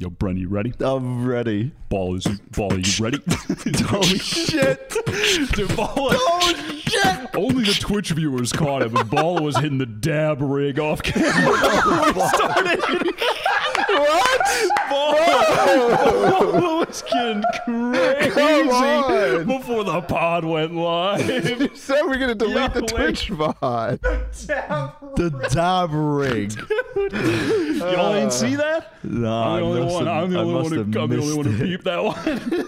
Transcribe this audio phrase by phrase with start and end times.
[0.00, 0.72] Yo, Bren, you ready?
[0.80, 1.72] I'm ready.
[1.90, 2.24] Ball is
[2.56, 2.72] ball.
[2.72, 3.18] Are you ready?
[3.92, 4.88] Oh shit!
[5.52, 5.92] Dude, ball.
[5.96, 6.54] Oh
[6.86, 7.36] shit!
[7.36, 11.52] Only the Twitch viewers caught it, but Ball was hitting the dab rig off camera.
[13.98, 14.40] What?
[14.90, 19.46] Ball was getting crazy on.
[19.46, 21.20] before the pod went live.
[21.80, 22.88] So we're gonna delete Yeah, the wait.
[22.90, 24.00] Twitch VOD.
[25.16, 26.52] The dab rig.
[27.80, 29.04] Y'all didn't see uh, that?
[29.04, 30.06] Nah, I'm the only one.
[30.06, 32.66] have- I'm the only one who, I'm the only one who missed peeped that one.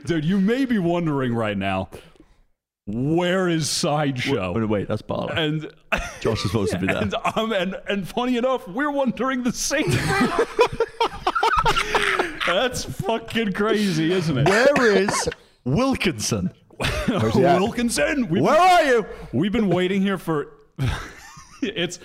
[0.06, 1.90] Dude, you may be wondering right now,
[2.86, 4.52] where is Sideshow?
[4.52, 5.28] Wait, wait, that's Barlow.
[5.28, 5.70] and
[6.20, 6.96] Josh is supposed to be there.
[7.02, 10.46] and, um, and and funny enough, we're wondering the same thing.
[12.44, 14.48] That's fucking crazy, isn't it?
[14.48, 15.28] Where is
[15.64, 16.52] Wilkinson?
[17.06, 17.60] Where's he at?
[17.60, 19.06] Wilkinson, Where are you?
[19.32, 20.52] we've been waiting here for.
[21.62, 22.00] it's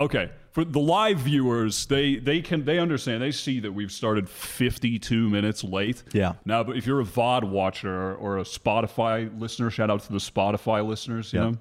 [0.00, 1.86] okay for the live viewers.
[1.86, 3.22] They they can they understand.
[3.22, 6.02] They see that we've started 52 minutes late.
[6.12, 6.34] Yeah.
[6.44, 10.12] Now, but if you're a VOD watcher or, or a Spotify listener, shout out to
[10.12, 11.32] the Spotify listeners.
[11.32, 11.50] You Yeah.
[11.50, 11.58] know.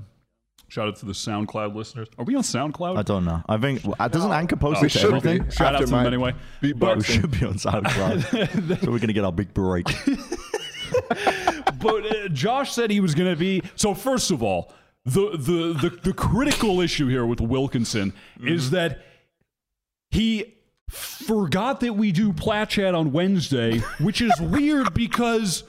[0.67, 2.07] Shout out to the SoundCloud listeners.
[2.17, 2.97] Are we on SoundCloud?
[2.97, 3.43] I don't know.
[3.49, 5.43] I think doesn't Anchor post We it to everything?
[5.43, 5.51] be.
[5.51, 6.33] Shout out to them my anyway.
[6.61, 8.79] We should be on SoundCloud.
[8.85, 9.85] so we're gonna get our big break.
[11.81, 13.61] but uh, Josh said he was going to be.
[13.75, 14.73] So first of all,
[15.05, 18.13] the the the, the critical issue here with Wilkinson
[18.43, 18.75] is mm-hmm.
[18.75, 19.01] that
[20.11, 20.55] he
[20.89, 25.63] forgot that we do Plat Chat on Wednesday, which is weird because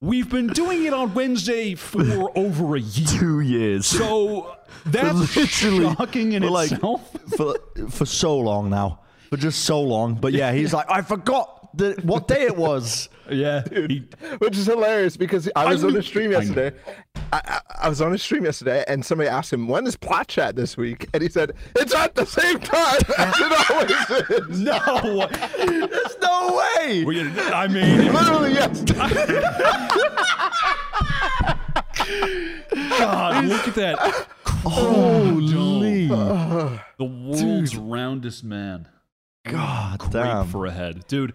[0.00, 3.06] we've been doing it on Wednesday for over a year.
[3.18, 3.86] Two years.
[3.86, 7.16] So that's Literally, shocking in for like- itself.
[7.36, 7.54] for
[7.90, 9.00] for so long now.
[9.30, 10.14] For just so long.
[10.14, 13.08] But yeah, he's like, I forgot the, what day it was.
[13.30, 14.06] yeah, he-
[14.38, 16.76] Which is hilarious because I was on a stream yesterday.
[17.32, 20.28] I, I, I was on a stream yesterday and somebody asked him, when is Plat
[20.28, 21.08] Chat this week?
[21.14, 24.60] And he said, it's at the same time as it always is.
[24.62, 25.26] no.
[25.86, 27.04] There's no way.
[27.04, 27.20] We-
[27.52, 28.82] I mean, Literally, yes.
[32.98, 34.26] God, look at that.
[34.64, 36.08] Holy.
[36.10, 38.88] Uh, the world's roundest man.
[39.44, 40.46] God Great damn.
[40.48, 41.06] for a head.
[41.08, 41.32] Dude.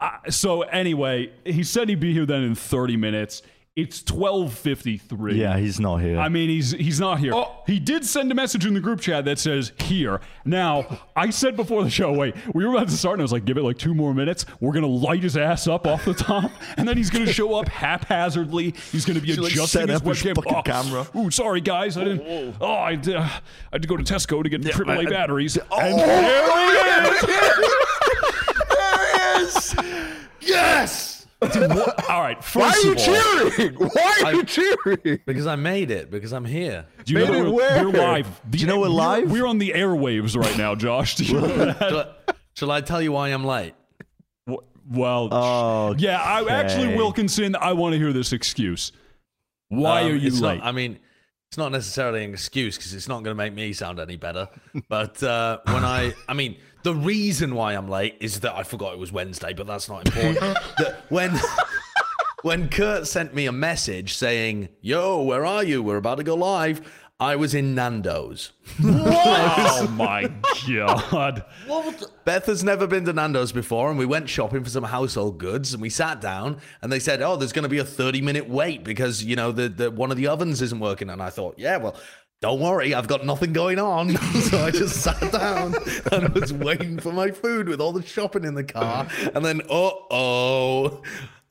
[0.00, 3.42] Uh, so anyway, he said he'd be here then in 30 minutes.
[3.76, 5.36] It's 12:53.
[5.36, 6.18] yeah, he's not here.
[6.18, 7.34] I mean, he's he's not here.
[7.66, 10.22] He did send a message in the group chat that says here.
[10.46, 13.32] Now, I said before the show, wait, we were about to start, and I was
[13.32, 14.46] like, give it like two more minutes.
[14.60, 17.68] We're gonna light his ass up off the top, and then he's gonna show up
[17.68, 18.72] haphazardly.
[18.92, 20.34] He's gonna be Should, like, adjusting set his up his webcam.
[20.36, 21.06] fucking Oh, camera.
[21.14, 22.56] Ooh, sorry guys, I didn't.
[22.62, 23.40] Oh, I, did, I
[23.72, 25.58] had to go to Tesco to get AAA I- batteries.
[25.70, 27.85] Oh, and there there he is.
[30.40, 31.26] Yes.
[31.42, 31.72] he is.
[32.08, 33.74] All right, Why are you all, cheering?
[33.92, 35.20] Why are you cheering?
[35.26, 36.10] Because I made it.
[36.10, 36.86] Because I'm here.
[37.04, 37.84] do you know Made it we're, where?
[37.88, 38.40] we're live?
[38.48, 39.30] Do you know we're live?
[39.30, 41.16] We're on the airwaves right now, Josh.
[41.16, 41.78] Do you know that?
[41.78, 42.06] Shall I,
[42.54, 43.74] shall I tell you why I'm late?
[44.88, 46.94] Well, Oh, yeah, I actually.
[46.96, 47.56] Wilkinson.
[47.56, 48.92] I want to hear this excuse.
[49.68, 50.58] Why Um, are you late?
[50.58, 50.98] Not, I mean,
[51.50, 54.48] it's not necessarily an excuse because it's not going to make me sound any better.
[54.88, 56.56] But uh, when I, I mean,
[56.86, 60.06] the reason why I'm late is that I forgot it was Wednesday, but that's not
[60.06, 60.38] important.
[60.78, 61.36] that when
[62.42, 65.82] when Kurt sent me a message saying, "Yo, where are you?
[65.82, 66.80] We're about to go live,"
[67.18, 68.52] I was in Nando's.
[68.84, 70.30] oh my
[70.68, 71.44] god!
[72.24, 75.72] Beth has never been to Nando's before, and we went shopping for some household goods,
[75.72, 78.48] and we sat down, and they said, "Oh, there's going to be a 30 minute
[78.48, 81.58] wait because you know the, the one of the ovens isn't working." And I thought,
[81.58, 81.96] "Yeah, well."
[82.42, 84.10] Don't worry, I've got nothing going on.
[84.16, 85.74] so I just sat down
[86.12, 89.08] and was waiting for my food with all the shopping in the car.
[89.34, 91.02] And then, uh oh.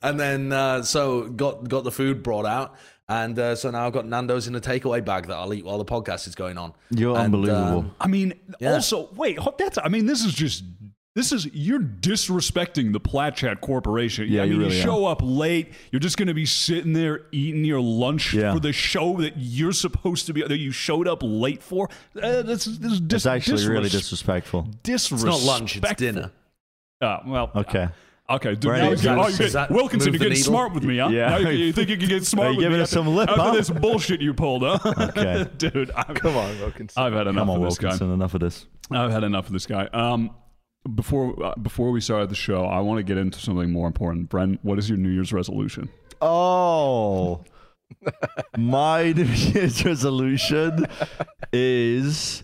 [0.02, 2.76] And then, uh, so got got the food brought out.
[3.08, 5.78] And uh, so now I've got Nando's in a takeaway bag that I'll eat while
[5.78, 6.72] the podcast is going on.
[6.90, 7.78] You're And, unbelievable.
[7.78, 8.74] um, I mean, Yeah.
[8.74, 9.38] also wait.
[9.58, 9.78] That's.
[9.82, 10.62] I mean, this is just.
[11.16, 14.28] This is you're disrespecting the Plat Chat Corporation.
[14.28, 15.72] Yeah, I you mean, really you show up late.
[15.90, 18.52] You're just going to be sitting there eating your lunch Yeah.
[18.52, 20.42] for the show that you're supposed to be.
[20.42, 21.88] That you showed up late for.
[22.22, 24.68] Uh, this is this is dis- it's actually really disres- disrespectful.
[24.86, 26.30] It's not lunch, it's dinner.
[27.00, 27.88] Uh, well, Okay.
[28.28, 28.82] Okay, dude, Right.
[28.82, 30.52] now Does you- that- oh, you does that Wilkinson, move you're getting needle?
[30.52, 31.08] smart with me, huh?
[31.10, 31.28] Yeah.
[31.30, 33.14] Now you, you think you can get smart Are with giving me us after, some
[33.14, 33.52] lip, after huh?
[33.54, 34.78] this bullshit you pulled, huh?
[35.16, 35.46] Okay.
[35.58, 37.02] dude, I've, Come on, Wilkinson.
[37.02, 38.12] I've had enough Come on, of this Wilkinson.
[38.12, 38.66] Enough of this.
[38.92, 39.04] guy.
[39.04, 39.86] I've had enough of this guy.
[39.92, 40.30] Um,
[40.86, 44.28] before uh, before we started the show, I want to get into something more important.
[44.28, 45.88] Brent, what is your New Year's resolution?
[46.20, 47.44] Oh,
[48.56, 50.86] my New Year's resolution
[51.52, 52.42] is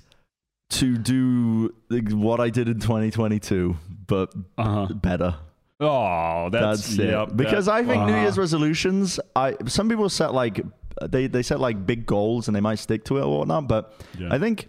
[0.70, 4.94] to do what I did in 2022, but Uh huh.
[4.94, 5.36] better.
[5.80, 7.06] Oh, that's, That's, it.
[7.10, 8.22] yep, because that- I think New uh-huh.
[8.22, 10.60] Year's resolutions, I some people set like
[11.02, 13.94] they they set like big goals and they might stick to it or whatnot, but
[14.18, 14.28] Yeah.
[14.30, 14.68] I think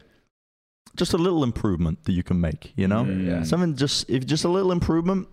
[0.96, 2.74] just a little improvement that you can make.
[2.76, 3.44] You know, Yeah.
[3.44, 5.28] something just if just a little improvement,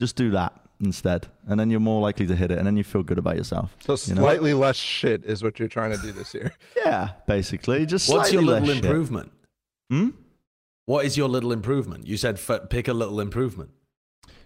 [0.00, 2.84] just do that instead, and then you're more likely to hit it, and then you
[2.84, 3.74] feel good about yourself.
[3.80, 4.22] So you know?
[4.22, 6.52] slightly less shit is what you're trying to do this year.
[6.76, 8.84] Yeah, basically, just What's your little less shit.
[8.84, 9.32] improvement?
[9.90, 10.10] Hmm?
[10.84, 12.06] What is your little improvement?
[12.06, 13.70] You said f- pick a little improvement.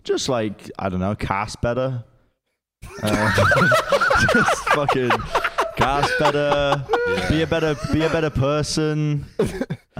[0.04, 2.04] Just like I don't know, cast better.
[3.02, 3.30] Uh,
[4.32, 5.10] just fucking
[5.76, 6.82] cast better.
[7.28, 9.26] Be a better, be a better person.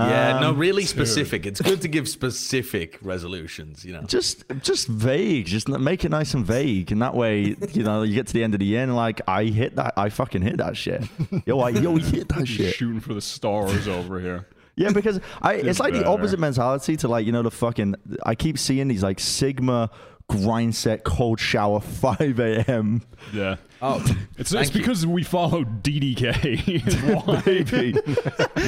[0.09, 1.47] Yeah, no, Um, really specific.
[1.47, 3.85] It's good to give specific resolutions.
[3.85, 4.03] You know.
[4.03, 8.15] just just vague just make it nice and vague and that way you know you
[8.15, 10.57] get to the end of the year and like i hit that i fucking hit
[10.59, 11.03] that shit
[11.47, 14.47] yo i yo hit that He's shit shooting for the stars over here.
[14.77, 17.95] yeah because i it's like the opposite mentality to like you know the fucking
[18.25, 19.91] i keep seeing these like sigma
[20.31, 23.57] grind set cold shower 5 a.m Yeah.
[23.83, 24.05] Oh,
[24.37, 26.87] It's, it's because we follow DDK.
[26.87, 27.41] is why.
[27.45, 27.93] baby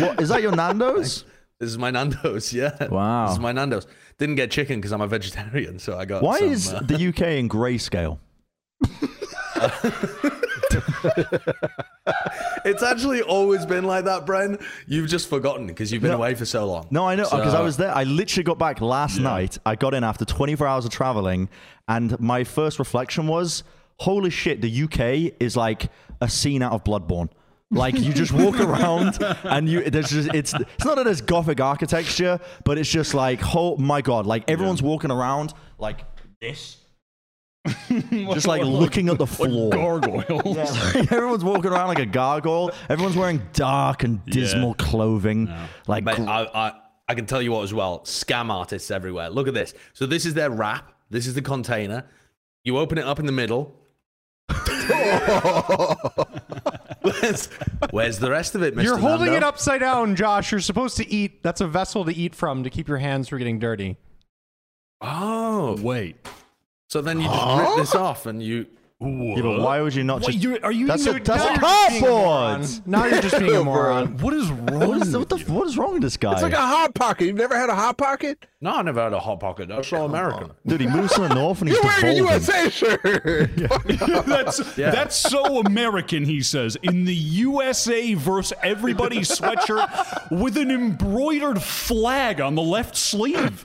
[0.03, 1.25] what is that your nando's
[1.59, 2.53] this is my Nando's.
[2.53, 2.89] Yeah.
[2.89, 3.27] Wow.
[3.27, 3.87] This is my Nando's.
[4.19, 6.21] Didn't get chicken because I'm a vegetarian, so I got.
[6.21, 8.19] why some, is uh, the uk in grayscale
[12.65, 14.63] It's actually always been like that, Bren.
[14.87, 16.17] You've just forgotten because you've been No.
[16.19, 16.87] away for so long.
[16.91, 17.95] No, I know because I was there.
[17.95, 19.59] I literally got back last night.
[19.67, 21.49] I got in after 24 hours of traveling,
[21.89, 23.65] and my first reflection was,
[23.99, 24.61] "Holy shit!
[24.63, 25.91] The UK is like
[26.21, 27.31] a scene out of Bloodborne."
[27.73, 31.61] Like you just walk around and you there's just it's it's not that there's gothic
[31.61, 36.05] architecture, but it's just like oh my god, like everyone's walking around like
[36.41, 36.77] this,
[37.89, 39.71] just like looking at the floor.
[39.71, 40.57] Gargoyles.
[40.97, 42.73] Everyone's walking around like a gargoyle.
[42.89, 45.53] Everyone's wearing dark and dismal clothing.
[45.87, 46.73] Like But gr- I, I,
[47.09, 48.01] I can tell you what as well.
[48.01, 49.31] Scam artists everywhere.
[49.31, 49.75] Look at this.
[49.93, 50.93] So this is their wrap.
[51.11, 52.05] This is the container.
[52.65, 53.79] You open it up in the middle.
[57.03, 57.47] where's,
[57.91, 58.83] where's the rest of it, Mr.
[58.85, 59.37] You're holding Nando?
[59.37, 60.51] it upside down, Josh.
[60.51, 61.43] You're supposed to eat.
[61.43, 63.97] That's a vessel to eat from to keep your hands from getting dirty.
[65.01, 66.17] Oh, Wait.
[66.93, 68.67] So then you just rip this off and you.
[69.01, 70.45] yeah, but why would you not What, just?
[70.45, 72.61] you're, are you That's a, eating that's Now a you're just being a cardboard.
[72.61, 72.67] moron.
[72.87, 74.19] Now you're just being a moron.
[74.19, 74.69] What is wrong?
[74.93, 76.33] What is, what, the, what is wrong with this guy?
[76.35, 77.25] It's like a hot pocket.
[77.27, 78.47] You've never had a hot pocket?
[78.61, 79.69] No, I never had a hot pocket.
[79.69, 80.51] That's so American.
[80.67, 82.43] Dude, he moves to the north and he's You're wearing a devolving.
[82.43, 83.51] USA shirt.
[84.27, 86.77] that's that's so American, he says.
[86.85, 93.65] In the USA versus everybody's sweatshirt with an embroidered flag on the left sleeve.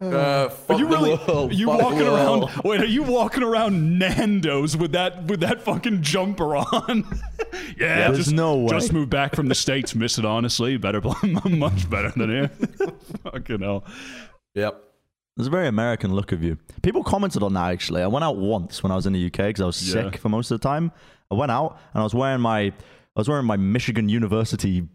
[0.00, 1.16] Uh, Are you really?
[1.26, 2.48] world, are you walking around?
[2.64, 7.04] Wait, are you walking around Nando's with that with that fucking jumper on?
[7.76, 8.68] yeah, There's just, no way.
[8.68, 9.96] Just moved back from the states.
[9.96, 10.76] Miss it honestly.
[10.76, 11.00] Better,
[11.50, 12.48] much better than here.
[13.24, 13.84] fucking hell.
[14.54, 14.84] Yep.
[15.36, 16.58] There's a very American look of you.
[16.82, 18.02] People commented on that actually.
[18.02, 20.02] I went out once when I was in the UK because I was Yeah.
[20.10, 20.92] sick for most of the time.
[21.30, 22.72] I went out and I was wearing my
[23.18, 24.86] I was wearing my Michigan University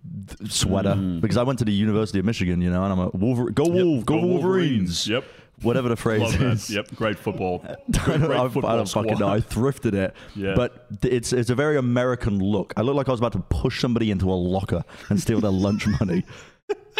[0.47, 1.19] sweater mm.
[1.19, 3.67] because I went to the University of Michigan, you know, and I'm a Wolver- go
[3.67, 5.05] Wolf, go, Wolverines.
[5.09, 5.25] Yep.
[5.61, 6.67] Whatever the phrase Love is.
[6.69, 6.73] that.
[6.75, 6.95] Yep.
[6.95, 7.61] Great football.
[7.67, 9.27] I Great, don't, great I, I don't fucking know.
[9.27, 10.53] I thrifted it, Yeah.
[10.55, 12.73] but it's it's a very American look.
[12.77, 15.51] I look like I was about to push somebody into a locker and steal their
[15.51, 16.23] lunch money,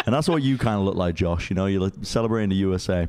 [0.04, 1.48] and that's what you kind of look like, Josh.
[1.48, 3.08] You know, you're celebrating the USA,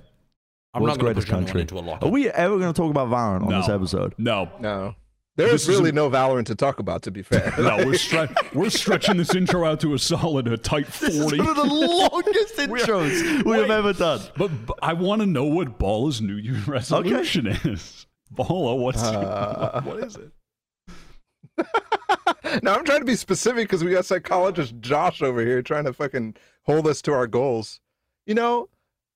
[0.74, 1.60] I'm world's not greatest push country.
[1.62, 2.06] into a locker.
[2.06, 3.60] Are we ever going to talk about Valorant on No.
[3.60, 4.14] this episode?
[4.18, 4.50] No.
[4.62, 4.96] No.
[5.38, 7.54] There's really a- no Valorant to talk about, to be fair.
[7.58, 11.38] No, we're stre- we're stretching this intro out to a solid, a tight forty.
[11.40, 14.22] One of the longest intros we have ever done.
[14.38, 18.08] But, but I want to know what Ball's New Year resolution is.
[18.32, 20.32] Balla, what's Uh, what is it?
[22.64, 25.94] now I'm trying to be specific because we got psychologist Josh over here trying to
[25.94, 27.80] fucking hold us to our goals.
[28.26, 28.70] You know,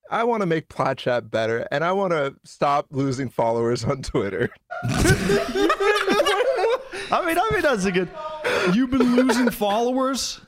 [0.10, 4.01] I want to make Plat Chat better, and I want to stop losing followers on
[4.01, 4.50] Twitter.
[7.12, 8.10] I mean, I mean that's a good.
[8.74, 10.42] You've been losing followers.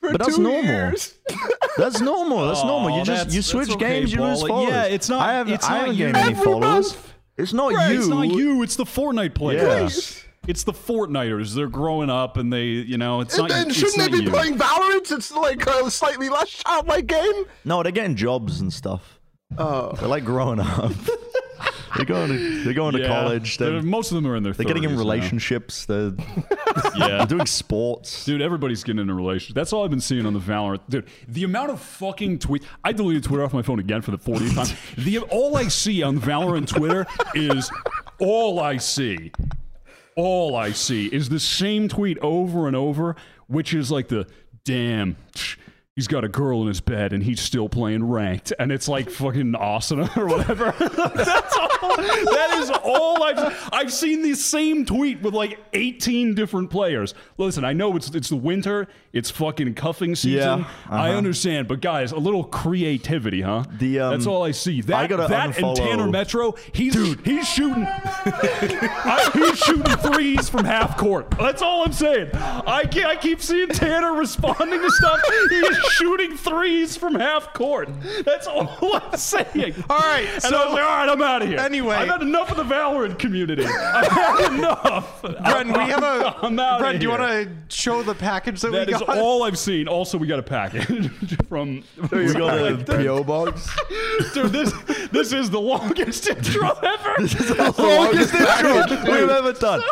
[0.00, 0.64] For But that's two normal.
[0.64, 1.14] years.
[1.76, 2.46] That's normal.
[2.48, 2.98] That's normal.
[2.98, 4.70] You just you switch okay, games, you lose followers.
[4.70, 6.04] Yeah, it's not- I haven't, it's I not haven't you.
[6.06, 6.62] gained any followers.
[6.62, 7.12] month.
[7.36, 7.98] It's not Right, you.
[7.98, 8.62] It's not you.
[8.62, 9.62] It's the Fortnite players.
[9.62, 10.24] Yes.
[10.48, 11.54] It's the Fortniters.
[11.54, 13.50] They're growing up, and they, you know, it's And not.
[13.50, 14.30] then it's shouldn't not they be you.
[14.30, 15.12] playing Valorant?
[15.12, 17.44] It's like a slightly less childlike game.
[17.64, 19.20] No, they're getting jobs and stuff.
[19.58, 19.92] Oh.
[19.92, 20.92] They're like growing up.
[21.96, 23.58] they're going to they're going to college.
[23.58, 24.52] They're- They're, most of them are in their.
[24.54, 24.98] they're getting in 30s now.
[24.98, 25.84] relationships.
[25.86, 26.12] They're,
[26.96, 27.08] Yeah.
[27.18, 28.24] they're doing sports.
[28.24, 29.54] Dude, everybody's getting in a relationship.
[29.56, 30.80] That's all I've been seeing on the Valorant.
[30.88, 32.62] Dude, the amount of fucking tweet.
[32.84, 34.76] I deleted Twitter off my phone again for the 40th time.
[35.04, 37.70] The all I see on Valorant Twitter is
[38.20, 39.32] all I see.
[40.16, 44.26] All I see is the same tweet over and over, which is like the
[44.64, 45.16] damn.
[46.00, 49.10] He's got a girl in his bed and he's still playing ranked, and it's like
[49.10, 50.74] fucking awesome or whatever.
[50.78, 51.96] That's all.
[51.96, 53.68] That is all I've.
[53.70, 57.12] I've seen the same tweet with like 18 different players.
[57.36, 60.60] Listen, I know it's it's the winter, it's fucking cuffing season.
[60.60, 61.18] Yeah, I uh-huh.
[61.18, 63.64] understand, but guys, a little creativity, huh?
[63.70, 64.80] The, um, That's all I see.
[64.80, 67.86] That I gotta that and Tanner Metro, he's he's shooting.
[67.86, 71.30] I, he's shooting threes from half court.
[71.38, 72.30] That's all I'm saying.
[72.32, 75.20] I can't, I keep seeing Tanner responding to stuff.
[75.98, 77.88] He is shooting threes from half court.
[78.24, 78.68] That's all
[79.02, 79.74] I'm saying.
[79.88, 81.58] All right, And so- I was like, all right, I'm out of here.
[81.58, 81.94] Anyway.
[81.94, 83.64] I've had enough of the Valorant community.
[83.64, 85.22] I've had enough.
[85.22, 86.36] Bren, we have a.
[86.42, 89.00] I'm out Bren, of do you want to show the package that, That we is
[89.00, 89.18] got?
[89.18, 89.88] all I've seen.
[89.88, 91.10] Also, we got a package
[91.48, 91.82] from.
[92.10, 93.68] We got a PO box.
[94.34, 94.72] Dude, this
[95.10, 97.14] this is the longest intro ever.
[97.18, 99.82] This is the longest intro we've ever done.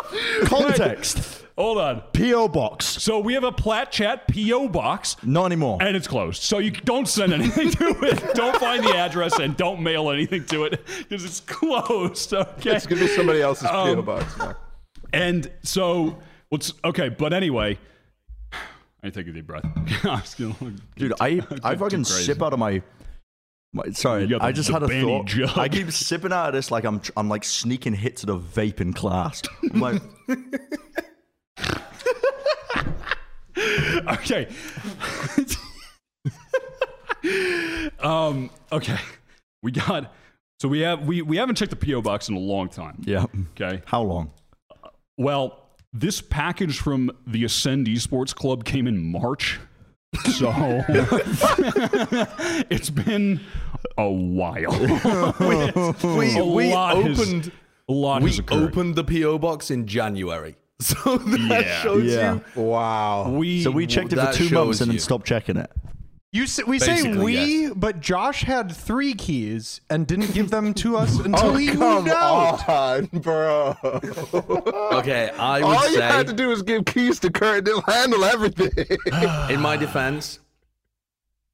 [0.45, 1.45] Context.
[1.59, 2.01] Hold on.
[2.13, 2.85] PO box.
[2.85, 5.77] So we have a Plat Chat PO box, Not anymore.
[5.81, 6.41] and it's closed.
[6.41, 8.23] So you don't send anything to it.
[8.35, 12.33] Don't find the address, and don't mail anything to it because it's closed.
[12.33, 12.75] Okay.
[12.75, 14.55] It's gonna be somebody else's PO Um, box now.
[15.11, 17.09] And so, what's okay?
[17.09, 17.77] But anyway,
[18.53, 18.57] I
[19.03, 19.65] need to take a deep breath.
[20.05, 20.55] I'm just gonna-
[20.95, 22.81] Dude, I I fucking sip out of my.
[23.73, 25.25] my sorry, the- I just had a thought.
[25.25, 25.57] jug.
[25.57, 28.93] I keep sipping out of this like I'm I'm like sneaking hits the vape in
[28.93, 29.41] class.
[29.73, 30.01] I'm like,
[34.13, 34.47] okay.
[37.99, 38.49] um.
[38.71, 38.97] Okay.
[39.61, 40.13] We got.
[40.61, 43.01] So we have we we haven't checked the PO box in a long time.
[43.05, 43.25] yeah.
[43.51, 43.81] Okay.
[43.85, 44.31] How long?
[45.17, 49.59] Well, this package from the Ascend Esports Club came in March.
[50.37, 50.51] So
[52.69, 53.39] it's been
[53.97, 54.71] a while.
[56.17, 57.51] We, A we lot has- opened
[57.87, 61.81] a lot we has opened the PO box in January, so that Yeah.
[61.81, 62.39] shows Yeah.
[62.55, 62.61] you.
[62.61, 63.29] Wow.
[63.31, 64.99] we So we checked it for two months shows and then you.
[64.99, 65.69] stopped checking it.
[66.31, 67.33] You say, we say we,
[67.63, 67.73] yes.
[67.75, 71.79] but Josh had three keys and didn't give them to us until Oh, he come
[72.03, 72.69] moved out.
[72.69, 73.75] on, bro.
[74.93, 77.65] Okay, I would All you had to do was give keys to Kurt.
[77.65, 78.69] They'll handle everything.
[79.49, 80.39] in my defense,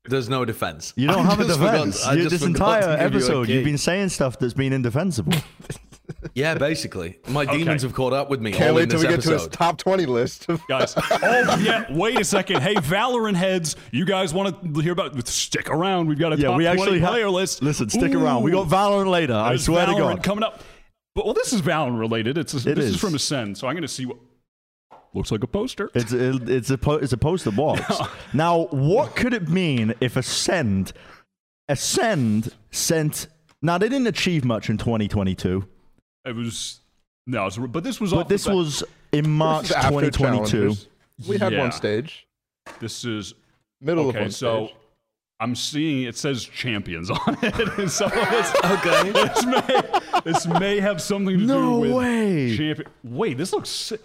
[0.07, 0.91] there's no defense.
[0.97, 2.05] You don't I have a just forgot- defense.
[2.07, 4.53] You- just this forgot to entire give you a episode, you've been saying stuff that's
[4.53, 5.33] been indefensible.
[6.33, 8.51] Yeah, basically, my demons have caught up with me.
[8.51, 10.47] Can't all wait in till this we get to his top 20 list.
[10.67, 10.93] guys.
[10.97, 12.61] Oh yeah, wait a second.
[12.61, 15.27] Hey, Valorant heads, you guys want to hear about?
[15.27, 16.07] Stick around.
[16.07, 17.09] We've got a yeah, top we actually 20 have.
[17.09, 17.61] player list.
[17.63, 18.43] Listen, stick around.
[18.43, 19.33] We got Valorant later.
[19.33, 20.23] I There's swear to God.
[20.23, 20.61] coming up.
[21.15, 22.37] But well, this is Valorant related.
[22.37, 22.95] It's this It is.
[22.95, 22.99] is.
[22.99, 24.17] from Ascend, so I'm going to see what
[25.13, 25.89] looks like a poster.
[25.95, 27.81] It's it, it's a po- it's a poster box.
[28.33, 30.91] now, what could it mean if Ascend
[31.69, 33.27] Ascend sent?
[33.61, 35.65] Now they didn't achieve much in 2022,
[36.25, 36.79] It was
[37.27, 38.11] no, it was, but this was.
[38.13, 40.47] but this was in March After 2022.
[40.51, 40.87] challengers.
[41.27, 41.59] We had Yeah.
[41.59, 42.27] one stage.
[42.79, 43.33] This is
[43.81, 44.25] Middle of okay.
[44.25, 44.77] one So stage.
[45.39, 49.11] I'm seeing it says champions on it, and so this, Okay.
[49.11, 49.81] this may
[50.23, 52.55] this may have something to No do with no way.
[52.57, 52.87] champion.
[53.03, 53.69] Wait, this looks.
[53.69, 54.01] Sick.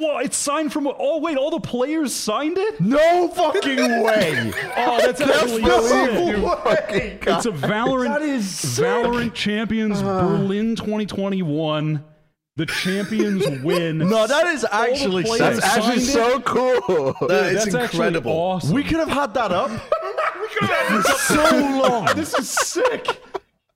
[0.00, 0.86] Well, it's signed from.
[0.86, 2.80] Oh wait, all the players signed it.
[2.80, 4.52] No fucking way!
[4.80, 6.44] Oh, that's actually sick.
[6.44, 8.06] Fucking It's a Valorant.
[8.08, 8.84] That is sick.
[8.84, 10.28] Valorant Champions uh-huh.
[10.28, 12.04] Berlin 2021.
[12.54, 13.98] The champions win.
[13.98, 15.24] no, that is actually.
[15.36, 17.14] That's actually signed so cool.
[17.28, 18.32] That is That's actually incredible.
[18.32, 18.74] awesome.
[18.74, 19.70] We could have had that up
[20.40, 21.50] we could have for so
[21.82, 22.06] long.
[22.14, 23.20] This is sick.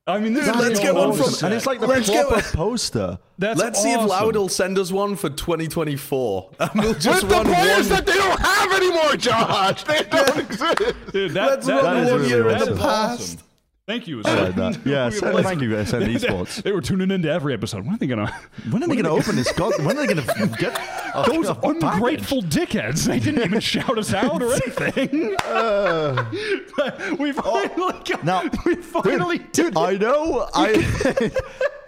[0.04, 1.44] I mean, this Dude, let's get one from- set.
[1.44, 3.18] and it's like the Let's get proper one- poster.
[3.38, 4.00] That's Let's see if.
[4.04, 6.50] Loud will send us one for 2024.
[6.58, 7.88] And we'll just With the run players one.
[7.90, 9.84] that they don't have anymore, Josh.
[9.84, 11.12] They don't exist.
[11.12, 13.20] Dude, that, Let's that, run that is one really year in the past.
[13.38, 13.38] awesome.
[13.88, 14.22] Thank you.
[14.22, 14.78] Like that.
[14.86, 16.62] Yeah, thank you, Ascend Esports.
[16.62, 17.84] They were tuning into every episode.
[17.84, 18.32] When are they gonna?
[18.70, 19.50] When are they going to open this?
[19.52, 20.22] God, when are they to
[20.58, 20.78] get
[21.14, 21.82] oh, Those a package?
[21.82, 23.06] ungrateful dickheads.
[23.06, 25.36] They didn't even shout us out or anything.
[25.44, 26.24] Uh.
[27.18, 29.76] we oh, finally got, Now- we finally did.
[29.76, 30.48] I know.
[30.54, 31.30] I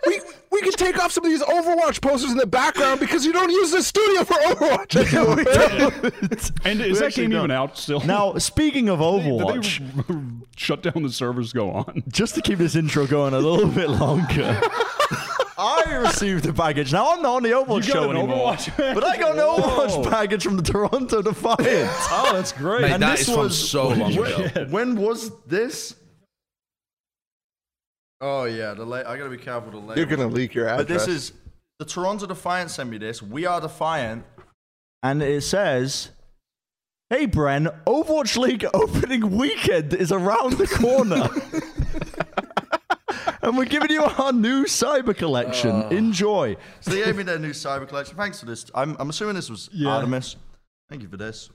[0.06, 0.20] We,
[0.52, 3.50] we can take off some of these Overwatch posters in the background because you don't
[3.50, 6.10] use the studio for Overwatch anymore.
[6.64, 7.50] And is We that game even don't.
[7.50, 8.00] out still?
[8.00, 11.52] now speaking of Did Overwatch, they shut down the servers?
[11.52, 12.02] Go on.
[12.08, 14.60] just to keep this intro going a little bit longer.
[15.56, 16.92] I received a package.
[16.92, 19.56] Now I'm not on the Overwatch show an anymore, Overwatch but I got an Whoa.
[19.86, 21.60] Overwatch package from the Toronto Defiant.
[21.62, 22.82] Oh, that's great.
[22.82, 24.66] Mate, And that this is from was- so long ago.
[24.70, 25.94] when was this?
[28.20, 29.96] Oh yeah, the la- I gotta be careful the label.
[29.96, 30.86] You're gonna leak your address.
[30.86, 31.32] But this is
[31.78, 33.20] the Toronto Defiant sent me this.
[33.22, 34.24] We are Defiant,
[35.02, 36.10] and it says,
[37.10, 41.28] "Hey Bren, Overwatch League opening weekend is around the corner."
[43.42, 45.70] And we're giving you our new cyber collection.
[45.70, 45.88] Ah.
[45.90, 46.56] Enjoy.
[46.80, 48.16] So they gave me their new cyber collection.
[48.16, 48.64] Thanks for this.
[48.74, 49.90] I'm, I'm assuming this was Yeah.
[49.90, 50.36] Artemis.
[50.88, 51.50] Thank you for this.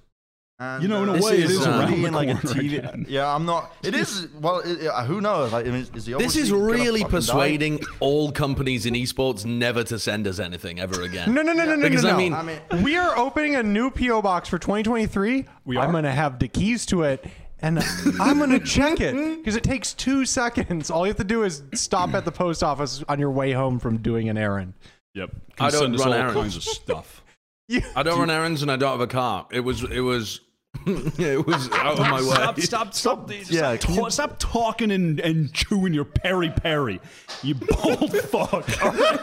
[0.61, 2.29] And, You know, in a This way, it is, is uh, around being the like
[2.29, 2.79] a TV.
[2.79, 3.05] again.
[3.07, 3.73] Yeah, I'm not.
[3.81, 4.27] It is.
[4.41, 5.53] Well, it, uh, who knows?
[5.53, 7.09] Like, I mean, is This is really fucking die?
[7.17, 11.33] persuading all companies in esports never to send us anything ever again.
[11.33, 12.17] No, no, no, no, no, Because no, I no.
[12.17, 15.45] mean, I mean, we are opening a new PO box for 2023.
[15.63, 15.85] We are.
[15.85, 17.25] I'm gonna have the keys to it,
[17.61, 17.79] and
[18.19, 20.91] I'm gonna check it because it takes two seconds.
[20.91, 23.79] All you have to do is stop at the post office on your way home
[23.79, 24.73] from doing an errand.
[25.13, 25.31] Yep.
[25.57, 26.33] I don't send us run all errands.
[26.35, 27.23] kinds of stuff.
[27.95, 29.47] I don't run errands and I don't have a car.
[29.51, 30.41] It was, it was,
[31.19, 32.27] it was out of my way.
[32.29, 33.31] Stop, stop, stop.
[33.31, 36.99] yeah, stop, can ta- you- stop talking and, and chewing your peri peri.
[37.43, 38.83] You bold fuck.
[38.83, 39.19] All right,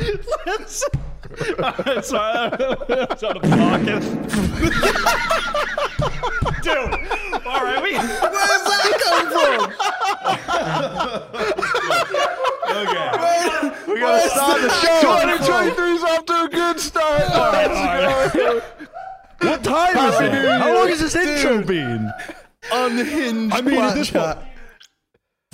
[0.46, 0.84] let's,
[1.58, 4.02] let's, uh, it's out of pocket.
[6.62, 6.76] Dude.
[7.46, 7.92] All right, we.
[7.94, 9.72] Where's that come from?
[12.68, 13.08] Okay.
[13.92, 15.00] We gotta start the show.
[15.00, 18.62] 2023 is off to a good start.
[19.40, 20.48] What time is it?
[20.60, 22.10] How long has this intro been?
[22.72, 23.54] Unhinged.
[23.54, 24.36] I mean, at this Blackjack.
[24.36, 24.48] point,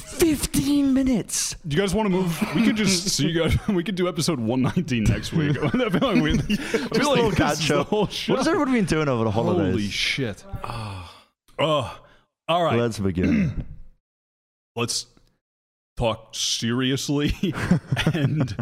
[0.01, 1.57] Fifteen minutes.
[1.67, 2.55] do you guys want to move?
[2.55, 3.57] We could just see you guys.
[3.69, 5.57] We could do episode 119 next week.
[5.63, 6.33] I feel like we.
[6.35, 6.57] I feel
[6.89, 7.89] Just a little like this catch is the up.
[7.89, 8.33] whole show.
[8.33, 9.73] What has everybody been doing over the holidays?
[9.73, 10.45] Holy shit.
[10.63, 11.11] Oh.
[12.49, 12.79] All right.
[12.79, 13.65] Let's begin.
[14.77, 15.07] let's
[15.97, 17.33] talk seriously
[18.15, 18.57] and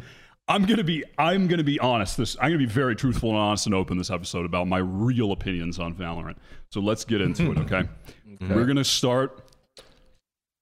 [0.53, 3.67] i'm gonna be i'm gonna be honest this i'm gonna be very truthful and honest
[3.67, 6.37] and open this episode about my real opinions on valorant
[6.71, 7.89] so let's get into it okay,
[8.49, 9.45] we're gonna start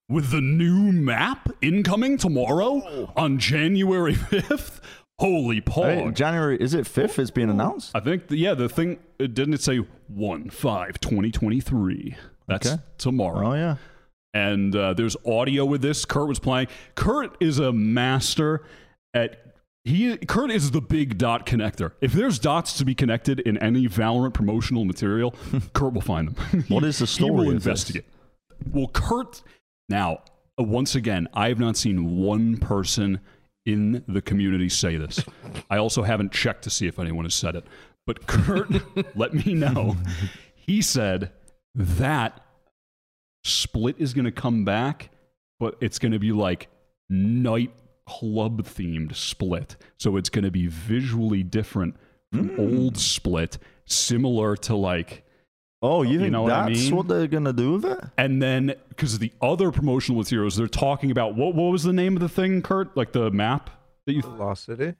[0.08, 4.80] with the new map incoming tomorrow on january 5th
[5.18, 7.18] holy Hey, January is it fifth?
[7.18, 7.90] It's being announced.
[7.94, 9.76] I think, the, yeah, the thing, it didn't it say
[10.08, 12.16] 1 5 2023?
[12.48, 12.82] That's Okay.
[12.96, 13.76] tomorrow Oh yeah.
[14.32, 16.06] and uh, there's audio with this.
[16.06, 16.68] Kurt was playing.
[16.94, 18.62] Kurt is a master
[19.12, 19.49] at
[19.84, 20.16] he.
[20.18, 21.92] Kurt is the big dot connector.
[22.00, 25.34] If there's dots to be connected in any Valorant promotional material,
[25.72, 26.64] Kurt will find them.
[26.68, 27.54] What is the He will story this?
[27.66, 28.04] investigate.
[28.72, 29.42] Well, Kurt.
[29.88, 30.22] Now,
[30.58, 33.20] uh, once again, I have not seen one person
[33.66, 35.24] in the community say this.
[35.68, 37.64] I also haven't checked to see if anyone has said it.
[38.06, 38.68] But Kurt
[39.16, 39.96] let me know.
[40.54, 41.32] He said
[41.74, 42.40] that
[43.44, 45.10] Split is going to come back,
[45.58, 46.68] but it's going to be like
[47.08, 47.72] night
[48.18, 49.76] club themed Split.
[49.98, 51.94] So it's going to be visually different
[52.32, 55.24] from old Split, similar to like
[55.82, 56.96] Oh, you think know what I that's mean?
[56.96, 57.98] what they're gonna do with it?
[58.18, 62.16] and then because the other promotional materials they're talking about what what was the name
[62.16, 63.70] of the thing kurt like the map
[64.06, 64.94] that you Lost City.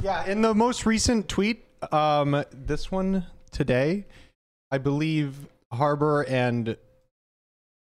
[0.00, 4.06] Yeah, in the most recent tweet, um, this one today,
[4.70, 6.76] I believe Harbor and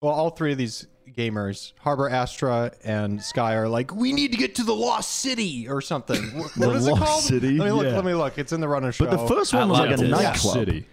[0.01, 4.39] well, all three of these gamers, Harbor, Astra, and Sky, are like, we need to
[4.39, 6.23] get to the Lost City or something.
[6.39, 7.23] What, The what is it Lost called?
[7.23, 7.59] City?
[7.59, 7.85] Let me look.
[7.87, 7.95] Yeah.
[7.97, 8.39] Let me look.
[8.39, 9.07] It's in the runner show.
[9.07, 10.13] But the first one was like a Atlantis.
[10.13, 10.55] Lost nightclub.
[10.55, 10.87] city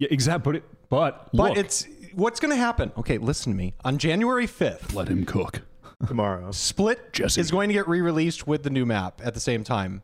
[0.00, 2.90] yeah exactly but it but but look, it's what's going to happen.
[2.98, 3.74] Okay, listen to me.
[3.84, 5.62] On January fifth, let him cook
[6.06, 6.50] Tomorrow.
[6.50, 7.40] Split Jesse.
[7.40, 10.02] is going to get re-released with the new map at the same time,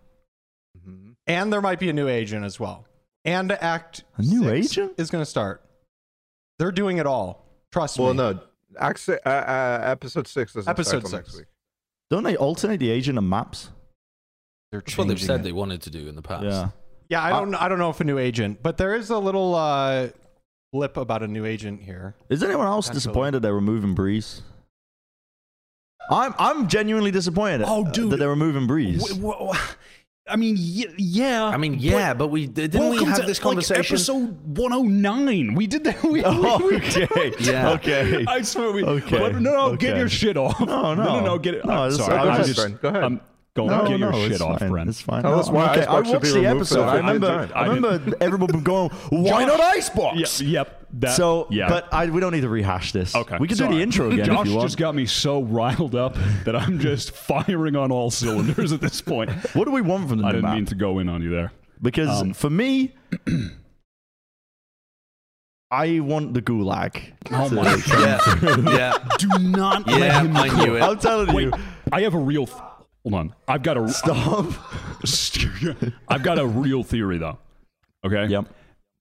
[0.79, 1.11] mm-hmm.
[1.27, 2.87] and there might be a new agent as well.
[3.25, 4.93] And Act A new six agent?
[4.97, 5.63] is going to start.
[6.59, 7.45] They're doing it all.
[7.73, 8.19] Trust Well, me.
[8.19, 8.41] Well, no.
[8.81, 11.13] Act uh, uh, episode six doesn't Episode six.
[11.13, 11.47] next week.
[12.11, 13.71] Don't they alternate the agent and maps?
[14.73, 15.43] they're That's what they've said it.
[15.45, 16.45] they wanted to do in the past.
[16.45, 16.69] Yeah.
[17.09, 17.55] Yeah, I don't.
[17.57, 20.09] I don't know if a new agent, but there is a little uh,
[20.73, 22.15] blip about a new agent here.
[22.29, 23.11] Is anyone else Potentially.
[23.13, 24.43] disappointed they're removing Breeze?
[26.11, 27.63] I'm I'm genuinely disappointed.
[27.67, 28.11] Oh, uh, dude.
[28.11, 29.09] that they're removing Breeze.
[29.09, 29.53] W- w-
[30.31, 33.97] i mean yeah I mean, yeah, but, we didn't we have to, this like, conversation?
[33.97, 37.33] episode 109 we did that we, Oh, we- okay.
[37.41, 37.71] Yeah.
[37.73, 38.25] Okay.
[38.27, 38.85] I swear we.
[38.85, 39.19] Okay.
[39.19, 40.59] But no, no, get your shit off.
[40.61, 41.21] No, no, no.
[41.21, 41.65] no, get it.
[41.65, 42.09] No, I'm sorry.
[42.17, 42.79] Go I'm ahead, just- Brian.
[42.81, 43.05] Go ahead.
[43.05, 43.21] I'm
[43.55, 44.71] going No, get your shit it's off, fine.
[44.71, 44.89] friend.
[44.89, 45.23] It's fine.
[45.23, 46.83] Tell us why okay, Icebox I should be watched the episode.
[46.85, 47.43] I remember.
[47.47, 47.57] fifth.
[47.57, 50.77] I remember everyone going, "Why Josh- not Icebox?" Yep, yep.
[50.95, 51.69] That, So, yeah.
[51.69, 53.15] but I, we don't need to rehash this.
[53.15, 53.37] Okay.
[53.39, 54.67] we can do the intro again Josh if you want.
[54.67, 59.01] just got me so riled up that I'm just firing on all cylinders at this
[59.01, 59.31] point.
[59.55, 60.55] what do we want from the I didn't map?
[60.55, 61.53] mean to go in on you there.
[61.83, 62.95] Because Um, for me,
[65.71, 67.01] I want the gulag.
[67.31, 69.09] Oh to- my yeah, yeah.
[69.19, 70.83] Do not let Yeah, him I knew it.
[70.83, 71.53] I'm telling Wait, you.
[71.93, 72.47] I have a real.
[72.47, 72.59] Th-
[73.03, 73.35] hold on.
[73.49, 73.89] I've got a.
[73.89, 74.47] Stop.
[76.09, 77.39] I've got a real theory though.
[78.05, 78.27] Okay.
[78.27, 78.47] Yep.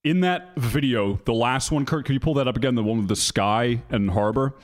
[0.03, 2.75] In that video, the last one, Kurt, can you pull that up again?
[2.75, 4.55] The one with the sky and harbor.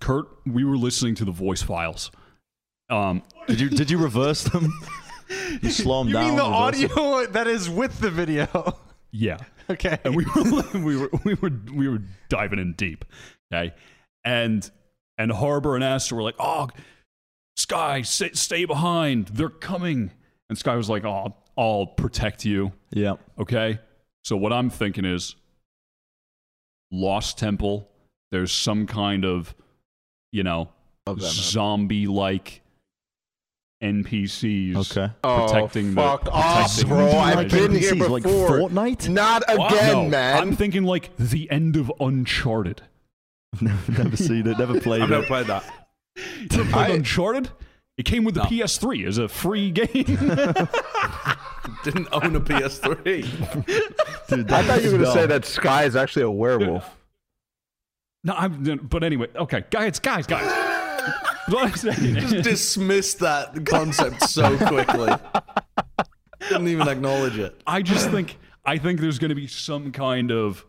[0.00, 2.10] Kurt, we were listening to the voice files.
[2.90, 4.72] Um, Did you did you reverse them?
[5.60, 6.24] You slow them You down.
[6.24, 6.90] mean the reverse them?
[7.00, 8.78] audio that is with the video?
[9.10, 9.38] yeah.
[9.68, 9.98] okay.
[10.04, 13.04] and we were we were we were we were diving in deep.
[13.52, 13.74] Okay,
[14.24, 14.70] and
[15.18, 16.68] and Harbor and Astra were like, "Oh,
[17.56, 19.28] Sky, stay, stay behind.
[19.28, 20.10] They're coming."
[20.48, 23.14] And Sky was like, "Oh, I'll protect you." Yeah.
[23.38, 23.78] Okay,
[24.24, 25.36] So what I'm thinking is
[26.90, 27.88] Lost Temple.
[28.32, 29.54] There's some kind of,
[30.32, 30.68] you know,
[31.06, 31.32] Love that map.
[31.32, 32.62] zombie-like
[33.82, 35.12] NPCs Okay.
[35.22, 36.00] Oh, protecting the.
[36.02, 37.06] oh, fuck off, protecting bro.
[37.10, 37.68] the I've treasure.
[37.68, 38.48] been here NPCs like before.
[38.50, 39.08] Fortnite?
[39.08, 40.36] Not again, No, man.
[40.42, 42.82] I'm thinking like the end of Uncharted.
[43.54, 45.85] I've never seen it, never played I've never played that.
[46.16, 47.50] You ever played I- Uncharted?
[47.98, 48.50] It came with the No.
[48.50, 49.88] PS3 as a free game.
[51.82, 54.26] Didn't own a PS3.
[54.28, 56.84] Dude, I thought you were going to say that Sky is actually a werewolf.
[58.22, 58.76] no, I'm.
[58.90, 60.44] But anyway, okay, guys, guys, guys.
[61.48, 65.12] what I'm saying Just is- dismissed that concept so quickly.
[66.50, 67.60] Didn't even acknowledge it.
[67.66, 70.64] I just think I think there's going to be some kind of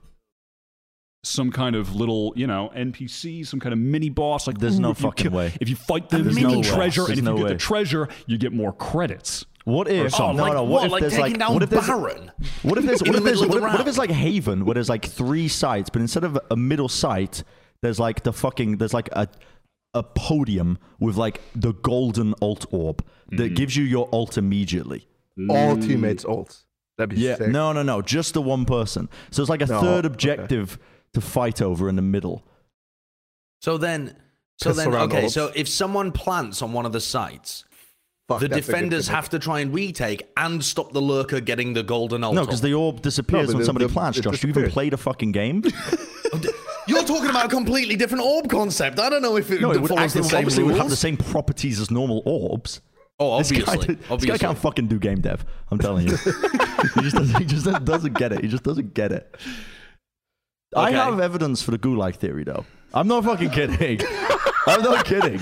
[1.27, 4.47] some kind of little, you know, NPC, some kind of mini boss.
[4.47, 5.53] Like, There's ooh, no if you fucking way.
[5.59, 7.53] If you fight them, There's you no treasure, There's and if no you get way.
[7.53, 9.45] the treasure, you get more credits.
[9.65, 10.17] What if?
[10.19, 10.63] Oh, no, like no.
[10.63, 10.69] what?
[10.69, 11.37] What if like there's like?
[11.37, 11.87] down What if there's?
[11.87, 12.31] Baron?
[12.63, 13.01] What if there's?
[13.03, 13.45] In What if there's?
[13.45, 16.39] What if, what if it's like Haven, where there's like three sites, but instead of
[16.49, 17.43] a middle site,
[17.81, 18.77] there's like the fucking.
[18.77, 19.27] There's like a
[19.93, 23.55] a podium with like the golden ult orb that mm.
[23.55, 25.07] gives you your ult immediately.
[25.49, 25.85] All mm.
[25.85, 26.63] teammates ults.
[26.97, 27.35] That'd be Yeah.
[27.35, 27.49] sick.
[27.49, 28.01] No, no, no.
[28.01, 29.09] Just the one person.
[29.31, 30.65] So it's like a No, third okay.
[31.17, 32.43] Objective to fight over in the middle.
[33.61, 34.15] So then,
[34.57, 35.23] so Piss then, okay.
[35.23, 35.31] ults.
[35.31, 37.65] So if someone plants on one of the sites,
[38.27, 41.39] Fuck, the that's a good defenders have to try and retake and stop the lurker
[41.39, 42.35] getting the golden ult.
[42.35, 44.19] No, because the orb disappears No, when the- somebody the- plants.
[44.19, 45.63] Josh, you even played a fucking game?
[46.87, 48.99] You're talking about a completely different orb concept.
[48.99, 50.89] I don't know if it, no, it would, follows act- the same obviously would have
[50.89, 52.79] the same properties as normal orbs.
[53.19, 55.43] Oh, This guy, obviously, this guy can't fucking do game dev.
[55.71, 56.15] I'm telling you,
[56.95, 58.41] he just he just doesn't get it.
[58.41, 59.35] He just doesn't get it.
[60.75, 62.65] I have evidence for the gulag theory, though.
[62.93, 64.01] I'm not fucking kidding.
[64.67, 65.39] I'm not kidding.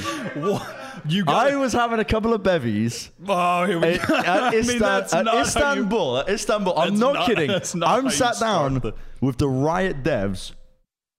[1.08, 4.16] You I was having a couple of bevies oh, here we at, go.
[4.18, 6.18] at, I mean, that's at not you- Istanbul.
[6.20, 6.78] At Istanbul.
[6.80, 7.48] I'm not, not- kidding.
[7.50, 10.54] not I'm sat down the- with the Riot devs.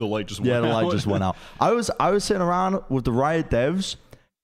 [0.01, 1.37] the light just Yeah, went the light just went out.
[1.61, 3.95] I was I was sitting around with the Riot devs,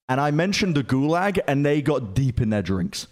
[0.07, 3.07] and I mentioned the gulag, and they got deep in their drinks.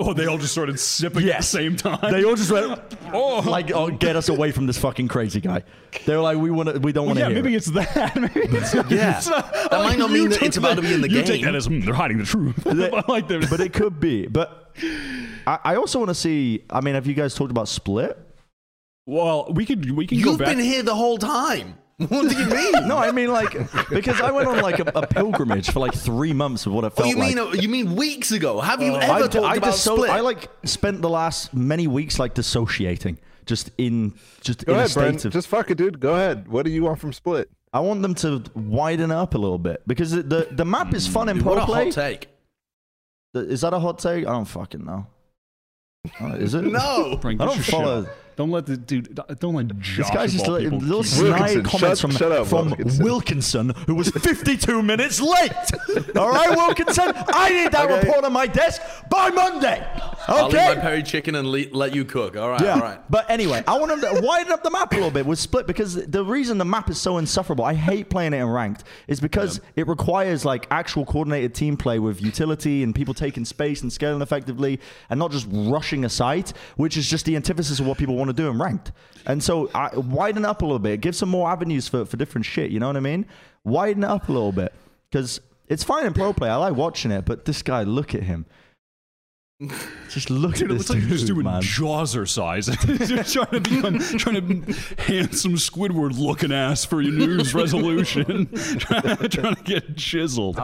[0.06, 1.98] Oh, they all just started sipping at the same time.
[2.12, 2.80] They all just went,
[3.12, 5.62] oh, like, oh, get us away from this fucking crazy guy.
[6.06, 7.42] They were like, we want to, we don't Well, want to yeah, hear.
[7.42, 7.58] maybe it.
[7.58, 8.16] it's that.
[8.20, 9.18] Maybe it's, Yeah.
[9.18, 11.22] it's not- That I might not mean that it's about to be in the you
[11.22, 11.44] take game.
[11.44, 12.66] that as mm, they're hiding the truth.
[12.66, 12.72] I
[13.08, 14.26] like but it could be.
[14.26, 14.72] But
[15.46, 16.64] I, I also want to see.
[16.70, 18.18] I mean, have you guys talked about Split?
[19.06, 20.48] well, we could we can go You've back.
[20.48, 21.74] been here the whole time.
[22.08, 22.88] What do you mean?
[22.88, 23.52] No, I mean like
[23.90, 26.92] because I went on like a, a pilgrimage for like three months of what it
[26.96, 27.54] Oh, felt you mean like.
[27.58, 28.58] Uh, you mean weeks ago?
[28.60, 30.10] Have you uh, I, ever talked I about disso- Split?
[30.10, 34.88] I like spent the last many weeks like dissociating, just in just Go in a
[34.88, 35.24] state Brent.
[35.26, 35.32] of.
[35.32, 36.00] Just fuck it, dude.
[36.00, 36.48] Go ahead.
[36.48, 37.50] What do you want from Split?
[37.72, 41.06] I want them to widen up a little bit because the the, the map is
[41.06, 41.84] fun in what pro a play.
[41.84, 42.28] hot take.
[43.34, 44.26] Is that a hot take?
[44.26, 45.06] I don't fucking know.
[46.20, 46.62] Oh, is it?
[46.64, 47.20] No.
[47.22, 48.08] I don't follow- up.
[48.40, 49.20] Don't let the dude.
[49.38, 49.98] Don't let Josh.
[49.98, 53.04] This guy's just of all li- little snide comments shut- from, shut up, from Wilkinson.
[53.04, 55.52] Wilkinson, who was 52 minutes late.
[56.16, 58.00] All right, Wilkinson, I need that Okay.
[58.06, 59.86] report on my desk by Monday.
[59.86, 60.22] Okay.
[60.28, 62.34] I'll leave my peri chicken and le- let you cook.
[62.34, 62.76] All right, Yeah.
[62.76, 62.98] all right.
[63.10, 65.66] But anyway, I want them to widen up the map a little bit with Split
[65.66, 69.20] because the reason the map is so insufferable, I hate playing it in ranked, is
[69.20, 73.92] because it requires like actual coordinated team play with utility and people taking space and
[73.92, 77.98] scaling effectively and not just rushing a site, which is just the antithesis of what
[77.98, 78.92] people want to do in ranked.
[79.26, 82.44] And so I, widen up a little bit, give some more avenues for, for different
[82.46, 83.26] shit, you know what I mean?
[83.64, 84.72] Widen it up a little bit
[85.10, 86.48] because it's fine in pro play.
[86.48, 88.46] I like watching it, but this guy, look at him.
[90.08, 91.60] Just look Dude, at it this looks like you're just dude, doing man.
[91.60, 92.66] Jawser size.
[93.32, 98.46] Trying to become, trying to handsome Squidward looking ass for your news resolution.
[98.78, 100.56] trying, trying to get chiseled.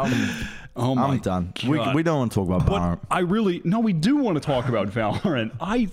[0.75, 1.53] oh my I'm done.
[1.69, 3.01] We, we don't want to talk about But Valorant.
[3.11, 5.53] I really no, we do want to talk about Valorant.
[5.61, 5.87] I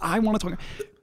[0.00, 0.58] I want to talk.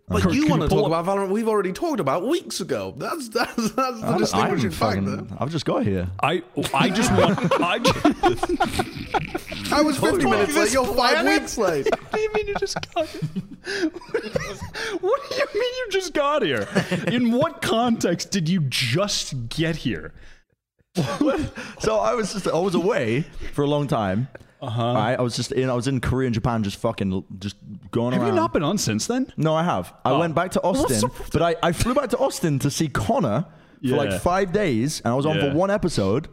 [0.09, 1.29] But Kurt, you want to talk up- about Valorant?
[1.29, 2.93] We've already talked about weeks ago.
[2.97, 5.17] That's that's that's the I haven't- I distinguishing haven't factor.
[5.17, 6.09] fucking- I've just got here.
[6.21, 7.39] I I just want.
[7.61, 7.95] I just,
[9.73, 10.73] I was 50 minutes late.
[10.73, 11.87] You're five weeks late.
[12.01, 13.07] what do you mean you just got?
[13.07, 13.21] Here?
[14.99, 16.67] what do you mean you just got here?
[17.07, 20.13] In what context did you just get here?
[21.79, 23.21] So I was just I was away
[23.53, 24.27] for a long time.
[24.63, 24.93] Uh-huh.
[24.95, 27.55] Right, I was just in I was in Korea and Japan, just fucking just
[27.91, 28.31] going Have around.
[28.31, 29.31] you not been on since then?
[29.37, 29.93] no, I have.
[30.05, 30.19] I Oh.
[30.19, 33.41] went back to Austin, so- but I, I flew back to Austin to see Connor
[33.81, 33.97] for Yeah.
[33.97, 35.51] like five days, and I was on Yeah.
[35.51, 36.27] for one episode.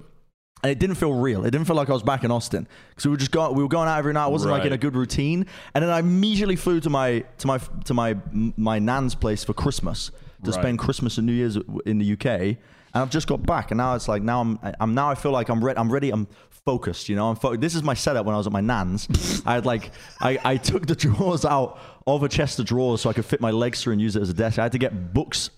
[0.62, 1.46] And it didn't feel real.
[1.46, 3.54] It didn't feel like I was back in Austin because we were just going.
[3.56, 4.24] We were going out every night.
[4.24, 5.46] I wasn't like in a good routine.
[5.74, 8.14] And then I immediately flew to my to my to my
[8.58, 10.10] my nan's place for Christmas
[10.44, 10.60] to Right.
[10.60, 12.58] spend Christmas and New Year's in the UK.
[12.92, 15.30] and I've just got back, and now it's like now I'm I'm now I feel
[15.32, 15.78] like I'm ready.
[15.78, 16.10] I'm ready.
[16.10, 16.26] I'm
[16.70, 17.08] focused.
[17.08, 19.42] You know, I'm fo- this is my setup when I was at my nan's.
[19.44, 23.10] I had like I I took the drawers out of a chest of drawers so
[23.10, 24.58] I could fit my legs through and use it as a desk.
[24.58, 25.50] I had to get books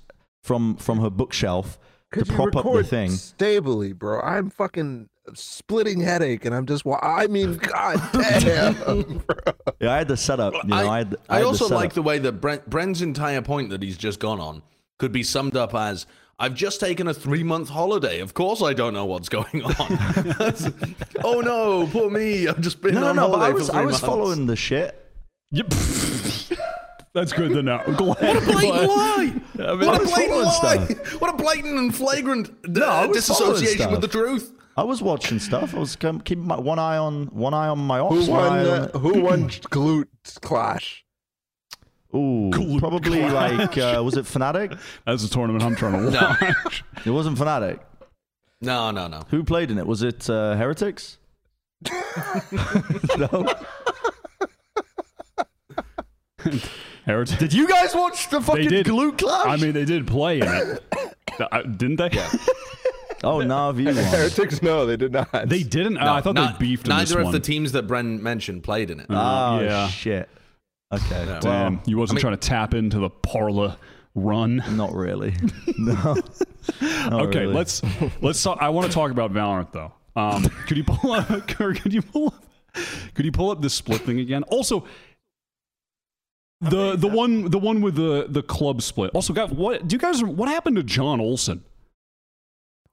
[0.42, 1.78] from from her bookshelf
[2.12, 3.10] to Could you prop up the thing.
[3.10, 4.20] stably, bro?
[4.20, 6.84] I'm fucking splitting headache, and I'm just.
[6.84, 8.74] wa- I mean, god damn.
[9.18, 9.36] bro.
[9.80, 10.54] Yeah, I had the setup.
[10.64, 13.02] You know, I, had, I, I had also the like the way that Brent, Bren's
[13.02, 14.62] entire point that he's just gone on
[14.98, 16.06] could be summed up as
[16.42, 18.18] I've just taken a three month holiday.
[18.18, 19.74] Of course, I don't know what's going on.
[21.24, 22.48] oh no, poor me.
[22.48, 23.28] I've just been No, no, on no.
[23.28, 25.12] But holiday I for was I was following the shit.
[25.52, 25.68] Yep.
[27.14, 27.80] That's good to know.
[27.96, 29.34] Glad, What a blatant lie!
[29.60, 30.84] I mean, what a blatant lie!
[30.86, 31.20] stuff.
[31.20, 34.52] What a blatant and flagrant uh, I was following disassociation with the truth.
[34.76, 35.76] I was watching stuff.
[35.76, 38.26] I was keeping my one eye on one eye on my ops.
[38.26, 38.52] who won?
[38.52, 41.04] eye Uh, who won glute clash?
[42.12, 43.58] On, ooh, Glute probably clash.
[43.58, 44.78] like uh, was it Fnatic?
[45.06, 46.36] That's a tournament I'm trying to No.
[46.64, 46.84] watch.
[47.06, 47.80] It wasn't Fnatic.
[48.60, 49.22] No, no, no.
[49.30, 49.86] Who played in it?
[49.86, 51.18] Was it uh, Heretics?
[53.18, 53.46] no.
[57.06, 57.38] Heretic.
[57.38, 58.86] Did you guys watch the fucking did.
[58.86, 59.46] glute clash?
[59.46, 60.82] I mean, they did play in it,
[61.40, 62.10] Uh, didn't they?
[63.24, 63.94] oh, Navi won.
[63.96, 64.62] Heretics?
[64.62, 65.48] No, they did not.
[65.48, 65.98] They didn't.
[65.98, 67.32] Uh, I thought not- they beefed in this Neither of one.
[67.32, 69.06] the teams that Bren mentioned played in it.
[69.10, 69.88] Oh yeah.
[69.88, 70.28] shit.
[70.92, 71.24] Okay.
[71.26, 71.38] Yeah.
[71.40, 73.78] Damn, Well, you wasn't I mean- trying to tap into the Parla
[74.14, 74.62] run.
[74.76, 75.34] not really.
[75.78, 76.16] no.
[76.80, 77.54] Not okay, really.
[77.54, 77.82] let's
[78.20, 78.40] let's.
[78.40, 79.92] Talk, I want to talk about Valorant though.
[80.14, 81.48] Um, could you pull up?
[81.48, 82.44] Could you pull up?
[83.14, 84.44] Could you pull up this split thing again?
[84.44, 84.86] Also,
[86.60, 89.10] the the one the one with the the club split.
[89.12, 90.22] Also, guys, what do you guys?
[90.22, 91.64] What happened to John Olson?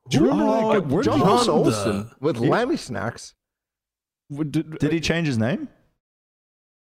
[0.09, 0.61] Do you remember that?
[0.61, 0.79] guy?
[0.79, 2.11] Where did John he- Olson, Olsen.
[2.19, 3.35] with Lammy snacks.
[4.31, 5.67] Did, Did he change his name?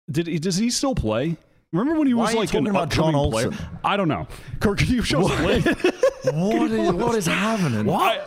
[0.10, 0.39] Did he?
[0.39, 1.38] Does he still play?
[1.74, 3.52] Remember when he Why was like an about John player?
[3.84, 4.28] I don't know.
[4.60, 6.32] Kirk, can you show us a?
[6.32, 7.89] What is what is happening?
[7.89, 8.26] I-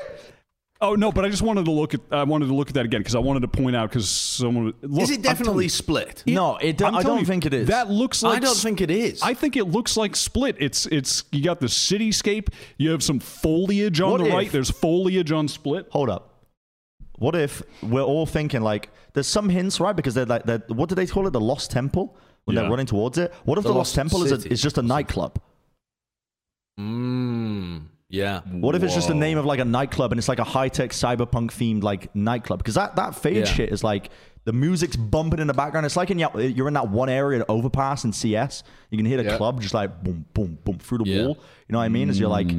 [0.80, 2.00] oh no, but I just wanted to look at.
[2.10, 4.74] I wanted to look at that again because I wanted to point out because someone.
[4.82, 6.24] Look, Is it definitely split?
[6.26, 6.76] No, it.
[6.76, 7.68] do- I don't you, think it is.
[7.68, 8.36] That looks like.
[8.36, 9.22] I don't think it is.
[9.22, 10.56] I think it looks like split.
[10.58, 12.48] It's it's you got the cityscape.
[12.76, 14.50] You have some foliage on What the if- right.
[14.52, 15.86] There's foliage on split.
[15.92, 16.44] Hold up.
[17.18, 19.94] What if we're all thinking like there's some hints, right?
[19.96, 21.30] Because they're like they're, what do they call it?
[21.32, 22.62] The Lost Temple when Yeah.
[22.62, 23.32] they're running towards it.
[23.44, 25.40] What if The the, Lost, Temple is, a, is just a nightclub?
[26.78, 28.40] Mm, yeah.
[28.52, 30.68] What if it's just the name of like a nightclub and it's like a high
[30.68, 32.58] tech cyberpunk themed like nightclub?
[32.60, 33.44] Because that that fade Yeah.
[33.44, 34.10] shit is like
[34.44, 35.84] the music's bumping in the background.
[35.86, 38.62] It's like in your- you're in that one area at overpass in CS.
[38.90, 39.36] You can hear the Yeah.
[39.36, 41.38] club just like boom, boom, boom through the wall.
[41.68, 42.08] You know what I mean?
[42.08, 42.50] As you're like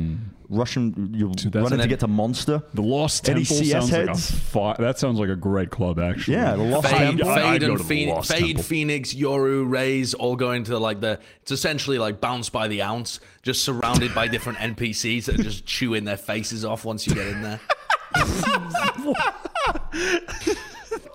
[0.50, 2.62] rushing, you're that's running to get to Monster.
[2.74, 4.32] The Lost Any Temple CS sounds like a heads?
[4.32, 6.34] fi- that sounds like a great club actually.
[6.36, 7.30] Yeah, the Lost Fade, Temple.
[7.30, 8.64] I- I'd Fade, go and to Phoenix, Lost Fade, Temple.
[8.64, 11.20] Phoenix, Yoru, Raze, all going to like the.
[11.42, 15.66] It's essentially like Bounce by the Ounce, just surrounded by different NPCs that are just
[15.66, 17.60] chewing their faces off once you get in there.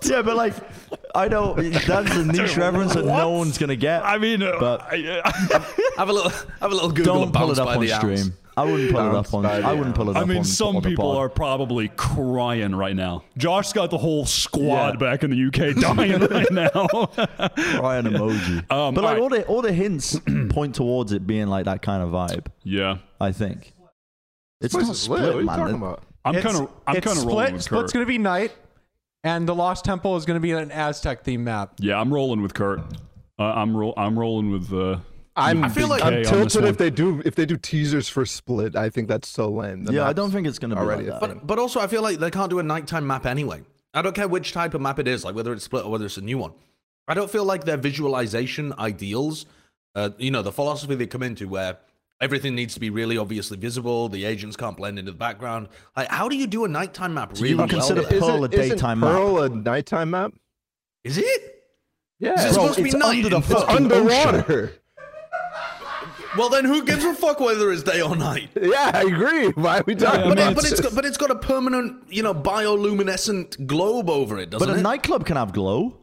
[0.03, 0.53] Yeah, but like,
[1.15, 4.03] I know that's a niche reference that no one's gonna get.
[4.05, 7.57] I mean, uh, But- I, Have a little, have a little Google Don't pull it
[7.59, 8.17] up on stream.
[8.17, 8.31] Ounce.
[8.63, 8.67] Stream.
[8.67, 9.43] I wouldn't pull it up on.
[9.43, 10.23] by I wouldn't pull it up.
[10.23, 11.17] I mean, on, some on people pod.
[11.17, 13.23] are probably crying right now.
[13.37, 15.09] Josh's got the whole squad Yeah.
[15.11, 16.69] back in the UK dying right now.
[17.77, 18.63] crying emoji.
[18.71, 21.81] Um, but like all all the all the hints point towards it being like that
[21.81, 22.47] kind of vibe.
[22.63, 23.73] yeah, I think
[24.61, 25.19] it's This not is lit.
[25.19, 25.59] split, What are you man.
[25.59, 26.03] talking about?
[26.23, 27.93] I'm kind of I'm kind of rolling with Split's Kurt.
[27.93, 28.51] going to be night,
[29.23, 31.73] and the Lost Temple is going to be an Aztec theme map.
[31.79, 32.79] Yeah, I'm rolling with Kurt.
[33.37, 33.93] Uh, I'm roll.
[33.97, 34.73] I'm rolling with.
[34.73, 34.97] Uh,
[35.37, 38.75] I'm, I feel like- I'm tilted if they do if they do teasers for Split.
[38.75, 39.83] I think that's so lame.
[39.83, 41.27] The yeah, I don't think it's gonna be already like that.
[41.35, 43.63] But but also I feel like they can't do a nighttime map anyway.
[43.93, 46.05] I don't care which type of map it is, like whether it's split or whether
[46.05, 46.51] it's a new one.
[47.07, 49.45] I don't feel like their visualization ideals,
[49.93, 51.77] uh, you know, the philosophy they come into where
[52.19, 55.67] everything needs to be really obviously visible, the agents can't blend into the background.
[55.95, 57.81] Like, how do you do a nighttime map really you would well?
[57.81, 58.19] consider there?
[58.19, 59.11] Pearl a Isn't- isn't daytime map?
[59.11, 60.33] Pearl a nighttime map?
[61.03, 61.63] Is it?
[62.19, 63.17] Yeah, Is it Bro, supposed to be it's night?
[63.17, 64.73] under the it's fucking underwater.
[66.37, 68.49] Well, then who gives a fuck whether it's day or night?
[68.59, 69.49] Yeah, I agree.
[69.49, 70.79] Why are we talking I But, it, but about it's this?
[70.81, 74.71] got, but it's got a permanent, you know, bioluminescent globe over it, doesn't it?
[74.71, 74.83] But a it?
[74.83, 75.97] nightclub can have glow.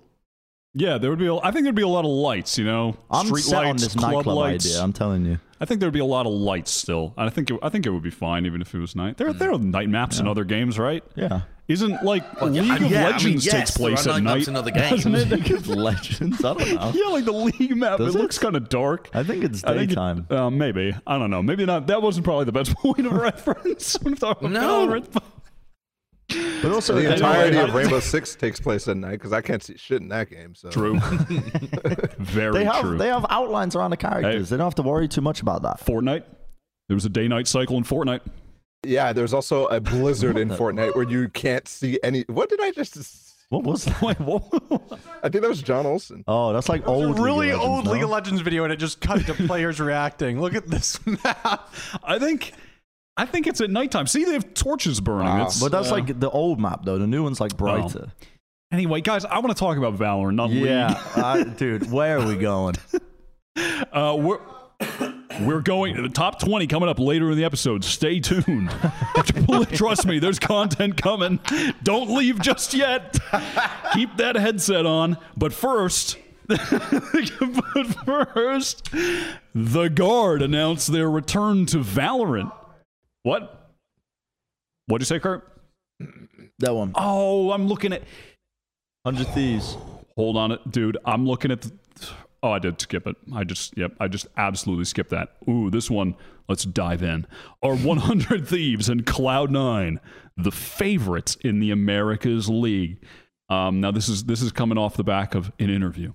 [0.75, 1.27] Yeah, there would be.
[1.27, 2.59] A, I think there'd be a lot of lights.
[2.59, 4.67] You know, I'm street set on lights, this club nightclub lights.
[4.67, 4.83] idea.
[4.83, 5.39] I'm telling you.
[5.61, 7.15] I think there'd be a lot of lights still.
[7.17, 9.17] And I think it, I think it would be fine even if it was night.
[9.17, 11.05] There there are night maps in other games, right?
[11.15, 11.43] Yeah.
[11.69, 14.49] Isn't like yeah, League I- of yeah, I mean, Legends yes, takes place at night?
[14.49, 15.23] in other doesn't games.
[15.23, 15.31] it?
[15.31, 16.45] League of Legends.
[16.45, 16.93] I don't know.
[16.93, 17.99] yeah, like the League map.
[17.99, 18.23] Does it it?
[18.23, 19.09] looks kind of dark.
[19.15, 20.27] I think it's I think it- daytime.
[20.31, 21.43] uh, maybe I don't know.
[21.43, 21.87] Maybe not.
[21.87, 23.95] That wasn't probably the best point of reference.
[24.03, 24.89] when talking about No.
[24.89, 25.13] Valorant.
[25.13, 25.23] but
[26.65, 30.01] also, the entirety of Rainbow Six takes place at night because I can't see shit
[30.03, 30.55] in that game.
[30.55, 30.99] So True.
[32.19, 32.99] Very They have true.
[32.99, 34.49] they have outlines around the characters.
[34.51, 35.81] They don't have to worry too much about that.
[35.81, 36.25] Fortnite.
[36.89, 38.21] There was a day-night cycle in Fortnite.
[38.85, 42.23] Yeah, there's also a blizzard in Fortnite where you can't see any.
[42.29, 43.29] What did I just?
[43.49, 44.01] What was that?
[44.03, 44.43] Wait, what?
[45.23, 46.25] I think that was John Olson.
[46.27, 47.19] Oh, that's like It's a old.
[47.19, 47.93] really League of Legends, old no?
[47.93, 50.41] League of Legends video, and it just cut to players reacting.
[50.41, 51.73] Look at this map.
[52.03, 52.53] I think,
[53.17, 54.07] I think it's at nighttime.
[54.07, 55.27] See, they have torches burning.
[55.27, 55.47] Wow.
[55.47, 56.99] It's, But that's uh, like the old map though.
[56.99, 58.13] The new one's like brighter.
[58.73, 61.91] Anyway, guys, I want to talk about Valorant, not Yeah, dude.
[61.93, 62.75] Where are we going?
[63.93, 64.39] Uh, we're
[65.43, 67.85] we're going to the top twenty coming up later in the episode.
[67.85, 68.71] Stay tuned.
[69.75, 71.39] Trust me, there's content coming.
[71.83, 73.19] Don't leave just yet.
[73.93, 75.19] Keep that headset on.
[75.37, 76.17] But first.
[76.47, 76.67] but
[78.07, 78.89] first,
[79.55, 82.51] the guard announced their return to Valorant.
[83.23, 83.71] What?
[84.87, 85.49] What'd you say, Kurt?
[86.59, 86.93] That one.
[86.95, 88.03] Oh, I'm looking at.
[89.05, 89.77] Hundred thieves.
[90.17, 90.99] Hold on, it, dude.
[91.05, 91.73] I'm looking at the.
[92.43, 93.17] Oh, I did skip it.
[93.33, 95.37] I just, yep, I just absolutely skipped that.
[95.49, 96.17] Ooh, this one.
[96.49, 97.27] Let's dive in.
[97.63, 99.99] Are 100 Thieves and Cloud9
[100.37, 102.99] the favorites in the Americas League?
[103.49, 106.13] Um, now, this is this is coming off the back of an interview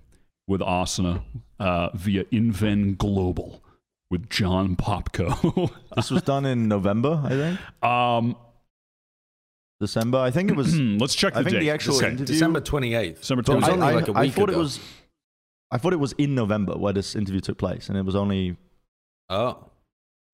[0.48, 1.24] with Asuna
[1.60, 3.64] uh, via Inven Global
[4.10, 5.72] with John Popko.
[5.96, 7.84] This was done in November, I think.
[7.84, 8.36] um,
[9.80, 10.18] December.
[10.20, 10.76] I think it was.
[10.80, 11.48] let's check the date.
[11.48, 11.66] I think date.
[11.66, 12.08] the actual Okay.
[12.08, 12.26] interview.
[12.26, 13.20] December 28th.
[13.20, 13.70] December it was 28th.
[13.70, 14.60] only I, like a I week thought ago.
[14.60, 14.80] it was.
[15.72, 18.58] I thought it was in November where this interview took place, and it was only.
[19.30, 19.66] Oh.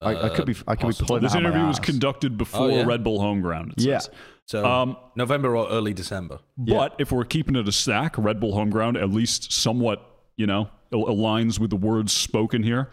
[0.02, 0.54] I, I could be.
[0.68, 1.06] I could be possible.
[1.06, 1.84] pulling This that out my interview was ass.
[1.84, 2.84] conducted before yeah.
[2.84, 3.72] Red Bull Homeground.
[3.78, 3.98] It Yeah.
[3.98, 4.10] says.
[4.46, 6.38] So Um, November or early December.
[6.58, 10.02] But if we're keeping it a stack, Red Bull Homeground at least somewhat,
[10.36, 12.90] you know, al- aligns with the words spoken here.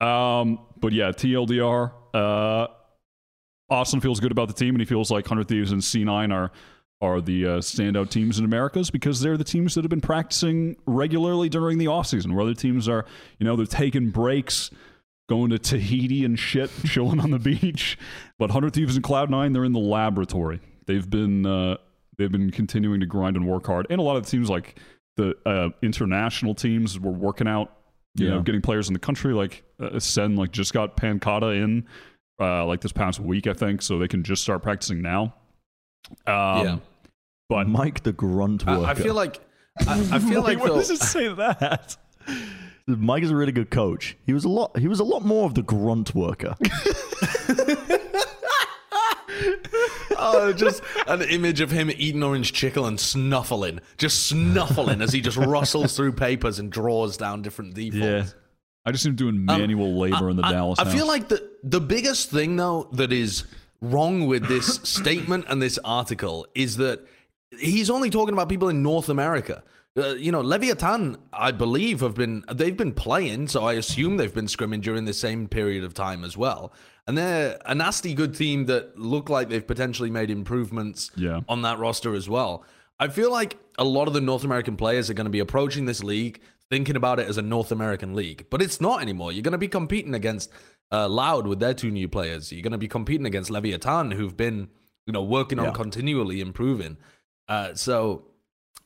[0.00, 1.92] Um, but yeah, TLDR.
[2.14, 2.66] Uh,
[3.70, 6.50] Austin feels good about the team, and he feels like Hundred Thieves and C9 are
[7.00, 10.74] are the uh, standout teams in Americas because they're the teams that have been practicing
[10.84, 13.04] regularly during the offseason, where other teams are,
[13.38, 14.72] you know, they're taking breaks,
[15.28, 17.96] going to Tahiti and shit, chilling on the beach.
[18.38, 20.60] But Hundred Thieves and Cloud Nine, they're in the laboratory.
[20.86, 21.76] They've been uh,
[22.16, 24.78] they've been continuing to grind and work hard, and a lot of the teams like
[25.16, 27.72] the uh, international teams were working out,
[28.18, 29.32] you know, getting players in the country.
[29.34, 31.86] Like uh, Sen, like just got pANcada in,
[32.40, 35.34] uh, like this past week, I think, so they can just start practicing now.
[36.26, 36.78] Um, Yeah.
[37.48, 38.86] but Mike the grunt worker.
[38.86, 39.40] I, I feel like
[39.86, 41.96] I, I feel like why they'll- does it say that?
[42.86, 44.16] Mike is a really good coach.
[44.24, 44.78] He was a lot.
[44.78, 46.54] He was a lot more of the grunt worker.
[50.16, 55.20] oh, just an image of him eating orange chicken and snuffling, just snuffling as he
[55.20, 58.34] just rustles through papers and draws down different defaults.
[58.84, 60.78] I just am doing manual labor in the Um, I, Dallas.
[60.78, 63.44] I feel like the the biggest thing though that is
[63.80, 67.06] wrong with this statement and this article is that
[67.58, 69.62] he's only talking about people in North America.
[69.96, 74.34] Uh, you know, Leviathan, I believe, have been they've been playing, so I assume they've
[74.34, 76.72] been scrimming during the same period of time as well.
[77.06, 81.40] And they're a nasty good team that look like they've potentially made improvements Yeah.
[81.48, 82.64] on that roster as well.
[83.00, 85.86] I feel like a lot of the North American players are going to be approaching
[85.86, 89.32] this league thinking about it as a North American league, but it's not anymore.
[89.32, 90.50] You're going to be competing against
[90.92, 92.52] uh, Loud with their two new players.
[92.52, 94.68] You're going to be competing against Leviathan, who've been,
[95.06, 96.98] you know, working on continually improving.
[97.48, 98.26] Uh, so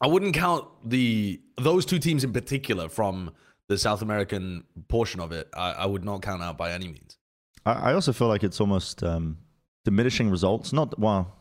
[0.02, 3.30] I wouldn't count the those two teams in particular from
[3.68, 5.48] the South American portion of it.
[5.56, 7.18] I, I would not count out by any means.
[7.64, 9.38] I, I also feel like it's almost um,
[9.84, 10.72] diminishing results.
[10.72, 11.36] Not well.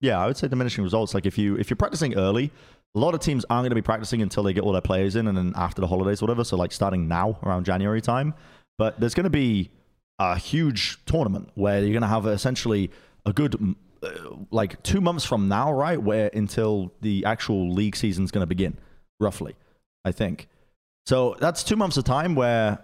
[0.00, 1.12] Yeah, I would say diminishing results.
[1.14, 2.52] Like if you if you're practicing early,
[2.94, 5.16] a lot of teams aren't going to be practicing until they get all their players
[5.16, 6.44] in, and then after the holidays, or whatever.
[6.44, 8.34] So like starting now around January time.
[8.78, 9.70] But there's going to be
[10.20, 12.90] a huge tournament where you're going to have essentially
[13.26, 16.02] a good Uh, like two months from now, right?
[16.02, 18.78] Where until the actual league season's going to begin,
[19.18, 19.56] roughly,
[20.04, 20.48] I think.
[21.06, 22.78] So that's two months of time where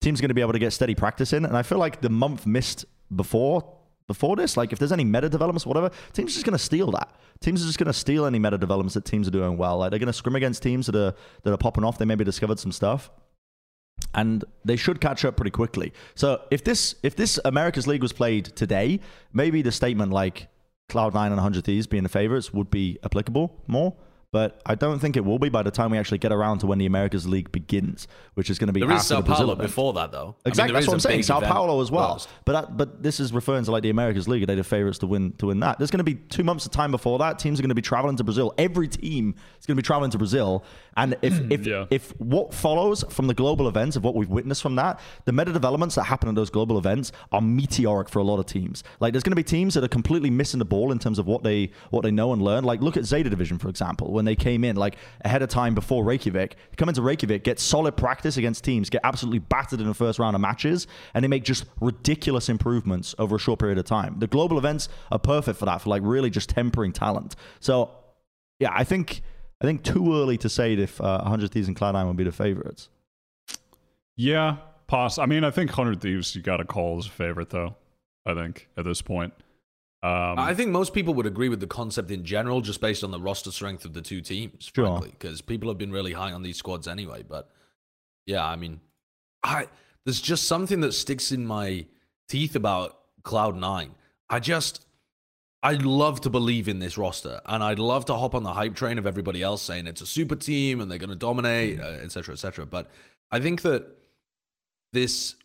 [0.00, 1.44] teams going to be able to get steady practice in.
[1.44, 3.64] And I feel like the month missed before
[4.08, 6.90] before this, like if there's any meta developments, whatever, teams are just going to steal
[6.90, 7.14] that.
[7.40, 9.78] Teams are just going to steal any meta developments that teams are doing well.
[9.78, 11.98] Like they're going to scrim against teams that are that are popping off.
[11.98, 13.10] They maybe discovered some stuff.
[14.14, 15.92] And they should catch up pretty quickly.
[16.14, 19.00] So if this if this America's League was played today,
[19.32, 20.48] maybe the statement like
[20.90, 23.94] Cloud9 and 100 Thieves being the favorites would be applicable more.
[24.32, 26.66] But I don't think it will be by the time we actually get around to
[26.66, 29.22] when the America's League begins, which is going to be There is after Sao the
[29.24, 29.68] Brazil Paulo event.
[29.68, 30.18] before that, though.
[30.18, 31.18] I mean, Exactly, that's what I'm saying.
[31.18, 32.14] big Sao Paulo as well.
[32.14, 32.28] first.
[32.46, 34.46] But that, but this is referring to like the America's League.
[34.46, 35.76] They're the favorites to win to win that.
[35.76, 37.38] There's going to be two months of time before that.
[37.38, 38.54] Teams are going to be traveling to Brazil.
[38.56, 40.64] Every team is going to be traveling to Brazil.
[40.96, 41.84] And if hmm, if Yeah.
[41.90, 45.52] if what follows from the global events of what we've witnessed from that, the meta
[45.52, 48.82] developments that happen in those global events are meteoric for a lot of teams.
[48.98, 51.26] Like there's going to be teams that are completely missing the ball in terms of
[51.26, 52.64] what they what they know and learn.
[52.64, 54.10] Like look at Zeta Division for example.
[54.22, 56.56] When they came in, like ahead of time before Reykjavik.
[56.76, 60.36] Come into Reykjavik, get solid practice against teams, get absolutely battered in the first round
[60.36, 64.18] of matches, and they make just ridiculous improvements over a short period of time.
[64.20, 67.34] The global events are perfect for that, for like really just tempering talent.
[67.58, 67.90] So,
[68.60, 69.22] yeah, I think
[69.60, 72.32] I think too early to say if uh, 100 Thieves and Cloud9 will be the
[72.32, 72.88] favorites.
[74.16, 75.18] Yeah, poss.
[75.18, 77.76] I mean, I think Hundred Thieves you got to call as a favorite though.
[78.24, 79.34] I think at this point.
[80.04, 83.12] Um, I think most people would agree with the concept in general, just based on
[83.12, 84.86] the roster strength of the two teams, Sure.
[84.86, 87.22] frankly, because people have been really high on these squads anyway.
[87.22, 87.48] But
[88.26, 88.80] yeah, I mean,
[89.44, 89.68] I
[90.04, 91.86] there's just something that sticks in my
[92.28, 93.94] teeth about Cloud Nine.
[94.28, 94.84] I just
[95.62, 98.74] I'd love to believe in this roster, and I'd love to hop on the hype
[98.74, 101.98] train of everybody else saying it's a super team and they're going to dominate, uh,
[102.02, 102.66] et cetera, et cetera.
[102.66, 102.90] But
[103.30, 103.86] I think that
[104.92, 105.36] this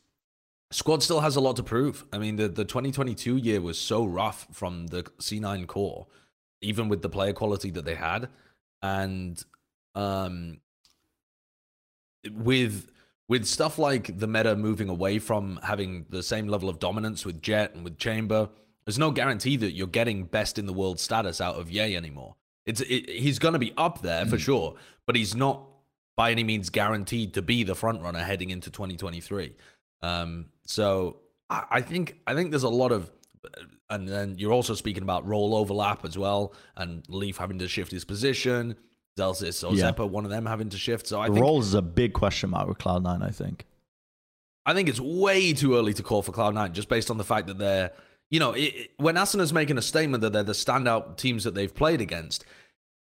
[0.71, 2.05] squad still has a lot to prove.
[2.11, 6.07] I mean, the, the 2022 year was so rough from the C9 core,
[6.61, 8.29] even with the player quality that they had.
[8.81, 9.41] And
[9.95, 10.59] um,
[12.31, 12.89] with
[13.29, 17.41] with stuff like the meta moving away from having the same level of dominance with
[17.41, 18.47] Jett and with Chamber,
[18.85, 22.35] there's no guarantee that you're getting best in the world status out of yay anymore.
[22.65, 25.61] It's it, he's going to be up there for sure, but he's not
[26.15, 29.55] by any means guaranteed to be the front runner heading into 2023.
[30.01, 31.17] Um, so
[31.49, 33.11] I, I think I think there's a lot of,
[33.89, 37.91] and then you're also speaking about role overlap as well, and Leaf having to shift
[37.91, 38.75] his position,
[39.17, 39.91] Zellsis or Yeah.
[39.91, 41.07] Xeppaa, one of them having to shift.
[41.07, 43.65] So I the think roles is a big question mark with Cloud9, I think.
[44.65, 47.47] I think it's way too early to call for Cloud9 just based on the fact
[47.47, 47.91] that they're,
[48.29, 51.55] you know, it, it- when Asuna's making a statement that they're the standout teams that
[51.55, 52.43] they've played against,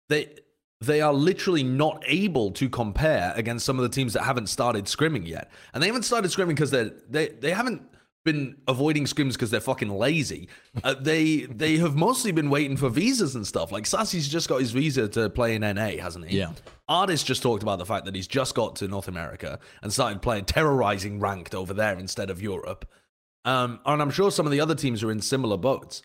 [0.08, 0.34] they
[0.80, 4.86] they are literally not able to compare against some of the teams that haven't started
[4.86, 7.82] scrimming yet, and they haven't started scrimming because they they they haven't
[8.24, 10.48] been avoiding scrims because they're fucking lazy.
[10.84, 13.72] Uh, they they have mostly been waiting for visas and stuff.
[13.72, 16.38] Like Sacy's just got his visa to play in NA, hasn't he?
[16.38, 16.52] Yeah.
[16.88, 20.22] Ardiis just talked about the fact that he's just got to North America and started
[20.22, 22.86] playing terrorizing ranked over there instead of Europe.
[23.44, 26.02] Um, and I'm sure some of the other teams are in similar boats.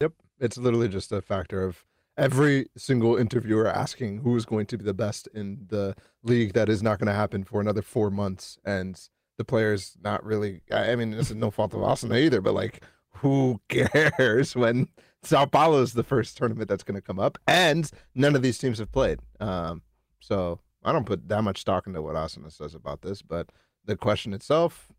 [0.00, 0.12] Yep.
[0.40, 1.84] It's literally just a factor of
[2.16, 6.68] every single interviewer asking who is going to be the best in the league that
[6.68, 8.58] is not going to happen for another four months.
[8.64, 9.00] And
[9.38, 12.82] the players not really, I mean, this is no fault of Asuna either, but like,
[13.16, 14.88] who cares when
[15.22, 18.58] Sao Paulo is the first tournament that's going to come up and none of these
[18.58, 19.20] teams have played.
[19.40, 19.82] Um,
[20.20, 23.50] so I don't put that much stock into what Asuna says about this, but
[23.84, 24.92] the question itself,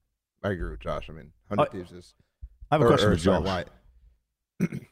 [0.43, 1.09] I agree with Josh.
[1.09, 2.13] I mean, 100 I- Thieves is.
[2.70, 3.65] I have a or- question or, for Josh.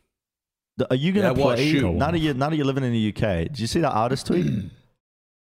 [0.77, 1.93] why- The- Are you gonna what, play shoot?
[1.93, 3.45] now that you're now that you're living in the UK?
[3.47, 4.71] Did you see that ardiis tweet?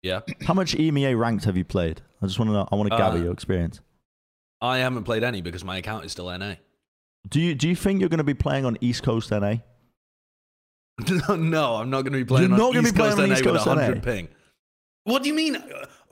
[0.02, 0.20] Yeah.
[0.46, 2.00] How much EMEA ranked have you played?
[2.22, 2.66] I just want to know.
[2.72, 3.82] I want to gather Uh, your experience.
[4.62, 6.54] I haven't played any because my account is still NA.
[7.28, 9.56] Do you do you think you're going to be playing on East Coast NA?
[11.28, 13.02] no, no, I'm not going to be playing on East East Show.
[13.02, 14.00] You're on not gonna be East playing Coast on NA with 100 NA?
[14.02, 14.28] ping.
[15.04, 15.56] What do you mean?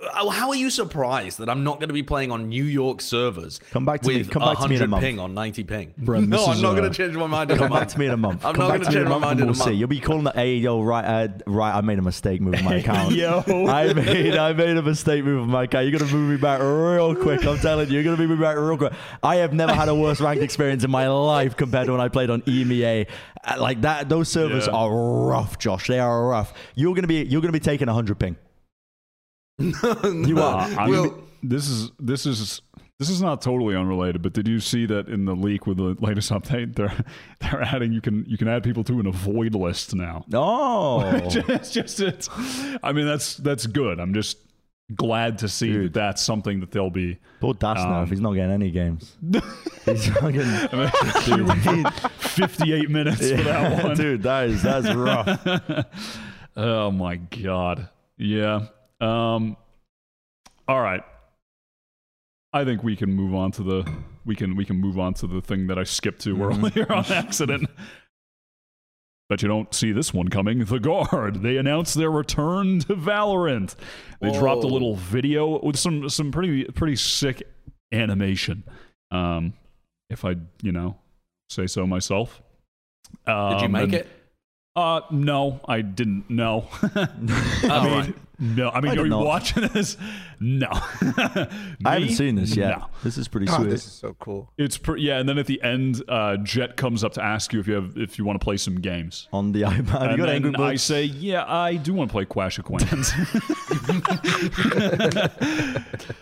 [0.00, 3.00] Uh, How are you surprised that I'm not going to be playing on New York
[3.00, 4.22] servers Come back to me.
[4.22, 5.02] Come back to me in a month.
[5.02, 5.92] ping on 90 ping?
[5.98, 7.92] Brent, no, I'm not uh, going to change my mind in a Come back month.
[7.94, 8.44] to me in a month.
[8.44, 9.64] I'm Come not going to to change my month mind in a we'll see.
[9.70, 9.76] month.
[9.76, 11.74] You'll be calling the hey yo right uh, right.
[11.74, 13.12] I made a mistake moving my account.
[13.12, 13.42] Yo.
[13.66, 15.88] I made I made a mistake moving my account.
[15.88, 17.44] You're gonna move me back real quick.
[17.44, 18.92] I'm telling you, you're gonna move me back real quick.
[19.24, 22.06] I have never had a worse ranked experience in my life compared to when I
[22.06, 23.08] played on EMEA.
[23.44, 24.74] Uh, Like that, those servers Yeah.
[24.74, 25.88] are rough, Josh.
[25.88, 26.52] They are rough.
[26.76, 28.36] You're gonna be you're gonna be taking 100 ping.
[30.28, 30.62] You are.
[30.78, 32.62] I'm Will- this is this is
[32.98, 35.96] this is not totally unrelated, but did you see that in the leak with the
[36.04, 36.74] latest update?
[36.74, 36.92] They're
[37.40, 40.24] they're adding you can you can add people to an avoid list now.
[40.34, 41.00] Oh,
[41.48, 42.28] it's just it's.
[42.82, 44.00] I mean that's that's good.
[44.00, 44.38] I'm just
[44.94, 47.18] glad to see that that's something that they'll be.
[47.40, 49.16] poor Das now Um, if he's not getting any games.
[49.84, 50.48] He's not getting.
[50.72, 51.84] I mean,
[52.18, 53.96] 58 minutes for that one.
[53.96, 55.84] Dude, that is that's rough.
[56.56, 57.88] oh my god.
[58.16, 58.66] Yeah.
[59.00, 59.56] Um
[60.66, 61.02] all right.
[62.52, 63.92] I think we can move on to the
[64.24, 67.04] we can we can move on to the thing that I skipped to earlier on
[67.12, 67.68] accident.
[69.28, 70.64] But you don't see this one coming.
[70.64, 71.42] The Guard.
[71.42, 73.74] They announced their return to Valorant.
[74.22, 77.42] They dropped a little video with some some pretty pretty sick
[77.92, 78.64] animation.
[79.10, 79.52] Um
[80.10, 80.96] if I, you know,
[81.50, 82.40] say so myself.
[83.26, 84.08] Did you Um, make and- it?
[84.74, 86.30] uh, no, I didn't.
[86.30, 86.66] No.
[86.94, 87.08] I
[87.84, 88.14] mean, right.
[88.38, 88.70] No.
[88.70, 89.24] I mean, I are you not.
[89.24, 89.96] watching this?
[90.38, 90.68] No.
[90.72, 91.48] I
[91.84, 92.78] haven't seen this yet.
[92.78, 92.86] No.
[93.02, 93.70] This is pretty God, sweet.
[93.70, 94.52] this is so cool.
[94.56, 97.58] It's pre- yeah, and then at the end, uh, Jett comes up to ask you
[97.58, 99.28] if you have if you want to play some games.
[99.32, 102.12] On the iPad, you and got Angry then I say, yeah, I do want to
[102.12, 103.12] play Clash of Clans.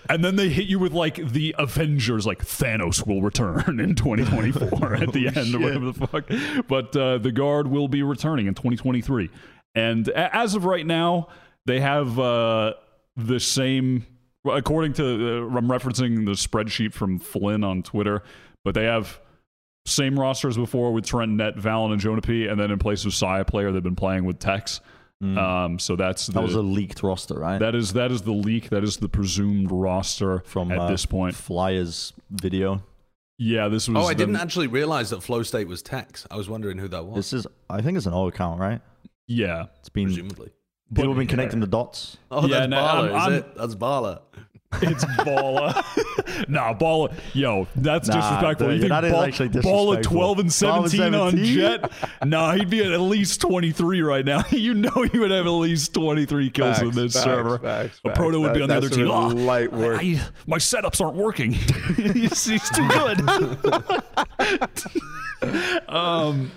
[0.09, 4.95] and then they hit you with like the Avengers, like Thanos will return in 2024
[4.95, 6.67] at the end, or whatever the fuck.
[6.69, 9.31] But uh, the Guard will be returning in 2023.
[9.75, 11.29] And a- as of right now,
[11.67, 12.75] they have uh,
[13.17, 14.07] the same.
[14.49, 18.23] According to, uh, I'm referencing the spreadsheet from Flynn on Twitter,
[18.65, 19.21] but they have
[19.87, 22.47] same roster as before with Trent, Net, valyn, and Jonah P.
[22.47, 24.81] And then in place of Sayaplayer, they've been playing with Tex.
[25.23, 27.59] Um, so that's the, That was a leaked roster, right?
[27.59, 28.69] that is that is the leak.
[28.69, 31.35] That is the presumed roster From at uh, this point.
[31.35, 32.83] Flyers video.
[33.39, 33.97] Yeah, this was.
[33.97, 36.27] Oh, I them- didn't actually realize that Flow State was Tex.
[36.31, 37.17] I was wondering who that was.
[37.17, 38.81] This is, I think it's an old account, right?
[39.27, 40.51] Yeah, It's been presumably.
[40.95, 42.17] People have been connecting the dots.
[42.31, 43.57] Oh, Yeah, that's no, Bala, I'm- is I'm- it?
[43.57, 44.21] That's Bala.
[44.83, 45.85] it's Bala.
[46.49, 47.11] nah, Bala.
[47.35, 48.67] Yo, that's Nah, disrespectful.
[48.69, 50.35] dude, You think that is Ball- actually Bala disrespectful.
[50.35, 51.93] 12 and 12 and 17 on Jett?
[52.25, 54.43] nah, he'd be at at least 23 right now.
[54.51, 57.59] you know he would have at least 23 kills Facts, on this facts, server.
[57.59, 58.19] facts, a facts.
[58.19, 59.11] proto would be on the other team.
[59.11, 60.01] Oh, light work.
[60.03, 61.53] I- my setups aren't working.
[61.53, 63.21] he's, he's too good.
[65.89, 66.51] um,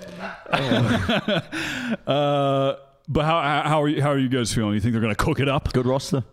[2.07, 2.73] uh,
[3.09, 4.75] but how how are you how are you guys feeling?
[4.75, 5.73] You think they're gonna cook it up?
[5.73, 6.23] Good roster.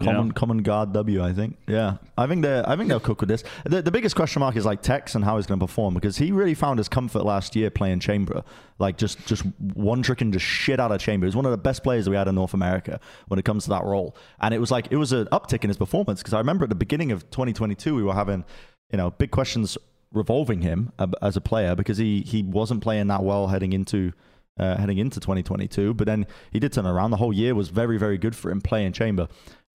[0.00, 0.12] Yeah.
[0.14, 1.56] Common, common guard W, I think.
[1.68, 3.44] Yeah, I think they I think they'll cook with this.
[3.64, 6.16] The, the biggest question mark is like Tex and how he's going to perform because
[6.16, 8.42] he really found his comfort last year playing Chamber,
[8.78, 9.44] like just just
[9.74, 11.26] one tricking just shit out of Chamber.
[11.26, 12.98] He's one of the best players we had in North America
[13.28, 15.70] when it comes to that role, and it was like it was an uptick in
[15.70, 18.44] his performance because I remember at the beginning of 2022 we were having
[18.90, 19.78] you know big questions
[20.12, 24.12] revolving him as a player because he he wasn't playing that well heading into
[24.58, 25.94] uh, heading into 2022.
[25.94, 27.10] But then he did turn around.
[27.10, 29.28] The whole year was very, very good for him playing chamber.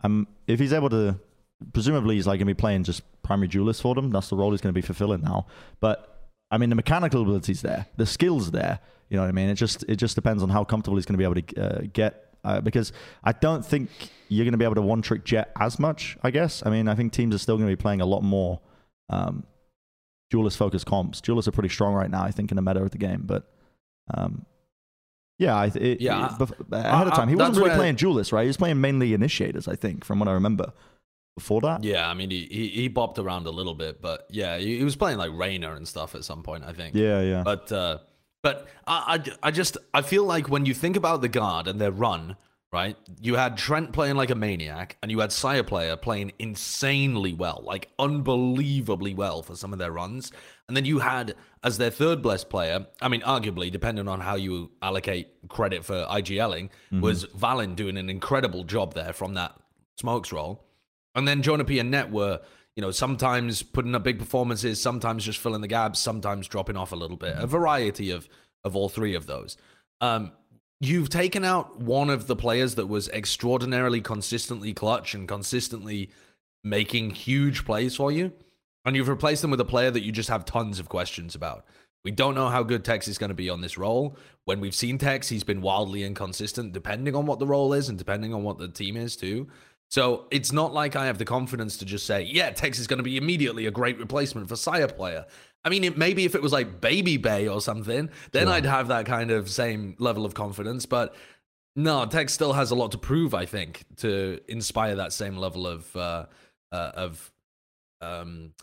[0.03, 1.19] Um, if he's able to,
[1.73, 4.11] presumably he's like going to be playing just primary duelist for them.
[4.11, 5.47] That's the role he's going to be fulfilling now.
[5.79, 8.79] But I mean, the mechanical ability's there, the skills there.
[9.09, 9.49] You know what I mean?
[9.49, 11.81] It just it just depends on how comfortable he's going to be able to uh,
[11.91, 12.23] get.
[12.43, 13.89] Uh, because I don't think
[14.29, 16.17] you're going to be able to one trick jett as much.
[16.23, 16.65] I guess.
[16.65, 18.61] I mean, I think teams are still going to be playing a lot more
[19.09, 19.45] um,
[20.29, 21.19] duelist focused comps.
[21.19, 22.23] Duelists are pretty strong right now.
[22.23, 23.51] I think in the meta of the game, but.
[24.13, 24.45] Um,
[25.37, 27.95] yeah, I th- it, Yeah, it- bef- ahead of I- time, he wasn't really playing
[27.95, 28.41] duelists, right?
[28.43, 30.73] He was playing mainly initiators, I think, from what I remember.
[31.35, 34.57] Before that, Yeah, I mean, he, he, he bopped around a little bit, but yeah,
[34.57, 36.95] he, he was playing like Reyna and stuff at some point, I think.
[36.95, 37.43] yeah, yeah.
[37.43, 37.99] But uh,
[38.41, 41.79] but I, I, I just I feel like when you think about the guard and
[41.79, 42.37] their run,
[42.71, 42.97] right?
[43.21, 47.89] You had Trent playing like a maniac, and you had Sayaplayer playing insanely well, like
[47.97, 50.31] unbelievably well for some of their runs.
[50.67, 54.35] And then you had as their third blessed player, I mean, arguably, depending on how
[54.35, 56.69] you allocate credit for IGLing,
[57.01, 59.55] was valyn doing an incredible job there from that
[59.97, 60.63] smokes roll.
[61.15, 62.41] And then Jonah P and Net were,
[62.75, 66.91] you know, sometimes putting up big performances, sometimes just filling the gaps, sometimes dropping off
[66.91, 67.35] a little bit.
[67.37, 68.27] A variety of
[68.63, 69.57] of all three of those.
[70.01, 70.31] Um,
[70.79, 76.11] you've taken out one of the players that was extraordinarily consistently clutch and consistently
[76.63, 78.31] making huge plays for you,
[78.85, 81.65] and you've replaced them with a player that you just have tons of questions about.
[82.03, 84.17] We don't know how good Tex is going to be on this role.
[84.45, 87.97] When we've seen Tex, he's been wildly inconsistent, depending on what the role is and
[87.97, 89.47] depending on what the team is too.
[89.89, 92.97] So it's not like I have the confidence to just say, yeah, Tex is going
[92.97, 95.25] to be immediately a great replacement for Sayaplayer.
[95.67, 99.05] I mean, it, maybe if it was like Babybay or something, then I'd have that
[99.05, 100.85] kind of same level of confidence.
[100.85, 101.13] But
[101.75, 105.67] no, Tech still has a lot to prove, I think, to inspire that same level
[105.67, 106.27] of uh,
[106.71, 107.31] uh, of
[107.99, 108.53] um,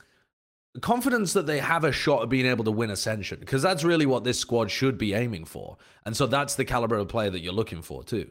[0.80, 4.06] confidence that they have a shot at being able to win Ascension, because that's really
[4.06, 5.76] what this squad should be aiming for.
[6.06, 8.30] And so that's the caliber of player that you're looking for too.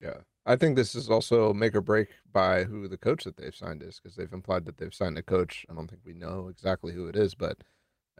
[0.00, 0.14] Yeah.
[0.46, 3.82] I think this is also make or break by who the coach that they've signed
[3.82, 5.66] is because they've implied that they've signed a coach.
[5.68, 7.58] I don't think we know exactly who it is, but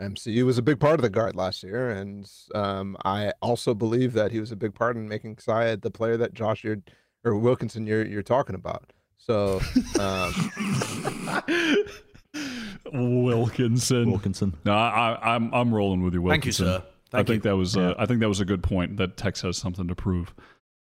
[0.01, 1.91] MCU was a big part of the guard last year.
[1.91, 5.91] And um, I also believe that he was a big part in making Syed the
[5.91, 6.79] player that Josh you're,
[7.25, 8.93] or Wilkinson you're, you're talking about.
[9.19, 9.61] So,
[10.01, 10.33] um,
[12.93, 14.11] Wilkinson.
[14.11, 14.57] Wilkinson.
[14.65, 16.65] No, I, I, I'm I'm rolling with you, Wilkinson.
[16.67, 16.83] Thank you, Wilkinson.
[16.83, 16.97] sir.
[17.13, 17.51] I Thank think you.
[17.51, 19.95] that was uh, I think that was a good point that Tex has something to
[19.95, 20.33] prove.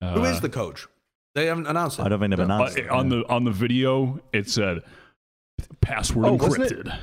[0.03, 0.87] Uh, Who is the coach?
[1.35, 2.03] They haven't announced it.
[2.03, 2.91] I don't think they've announced uh, it.
[2.91, 4.21] on the on the video?
[4.33, 4.81] It said
[5.81, 6.99] password Oh, wasn't it- encrypted.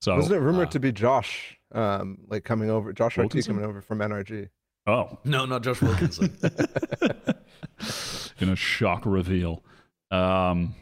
[0.00, 3.64] So wasn't it rumored uh, to be Josh, um, like coming over, Josh RT coming
[3.64, 4.48] over from NRG?
[4.86, 6.36] oh, No, not Josh Wilkinson.
[8.40, 9.62] in a shock reveal.
[10.10, 10.74] Um,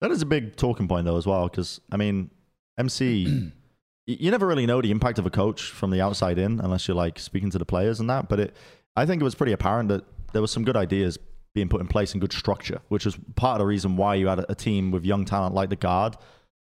[0.00, 2.30] That is a big talking point though as well, because I mean,
[2.78, 3.52] MC,
[4.06, 6.96] you never really know the impact of a coach from the outside in unless you're
[6.96, 8.28] like speaking to the players and that.
[8.28, 8.56] But it,
[8.96, 11.18] I think it was pretty apparent that there was some good ideas
[11.54, 14.28] being put in place and good structure, which is part of the reason why you
[14.28, 16.16] had a, a team with young talent like the guard.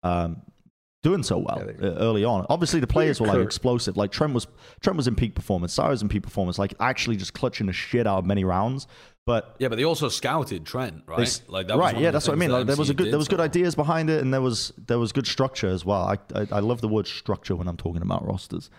[0.04, 0.42] Um,
[1.04, 2.46] Doing so well Yeah, they- uh, early on.
[2.50, 3.98] Obviously, the players were like explosive.
[3.98, 4.46] Like Trent was,
[4.82, 5.74] Trent was in peak performance.
[5.74, 6.60] Cyrus was in peak performance.
[6.60, 8.86] Like actually just clutching the shit out of many rounds.
[9.26, 11.18] But yeah, but they also scouted Trent, right?
[11.18, 12.50] they like that right, one yeah, that's what I mean.
[12.50, 13.44] that Like, there was a good, there was good so.
[13.44, 16.02] ideas behind it, and there was there was good structure as well.
[16.04, 18.70] I I, I love the word structure when I'm talking about rosters.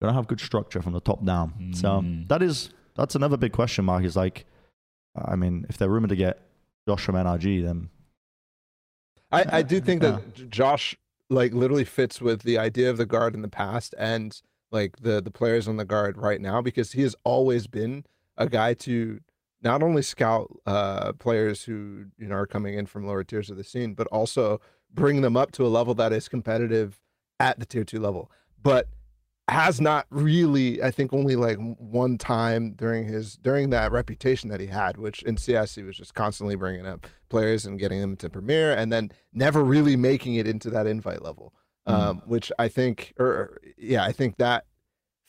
[0.00, 1.72] You don't have good structure from the top down.
[1.74, 2.28] So Mm.
[2.28, 4.04] that is that's another big question mark.
[4.04, 4.46] Is like
[5.16, 6.40] I mean, if they're rumored to get
[6.88, 7.90] Josh from NRG, then
[9.32, 10.96] I, I do think that Josh
[11.30, 15.22] like literally fits with the idea of the guard in the past and like the
[15.22, 18.04] the players on the guard right now because he has always been
[18.36, 19.20] a guy to
[19.62, 23.56] not only scout uh players who you know are coming in from lower tiers of
[23.56, 24.60] the scene but also
[24.92, 27.00] bring them up to a level that is competitive
[27.38, 28.30] at the tier 2 level.
[28.62, 28.88] But
[29.50, 34.60] has not really i think only like one time during his during that reputation that
[34.60, 38.16] he had which in cs he was just constantly bringing up players and getting them
[38.16, 41.52] to premiere and then never really making it into that invite level
[41.86, 44.64] um, which i think or yeah i think that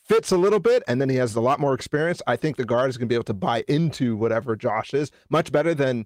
[0.03, 2.21] fits a little bit and then he has a lot more experience.
[2.27, 5.11] I think the guard is going to be able to buy into whatever josh is
[5.29, 6.05] much better than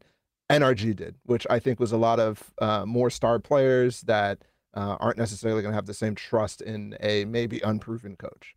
[0.52, 4.44] nrg did which i think was a lot of uh, more star players that
[4.76, 8.56] uh, aren't necessarily going to have the same trust in a maybe unproven coach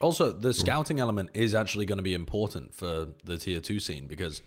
[0.00, 4.06] Also, the scouting element is actually going to be important for the tier two scene
[4.06, 4.42] because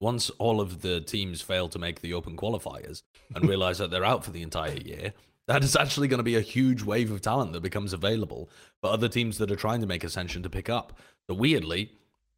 [0.00, 3.02] once all of the teams fail to make the open qualifiers
[3.34, 5.12] and realize that they're out for the entire year,
[5.48, 8.90] that is actually going to be a huge wave of talent that becomes available for
[8.90, 10.98] other teams that are trying to make Ascension to pick up.
[11.26, 11.92] So weirdly,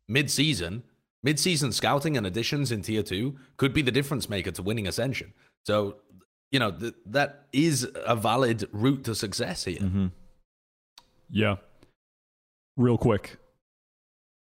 [0.09, 0.85] mid-season,
[1.23, 5.33] mid-season scouting and additions in tier two could be the difference maker to winning Ascension.
[5.65, 5.97] So,
[6.53, 9.79] you know, th- that is a valid route to success here.
[9.79, 10.07] Mm-hmm.
[11.31, 11.57] Yeah.
[12.77, 13.37] Real quick.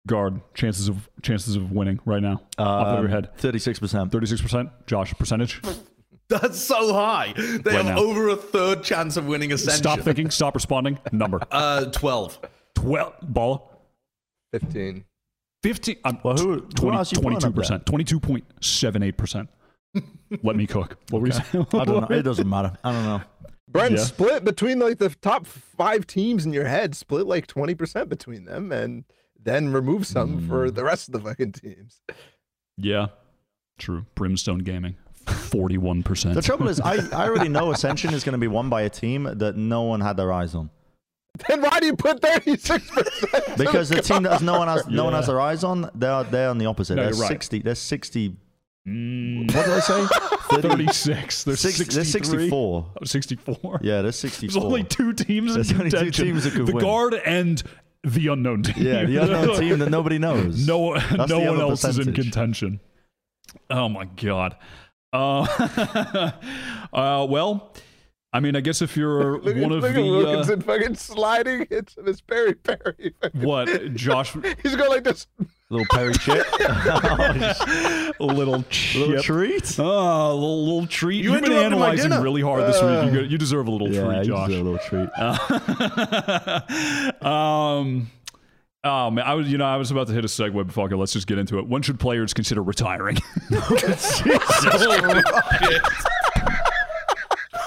[0.07, 2.36] Guard chances of chances of winning right now.
[2.36, 3.38] off the top of your head.
[3.38, 4.12] thirty-six percent.
[4.12, 4.70] Thirty six percent.
[4.88, 5.62] Josh, percentage.
[6.30, 7.34] That's so high.
[7.36, 7.97] They Right have now.
[7.99, 9.80] over a third chance of winning Ascension.
[9.80, 10.30] Stop thinking.
[10.32, 10.99] Stop responding.
[11.12, 12.39] Number Uh, 12.
[12.76, 13.14] twelve.
[13.24, 13.70] Ball.
[14.53, 15.03] 15
[15.64, 15.97] Fifteen.
[16.05, 17.86] Um, Well, who- who else you putting up 22 percent.
[17.86, 19.49] Twenty two point seven eight percent.
[20.43, 20.97] Let me cook.
[21.09, 21.67] What were you saying?
[21.73, 22.15] I don't know.
[22.15, 22.73] It doesn't matter.
[22.83, 23.21] I don't know.
[23.67, 24.03] Brent, Yeah.
[24.03, 28.71] split between like the top five teams in your head, split like 20% between them,
[28.71, 29.05] and
[29.41, 30.73] then remove some for hmm.
[30.73, 32.01] the rest of the fucking teams.
[32.77, 33.07] Yeah.
[33.77, 34.05] True.
[34.15, 34.95] Brimstone Gaming.
[35.27, 36.33] Forty one percent.
[36.33, 38.89] The trouble is, I, I already know Ascension is going to be won by a
[38.89, 40.71] team that no one had their eyes on.
[41.47, 43.57] Then why do you put 36%?
[43.57, 46.23] Because the team that has no one has no one has their eyes on, they're
[46.23, 46.95] they're on the opposite.
[46.95, 47.27] No, they're you're right.
[47.27, 47.59] sixty.
[47.59, 48.35] They're sixty.
[48.89, 50.07] Mm, What did I say?
[50.61, 51.43] 36.
[51.43, 51.95] They're 60 63.
[51.95, 52.85] they're sixty-four.
[53.01, 53.79] Oh, 64.
[53.83, 54.63] Yeah, they're There's sixty-four.
[54.63, 56.25] only two teams in There's only two contention.
[56.25, 56.83] teams that could the win.
[56.83, 57.61] guard and
[58.03, 58.83] the unknown team.
[58.85, 60.65] yeah, the unknown team that nobody knows.
[60.67, 62.79] No, no one other else is in contention.
[63.69, 64.55] Oh my god.
[65.11, 65.41] Uh,
[66.93, 67.73] uh, well,
[68.31, 70.95] I mean, I guess if you're look one at, of look the at uh, fucking
[70.95, 73.15] sliding into this Perry Perry.
[73.33, 75.27] what Josh, He's going like this.
[75.70, 76.45] Little Perry chip.
[76.59, 79.07] a little chip.
[79.07, 79.76] little treat.
[79.80, 81.24] Oh, a little, little treat.
[81.24, 82.24] You You've been interrupted my analyzing dinner.
[82.24, 83.05] really hard this week.
[83.13, 84.47] You, go- you deserve a little Yeah, treat, you Josh.
[84.49, 85.09] deserve a little treat.
[87.24, 88.09] um,
[88.84, 90.91] oh man, I was you know I was about to hit a segue but fuck
[90.91, 91.67] it, let's just get into it.
[91.67, 93.17] When should players consider retiring?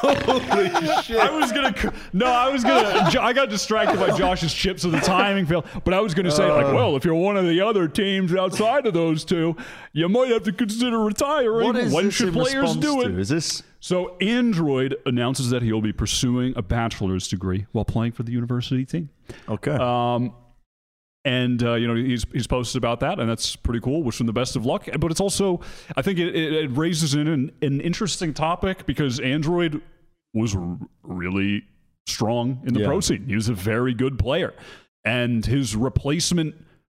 [0.02, 1.16] Holy shit.
[1.18, 3.08] I was gonna no, I was gonna.
[3.20, 5.66] I got distracted by Josh's chips, so the timing failed.
[5.84, 8.86] But I was gonna say like, well, if you're one of the other teams outside
[8.86, 9.56] of those two,
[9.92, 11.66] you might have to consider retiring.
[11.66, 13.08] What is when this should players do to?
[13.08, 13.18] it?
[13.18, 18.24] Is this So Android announces that he'll be pursuing a bachelor's degree while playing for
[18.24, 19.10] the university team.
[19.48, 19.72] okay?
[19.72, 20.34] Um,
[21.24, 24.02] and uh, you know he's he's posted about that, and that's pretty cool.
[24.02, 24.88] Wish him the best of luck.
[24.98, 25.60] But it's also,
[25.96, 29.80] I think it, it, it raises an, an interesting topic because Android
[30.34, 31.64] was r- really
[32.06, 32.86] strong in the Yeah.
[32.86, 33.24] pro scene.
[33.26, 34.54] He was a very good player,
[35.04, 36.54] and his replacement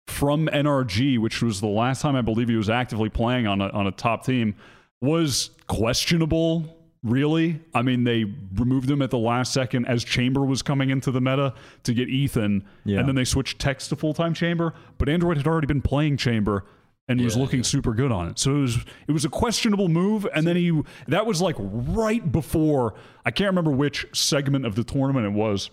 [0.08, 3.68] from NRG, which was the last time I believe he was actively playing on a,
[3.70, 4.54] on a top team,
[5.00, 6.72] was questionable.
[7.02, 8.24] Really, I mean, they
[8.54, 12.08] removed him at the last second as Chamber was coming into the meta to get
[12.08, 12.98] Ethan, Yeah.
[12.98, 14.74] and then they switched Tex to full time Chamber.
[14.98, 16.64] But Android had already been playing Chamber
[17.08, 18.38] and was Yeah, looking super good on it.
[18.38, 18.76] So it was
[19.08, 20.26] it was a questionable move.
[20.34, 22.94] And then he that was like right before
[23.24, 25.70] I can't remember which segment of the tournament it was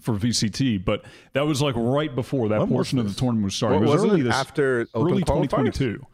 [0.00, 3.54] for VCT, but that was like right before that When portion of the tournament was
[3.54, 3.80] starting.
[3.80, 6.04] What, it was wasn't early this after open early 2022.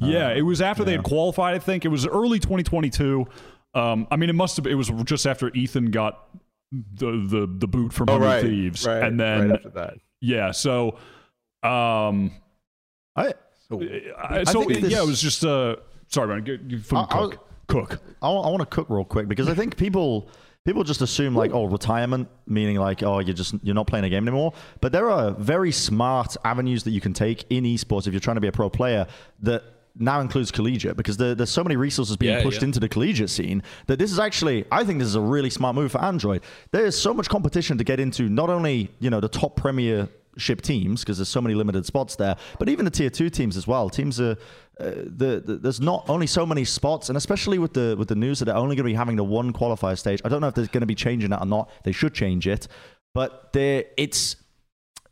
[0.00, 1.54] yeah, it was after they had qualified.
[1.54, 3.26] I think it was early 2022.
[3.74, 4.66] Um, I mean, it must have.
[4.66, 6.28] It was just after Ethan got
[6.72, 8.42] the the the boot from Oh, right.
[8.42, 9.94] Thieves, right, and then right after that.
[10.20, 10.50] yeah.
[10.50, 10.98] So,
[11.62, 12.32] um,
[13.14, 13.34] I,
[13.68, 13.80] So,
[14.18, 15.76] I, so think this- yeah, it was just uh,
[16.08, 16.44] sorry, man.
[16.44, 18.00] Get, you food I- I cook, cook.
[18.22, 20.28] I want to cook real quick because I think people
[20.64, 24.08] people just assume like oh retirement meaning like oh you're just you're not playing a
[24.08, 24.52] game anymore.
[24.80, 28.36] But there are very smart avenues that you can take in esports if you're trying
[28.36, 29.06] to be a pro player
[29.42, 29.62] that
[29.98, 32.66] now includes collegiate because there, there's so many resources being Yeah, pushed yeah.
[32.66, 35.74] into the collegiate scene that this is actually I think this is a really smart
[35.74, 36.42] move for Android.
[36.70, 40.08] There is so much competition to get into not only you know the top premier
[40.36, 42.36] ship teams because there's so many limited spots there.
[42.58, 43.88] But even the tier two teams as well.
[43.90, 44.32] Teams are
[44.78, 48.14] uh, the, the there's not only so many spots, and especially with the with the
[48.14, 50.20] news that they're only going to be having the one qualifier stage.
[50.24, 51.70] I don't know if they're going to be changing that or not.
[51.84, 52.68] They should change it,
[53.14, 54.36] but there it's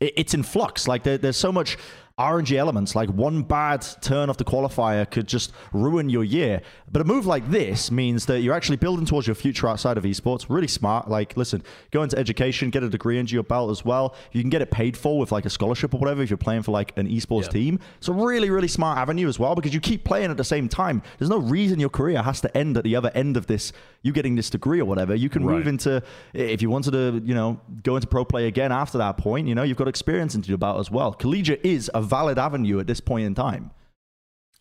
[0.00, 0.86] it- it's in flux.
[0.86, 1.78] Like there, there's so much
[2.18, 2.94] RNG elements.
[2.94, 6.62] Like one bad turn of the qualifier could just ruin your year.
[6.90, 10.04] But a move like this means that you're actually building towards your future outside of
[10.04, 10.46] esports.
[10.48, 11.08] Really smart.
[11.10, 14.14] Like, listen, go into education, get a degree into your belt as well.
[14.30, 16.62] You can get it paid for with like a scholarship or whatever if you're playing
[16.62, 17.80] for like an esports team.
[17.98, 20.68] It's a really, really smart avenue as well because you keep playing at the same
[20.68, 21.02] time.
[21.18, 23.72] There's no reason your career has to end at the other end of this.
[24.02, 25.16] You getting this degree or whatever.
[25.16, 26.00] You can move into
[26.32, 29.48] if you wanted to, you know, go into pro play again after that point.
[29.48, 31.12] You know, you've got experience into your belt as well.
[31.12, 33.70] Collegiate is a valid avenue at this point in time.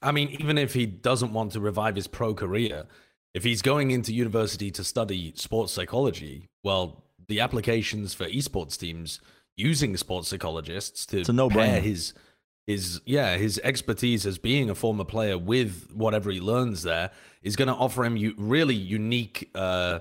[0.01, 2.85] I mean, even if he doesn't want to revive his pro career,
[3.33, 9.19] if he's going into university to study sports psychology, well, the applications for esports teams
[9.55, 11.53] using sports psychologists to no-brainer.
[11.53, 12.13] pair his
[12.65, 17.11] his yeah his expertise as being a former player with whatever he learns there
[17.43, 19.99] is going to offer him really unique uh,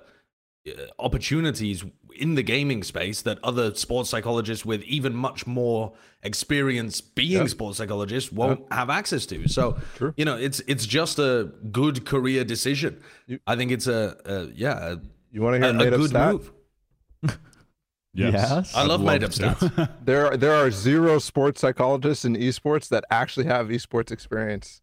[0.67, 1.85] uh, opportunities
[2.17, 5.93] in the gaming space that other sports psychologists with even much more
[6.23, 9.49] experience being sports psychologists won't have access to.
[9.49, 9.77] So,
[10.17, 13.01] you know, it's it's just a good career decision.
[13.47, 14.97] I think it's a, a yeah,
[15.31, 16.33] You want to a, hear a, a made up good stat?
[16.33, 16.53] move.
[18.15, 18.33] Yes.
[18.35, 18.75] Yes.
[18.75, 19.43] I love made up to.
[19.43, 19.89] stats.
[20.05, 24.83] There, are, there are zero sports psychologists in esports that actually have esports experience.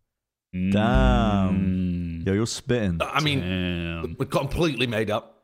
[0.51, 2.21] Damn.
[2.23, 2.99] Mm, Yo, you're spitting.
[3.01, 4.15] I mean, damn.
[4.17, 5.38] we're completely made up.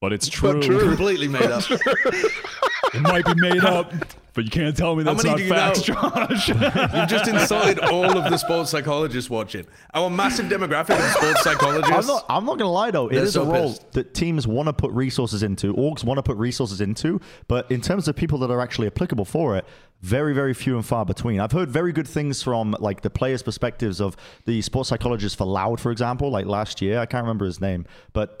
[0.00, 0.54] But it's true.
[0.54, 0.80] But true.
[0.80, 1.64] Completely made up.
[1.70, 3.92] It might be made up,
[4.34, 5.94] but you can't tell me that's not facts, know?
[5.94, 6.48] Josh.
[6.48, 9.66] You've just insulted all of the sports psychologists watching.
[9.94, 12.08] Our massive demographic of sports I'm psychologists.
[12.08, 12.26] not.
[12.28, 13.08] I'm not gonna lie though.
[13.08, 13.92] It is so a role pissed.
[13.92, 15.74] that teams want to put resources into.
[15.74, 17.20] Orgs want to put resources into.
[17.48, 19.66] But in terms of people that are actually applicable for it,
[20.00, 21.38] very, very few and far between.
[21.38, 24.16] I've heard very good things from like the players' perspectives of
[24.46, 26.28] the sports psychologist for Loud, for example.
[26.28, 28.38] Like last year, I can't remember his name, but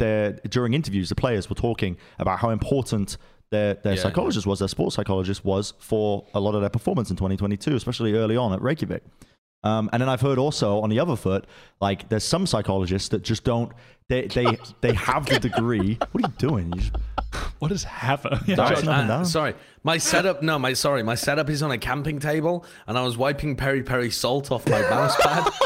[0.50, 3.16] during interviews, the players were talking about how important.
[3.52, 7.10] Their, their Yeah, psychologist was, their sports psychologist was for a lot of their performance
[7.10, 9.04] in 2022, especially early on at Reykjavik.
[9.62, 11.46] Um, and then I've heard also on the other foot,
[11.80, 13.70] like there's some psychologists that just don't.
[14.08, 15.98] They they they have the degree.
[16.10, 16.72] What are you doing?
[16.72, 16.96] You just,
[17.60, 18.56] what is happening?
[18.56, 18.76] Sorry.
[18.76, 19.54] Sorry, uh, sorry.
[19.84, 23.16] My setup, no, my sorry, my setup is on a camping table, and I was
[23.16, 25.48] wiping peri peri salt off my mouse pad.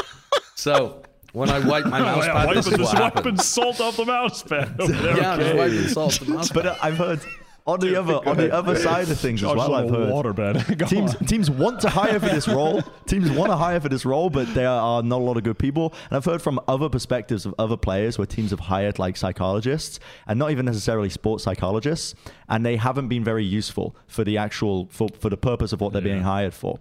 [0.55, 3.25] So when I wipe my mouse pad, this is wiping, what just happens.
[3.25, 4.75] wiping salt off the mouse pad.
[4.79, 5.57] Yeah, I'm just okay.
[5.57, 7.21] wiping salt off the mouse but uh, I've heard
[7.67, 9.75] on the other on the other side of things as well.
[9.75, 10.87] I've heard waterbed.
[10.89, 11.25] Teams on.
[11.25, 12.81] teams want to hire for this role.
[13.05, 15.59] Teams want to hire for this role, but there are not a lot of good
[15.59, 15.93] people.
[16.09, 19.99] And I've heard from other perspectives of other players where teams have hired like psychologists
[20.27, 22.15] and not even necessarily sports psychologists,
[22.47, 25.93] and they haven't been very useful for the actual for, for the purpose of what
[25.93, 26.79] they're being hired for.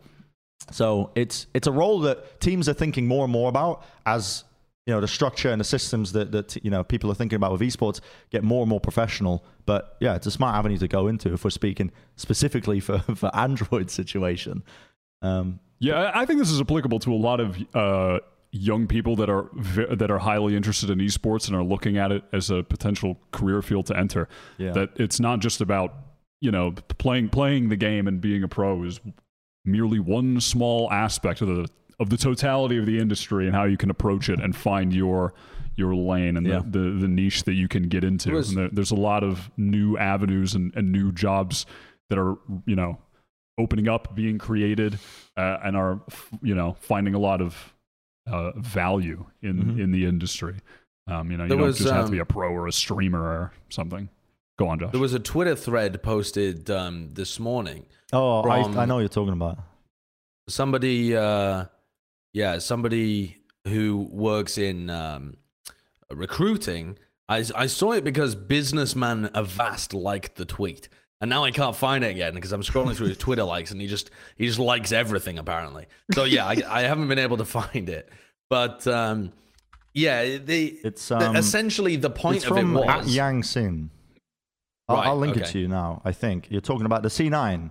[0.70, 4.44] So it's it's a role that teams are thinking more and more about as
[4.86, 7.52] you know the structure and the systems that that you know people are thinking about
[7.52, 9.44] with esports get more and more professional.
[9.66, 13.34] But yeah, it's a smart avenue to go into if we're speaking specifically for for
[13.34, 14.62] Android situation.
[15.22, 18.20] Um, Yeah, I think this is applicable to a lot of uh,
[18.52, 19.50] young people that are
[19.96, 23.62] that are highly interested in esports and are looking at it as a potential career
[23.62, 24.28] field to enter.
[24.56, 24.72] Yeah.
[24.72, 25.94] That it's not just about
[26.40, 29.00] you know playing playing the game and being a pro is
[29.64, 31.68] merely one small aspect of the
[31.98, 35.32] of the totality of the industry and how you can approach it and find your
[35.76, 36.60] your lane and Yeah.
[36.64, 38.32] the, the, the niche that you can get into.
[38.32, 41.66] Was- and there, there's a lot of new avenues and, and new jobs
[42.10, 42.36] that are
[42.66, 42.98] you know
[43.58, 44.98] opening up, being created,
[45.36, 46.00] uh, and are
[46.42, 47.72] you know finding a lot of
[48.26, 49.80] uh, value in Mhm.
[49.82, 50.56] in the industry.
[51.08, 52.66] Um, you know, you There don't was, just have to be um, a pro or
[52.66, 54.08] a streamer or something.
[54.58, 54.90] Go on, Josh.
[54.92, 57.86] There was a Twitter thread posted um, this morning.
[58.12, 59.58] oh, From- I, I know what you're talking about.
[60.48, 61.66] Somebody, uh,
[62.36, 65.36] yeah, somebody who works in um,
[66.12, 66.98] recruiting.
[67.30, 70.88] I, I saw it because businessman Avast liked the tweet,
[71.20, 73.80] and now I can't find it again because I'm scrolling through his Twitter likes, and
[73.80, 75.86] he just he just likes everything apparently.
[76.12, 78.10] So yeah, I, I haven't been able to find it,
[78.50, 79.32] but um,
[79.94, 83.90] yeah, the, It's the- um, essentially the point of it at was Yang Sin.
[84.88, 86.02] I'll, Right, I'll link it to you now.
[86.04, 87.70] I think you're talking about the C9.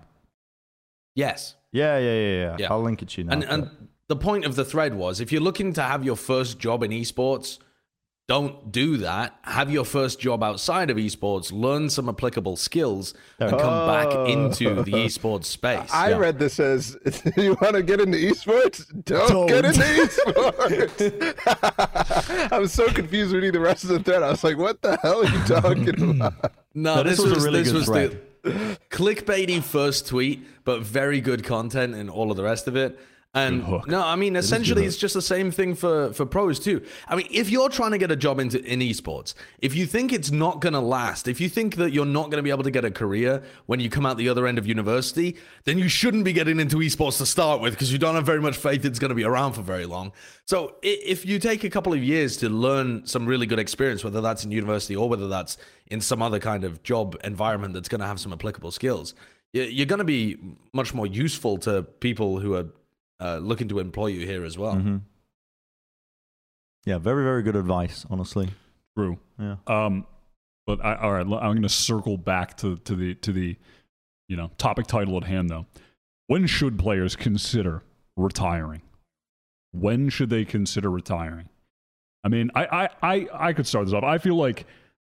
[1.14, 1.54] yes.
[1.72, 2.56] Yeah, yeah, yeah, yeah.
[2.58, 2.66] Yeah.
[2.70, 3.32] I'll link it to you now.
[3.34, 6.58] And, and the point of the thread was if you're looking to have your first
[6.58, 7.58] job in esports,
[8.28, 9.36] don't do that.
[9.42, 14.24] Have your first job outside of esports, learn some applicable skills, and come back Oh.
[14.26, 15.88] into the esports space.
[15.92, 16.18] I Yeah.
[16.18, 16.96] read this as
[17.36, 18.84] you want to get into esports?
[19.04, 19.76] Don't, get Don't.
[19.76, 19.80] into
[20.90, 22.52] esports.
[22.52, 24.22] I was so confused reading the rest of the thread.
[24.24, 26.52] I was like, what the hell are you talking about?
[26.74, 28.20] no, No, this, this was a really this good was thread.
[28.42, 32.98] the clickbaity first tweet, but very good content and all of the rest of it.
[33.36, 36.82] And no, I mean essentially it's just the same thing for for pros too.
[37.06, 40.10] I mean, if you're trying to get a job into in esports, if you think
[40.10, 42.62] it's not going to last, if you think that you're not going to be able
[42.62, 45.86] to get a career when you come out the other end of university, then you
[45.86, 48.86] shouldn't be getting into esports to start with because you don't have very much faith
[48.86, 50.12] it's going to be around for very long.
[50.46, 54.22] So if you take a couple of years to learn some really good experience, whether
[54.22, 55.58] that's in university or whether that's
[55.88, 59.14] in some other kind of job environment that's going to have some applicable skills,
[59.52, 60.38] you're going to be
[60.72, 62.66] much more useful to people who are
[63.20, 64.74] uh, looking to employ you here as well.
[64.74, 64.96] Mm-hmm.
[66.84, 68.50] Yeah, very, very good advice, honestly.
[68.96, 69.18] True.
[69.38, 69.56] Yeah.
[69.66, 70.06] Um,
[70.66, 73.56] but I, all right, I'm going to circle back to, to the to the
[74.28, 75.66] you know topic title at hand though.
[76.26, 77.82] When should players consider
[78.16, 78.82] retiring?
[79.72, 81.48] When should they consider retiring?
[82.24, 84.02] I mean, I I I, I could start this off.
[84.02, 84.66] I feel like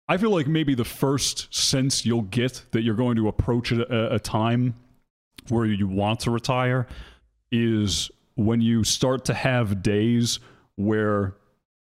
[0.07, 4.15] I feel like maybe the first sense you'll get that you're going to approach a,
[4.15, 4.75] a time
[5.49, 6.87] where you want to retire
[7.55, 10.39] is when you start to have days
[10.75, 11.35] where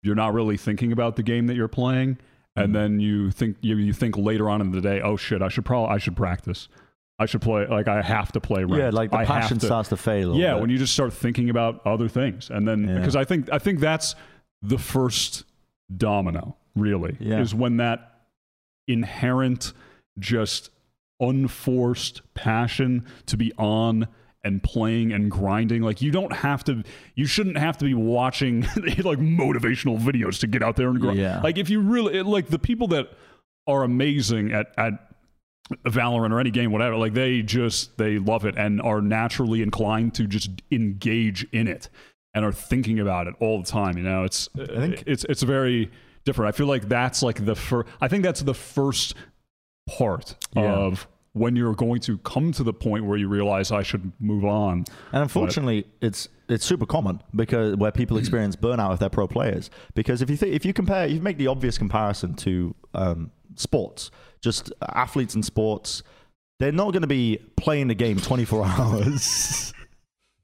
[0.02, 2.18] you're not really thinking about the game that you're playing
[2.56, 2.72] and mm-hmm.
[2.72, 5.64] then you think you, you think later on in the day oh shit i should
[5.64, 6.68] probably i should practice
[7.18, 8.76] i should play like i have to play ranked.
[8.76, 10.60] Yeah, like the I passion to- starts to fail yeah bit.
[10.60, 12.98] when you just start thinking about other things and then Yeah.
[12.98, 14.14] because i think i think that's
[14.62, 15.44] the first
[15.96, 17.40] domino really Yeah.
[17.40, 18.10] is when that
[18.86, 19.72] inherent
[20.18, 20.70] just
[21.20, 24.08] unforced passion to be on
[24.44, 26.82] and playing and grinding like you don't have to
[27.14, 28.60] you shouldn't have to be watching
[29.02, 31.40] like motivational videos to get out there and grind Yeah.
[31.42, 33.08] like if you really like the people that
[33.66, 34.92] are amazing at at
[35.86, 40.12] Valorant or any game, whatever, like they just they love it and are naturally inclined
[40.16, 41.88] to just engage in it
[42.34, 43.96] and are thinking about it all the time.
[43.96, 45.90] You know, it's I think- it's it's very
[46.26, 46.54] different.
[46.54, 47.88] I feel like that's like the first.
[48.02, 49.14] I think that's the first
[49.88, 50.64] part Yeah.
[50.64, 54.44] of when you're going to come to the point where you realize I should move
[54.44, 54.84] on.
[55.12, 59.68] And unfortunately, it's it's super common because where people experience burnout with they're pro players.
[59.94, 64.10] Because if you think if you compare, you make the obvious comparison to um, sports,
[64.40, 66.04] just athletes in sports,
[66.60, 69.74] they're not going to be playing the game 24 hours.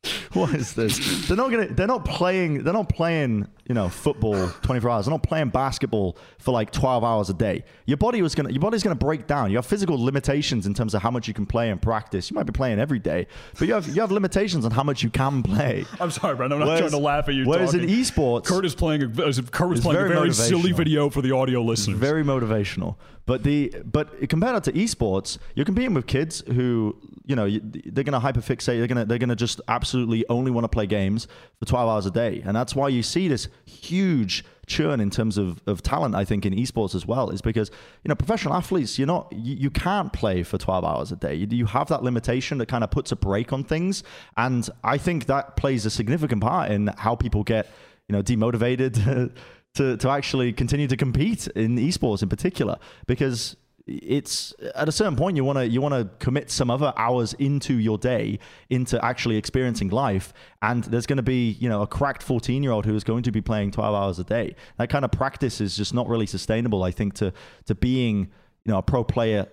[0.32, 1.28] what is this?
[1.28, 1.66] They're not gonna.
[1.68, 2.64] They're not playing.
[2.64, 3.46] They're not playing.
[3.68, 5.07] You know, football 24 hours.
[5.07, 7.64] They're not playing basketball for like 12 hours a day.
[7.86, 8.51] Your body was gonna.
[8.51, 9.51] Your body's gonna break down.
[9.51, 12.30] You have physical limitations in terms of how much you can play and practice.
[12.30, 13.26] You might be playing every day,
[13.59, 15.84] but you have you have limitations on how much you can play.
[16.01, 16.53] I'm sorry, Brent.
[16.53, 17.44] I'm not Whereas- trying to laugh at you.
[17.44, 17.88] Whereas talking.
[17.88, 19.03] in esports, Kurt is playing.
[19.03, 21.98] A, Kurt was playing a very silly video for the audio listeners.
[21.98, 22.96] very motivational.
[23.26, 26.96] But the but compared to esports, you're competing with kids who
[27.31, 28.78] you know they're going to hyperfixate.
[28.78, 31.28] They're going to they're going to just absolutely only want to play games
[31.61, 35.39] for 12 hours a day, and that's why you see this huge churn in terms
[35.39, 36.16] of, of talent.
[36.16, 37.70] I think in esports as well is because
[38.03, 41.37] you know professional athletes you're not you, you can't play for 12 hours a day.
[41.37, 44.03] You, you have that limitation that kind of puts a brake on things,
[44.37, 47.68] and I think that plays a significant part in how people get
[48.09, 49.33] you know demotivated
[49.74, 52.76] to to actually continue to compete in esports in particular
[53.07, 53.55] because
[53.91, 57.32] it's at a certain point you want to you want to commit some other hours
[57.34, 58.38] into your day
[58.68, 60.32] into actually experiencing life
[60.62, 63.22] and there's going to be you know a cracked 14 year old who is going
[63.22, 66.26] to be playing 12 hours a day that kind of practice is just not really
[66.26, 67.32] sustainable i think to
[67.66, 68.30] to being
[68.64, 69.47] you know a pro player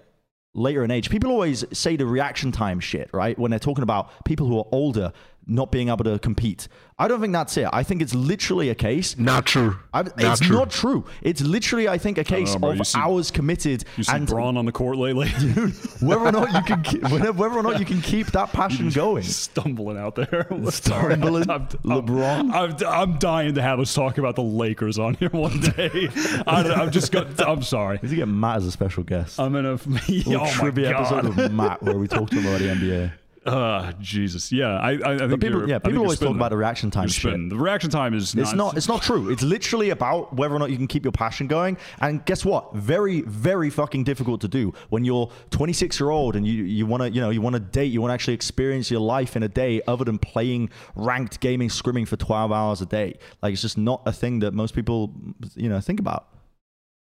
[0.58, 1.10] later in age.
[1.10, 3.38] People always say the reaction time shit, right?
[3.38, 5.14] When they're talking about people who are older
[5.48, 6.68] not being able to compete.
[7.00, 7.68] I don't think that's it.
[7.72, 9.18] I think it's literally a case.
[9.18, 9.78] Not true.
[9.93, 10.58] I, it's true.
[10.58, 11.06] not true.
[11.22, 14.58] It's literally, I think, a case know, of see- hours committed You see and Braun
[14.58, 15.30] on the court lately,
[16.02, 19.24] whether or not you can, keep, whether or not you can keep that passion going.
[19.24, 20.48] stumbling out there.
[20.72, 21.50] Stumbling.
[21.50, 22.52] I'm, LeBron.
[22.52, 26.10] I'm, I'm dying to have us talk about the Lakers on here one day.
[26.48, 27.12] I, I'm just.
[27.12, 28.00] Go, I'm sorry.
[28.02, 29.39] We need to get Matt as a special guest.
[29.39, 29.78] I'm in a
[30.08, 33.12] Little oh trivia episode of Matt where we talk to him about the NBA.
[33.48, 34.52] Uh, Jesus.
[34.52, 36.58] Yeah, I, I, I think people, you're- yeah, I think people always talk about the
[36.58, 37.50] reaction time You're shit.
[37.50, 38.76] The reaction time is It's not.
[38.76, 39.30] It's not true.
[39.30, 41.78] It's literally about whether or not you can keep your passion going.
[42.00, 42.76] And guess what?
[42.76, 47.04] Very, very fucking difficult to do when you're 26 year old and you you want
[47.04, 47.86] to you know you want to date.
[47.86, 51.70] You want to actually experience your life in a day other than playing ranked gaming,
[51.70, 53.18] scrimming for 12 hours a day.
[53.41, 55.14] Like it's just not a thing that most people
[55.56, 56.28] you know think about.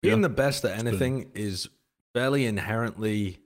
[0.03, 1.69] Being the best at anything is
[2.15, 3.39] fairly inherently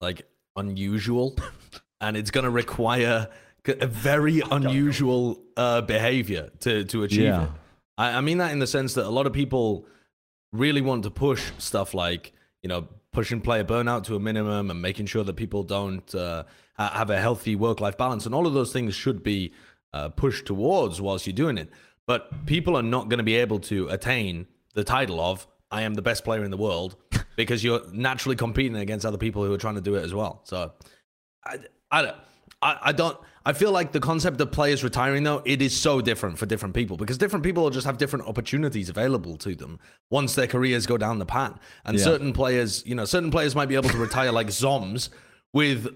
[0.00, 0.26] like
[0.56, 1.36] unusual,
[2.00, 3.28] and it's going to require
[3.66, 7.44] a very unusual uh, behavior to to achieve Yeah.
[7.44, 7.50] it.
[7.98, 9.86] I, I mean that in the sense that a lot of people
[10.52, 12.32] really want to push stuff like
[12.62, 16.44] you know pushing player burnout to a minimum and making sure that people don't uh,
[16.78, 19.52] have a healthy work life balance, and all of those things should be
[19.92, 21.68] uh, pushed towards whilst you're doing it.
[22.06, 25.94] But people are not going to be able to attain the title of I am
[25.94, 26.96] the best player in the world
[27.36, 30.40] because you're naturally competing against other people who are trying to do it as well.
[30.44, 30.72] So
[31.44, 31.58] I,
[31.90, 32.16] I, don't-
[32.62, 33.16] I, I don't.
[33.46, 36.74] I feel like the concept of players retiring though it is so different for different
[36.74, 39.80] people because different people will just have different opportunities available to them
[40.10, 41.58] once their careers go down the pan.
[41.86, 42.04] And Yeah.
[42.04, 45.08] certain players, you know, certain players might be able to retire like Zoms
[45.54, 45.86] with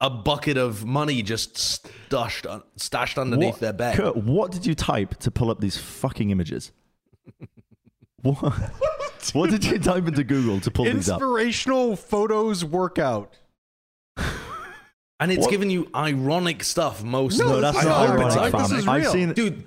[0.00, 3.96] a bucket of money just stashed un- stashed underneath What, their bed.
[3.96, 6.72] Kurt, what did you type to pull up these fucking images?
[8.22, 8.36] what?
[9.34, 11.20] what did you type into Google to pull these up?
[11.20, 13.34] Inspirational photos workout.
[15.20, 15.50] And it's What?
[15.50, 17.38] giving you ironic stuff most.
[17.38, 18.78] No, No, that's I not hope ironic, like this fam.
[18.78, 19.12] is I've real.
[19.12, 19.64] seen dude.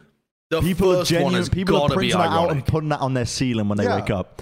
[0.50, 2.66] The people first one genuine has people are got to be printing that out and
[2.66, 3.96] putting that on their ceiling when they Yeah.
[4.02, 4.42] wake up.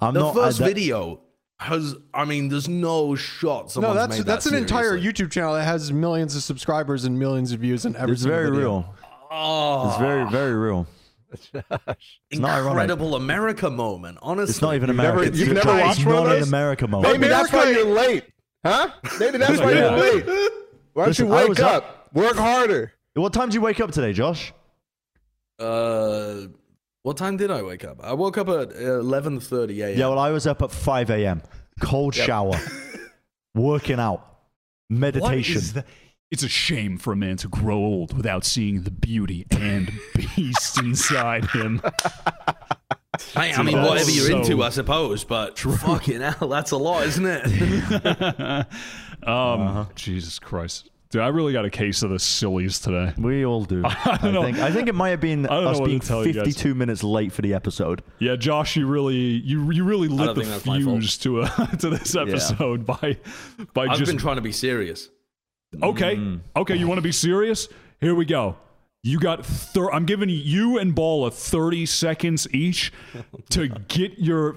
[0.00, 1.20] I'm The not first I, that- video
[1.58, 1.94] has.
[2.14, 3.64] I mean, there's no shot.
[3.64, 4.98] No, Someone's that's made that that's an entire.
[4.98, 8.46] YouTube channel that has millions of subscribers and millions of views and every It's very
[8.50, 8.58] video.
[8.60, 8.94] real.
[9.30, 10.86] Oh, It's very very real.
[12.30, 12.70] It's not ironic.
[12.82, 14.18] incredible America moment.
[14.22, 15.36] Honestly, It's not even never- America.
[15.36, 16.48] you've It's never it's watched one of not an those?
[16.48, 17.12] America moment.
[17.12, 18.24] Maybe that's why you're late,
[18.66, 18.90] huh?
[19.20, 19.96] Maybe that's why Yeah.
[19.96, 20.26] you're late.
[20.92, 21.84] Why don't Listen, you wake up?
[21.84, 22.92] up- Work harder.
[23.14, 24.52] What time did you wake up today, Josh?
[25.58, 26.46] Uh,
[27.02, 27.98] what time did I wake up?
[28.02, 29.98] I woke up at 11:30 a.m.
[29.98, 31.42] Yeah, well, I was up at 5 a.m.
[31.80, 32.58] Cold shower,
[33.54, 34.26] working out,
[34.90, 35.56] meditation.
[35.56, 35.86] is that?
[36.30, 40.78] It's a shame for a man to grow old without seeing the beauty and beast
[40.78, 41.80] inside him.
[43.36, 45.24] I, I mean, That's whatever you're so into, I suppose.
[45.24, 47.46] But fucking hell, that's a lot, isn't it?
[49.22, 49.84] um, uh-huh.
[49.94, 50.90] Jesus Christ.
[51.10, 53.12] Dude, I really got a case of the sillies today.
[53.16, 53.82] We all do.
[53.84, 54.42] I, don't know.
[54.42, 54.58] think.
[54.58, 57.32] I think it might have been I don't us what being tell 52 minutes late
[57.32, 58.02] for the episode.
[58.18, 60.98] Yeah, Josh, you really you you really lit the think that's my fault.
[60.98, 63.18] fuse to uh, a, to this episode by
[63.72, 65.08] by I've just been trying to be serious.
[65.80, 66.16] Okay.
[66.16, 66.40] Mm.
[66.56, 67.68] Okay, you want to be serious?
[68.00, 68.56] Here we go.
[69.06, 72.92] You got thir- I'm giving you and Balla 30 seconds each
[73.50, 74.56] to get your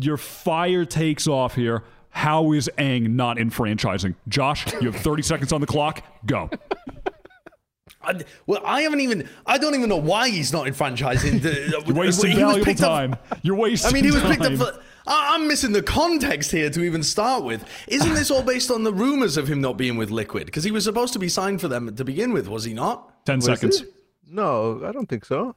[0.00, 1.84] your fire takes off here.
[2.08, 4.14] How is Aang not enfranchising?
[4.26, 6.02] Josh, you have 30 seconds on the clock.
[6.24, 6.48] Go.
[8.02, 9.28] I, well, I haven't even.
[9.44, 11.40] I don't even know why he's not enfranchising.
[11.40, 13.16] The- You're uh, wasting he was valuable picked up- time.
[13.42, 14.80] You're wasting I mean, he was picked up for.
[15.06, 17.62] I- I'm missing the context here to even start with.
[17.86, 20.46] Isn't this all based on the rumors of him not being with Liquid?
[20.46, 23.09] Because he was supposed to be signed for them to begin with, was he not?
[23.24, 23.84] 10 seconds.
[24.26, 25.56] No, I don't think so.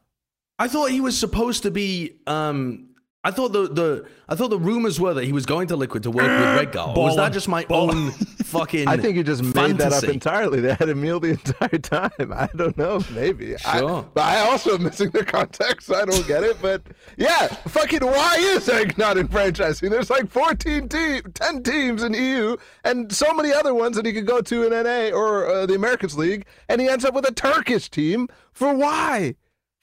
[0.59, 2.13] I thought he was supposed to be.
[2.27, 2.92] Um,
[3.25, 6.03] I thought the, the I thought the rumors were that he was going to Liquid
[6.03, 6.95] to work with Redgar.
[6.97, 7.93] Or was that just my Baller.
[7.93, 8.11] own
[8.43, 8.87] fucking?
[8.89, 10.59] I think you just made that up entirely.
[10.59, 12.33] They had a meal the entire time.
[12.33, 13.55] I don't know, maybe.
[13.65, 14.05] I, Sure.
[14.13, 15.87] but I also am missing the context.
[15.87, 16.57] so I don't get it.
[16.61, 16.83] But
[17.15, 19.89] yeah, fucking why is Egg not in franchising?
[19.89, 24.11] There's like 14 team, 10 teams in EU and so many other ones that he
[24.11, 27.25] could go to in NA or uh, the Americans League, and he ends up with
[27.25, 28.27] a Turkish team.
[28.51, 29.35] For why?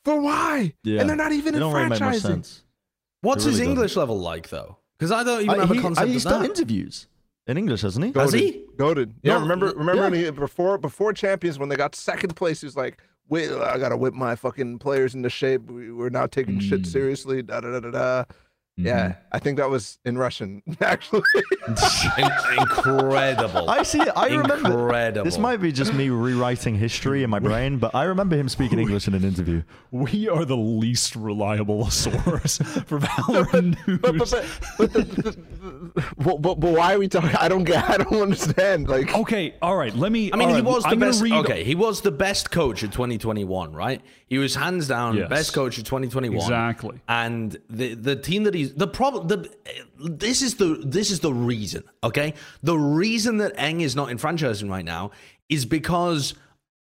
[0.05, 0.75] For why?
[0.85, 1.01] Yeah.
[1.01, 2.61] And they're not even It in don't really make much franchising.
[3.23, 3.29] Sense.
[3.29, 3.73] What's really his doesn't.
[3.73, 4.77] English level like though?
[4.99, 7.07] Because I don't even I, have he, a concept he's of done interviews
[7.47, 8.13] in English, hasn't he?
[8.19, 8.65] Has he?
[8.77, 9.13] Goated.
[9.23, 10.09] Yeah, No, remember remember yeah.
[10.11, 12.99] when he, before before champions when they got second place, he was like,
[13.29, 15.63] "Wait, I gotta whip my fucking players into shape.
[15.71, 16.87] We, we're now taking shit Mm.
[16.87, 18.25] seriously." Da da da da da.
[18.81, 18.87] Mm-hmm.
[18.87, 21.23] Yeah, I think that was in Russian actually.
[22.19, 22.27] In-
[22.59, 23.69] incredible.
[23.71, 24.01] I see.
[24.01, 24.71] I remember.
[24.71, 25.25] Incredible.
[25.25, 28.79] This might be just me rewriting history in my brain, but I remember him speaking
[28.79, 29.63] English in an interview.
[29.91, 33.99] We are the least reliable source for Valorant news.
[34.01, 34.31] but but
[34.79, 35.37] but but,
[36.19, 37.35] but, but, but why are we talking?
[37.37, 37.89] I don't get.
[37.89, 38.89] I don't understand.
[38.89, 39.95] Like, okay, all right.
[39.95, 41.23] Let me I mean, he right, was the I'm gonna best.
[41.23, 44.01] read Okay, he was the best coach of 2021, right?
[44.31, 45.29] He was hands down Yes.
[45.29, 46.39] best coach of 2021.
[46.41, 47.01] Exactly.
[47.09, 49.27] And the the team that he's the problem.
[49.29, 49.51] The
[49.99, 51.83] this is the this is the reason.
[52.05, 55.11] Okay, the reason that Eng is not in franchising right now
[55.49, 56.35] is because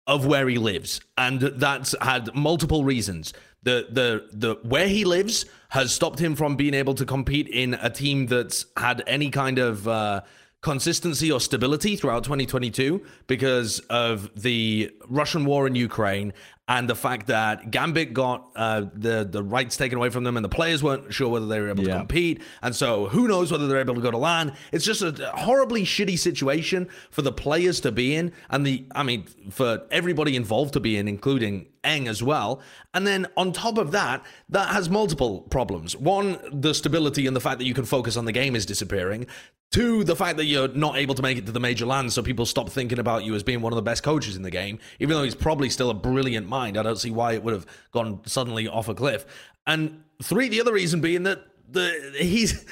[0.09, 3.33] of where he lives, and that's had multiple reasons.
[3.63, 7.75] The the the where he lives has stopped him from being able to compete in
[7.75, 10.23] a team that's had any kind of uh,
[10.63, 16.33] consistency or stability throughout 2022 because of the Russian war in Ukraine
[16.69, 20.45] and the fact that Gambit got uh, the the rights taken away from them and
[20.45, 22.43] the players weren't sure whether they were able to compete.
[22.63, 25.85] And so who knows whether they're able to go to LAN it's just a horribly
[25.85, 30.75] shitty situation for the players to be in and the I mean for everybody involved
[30.75, 32.61] to be in including Eng as well.
[32.93, 35.97] And then on top of that that has multiple problems.
[35.97, 39.27] One the stability and the fact that you can focus on the game is disappearing.
[39.71, 42.23] Two, the fact that you're not able to make it to the major lands, so
[42.23, 44.79] people stop thinking about you as being one of the best coaches in the game,
[44.99, 46.77] even though he's probably still a brilliant mind.
[46.77, 49.27] I don't see why it would have gone suddenly off a cliff.
[49.67, 51.41] And three, the other reason being that
[51.71, 52.65] the he's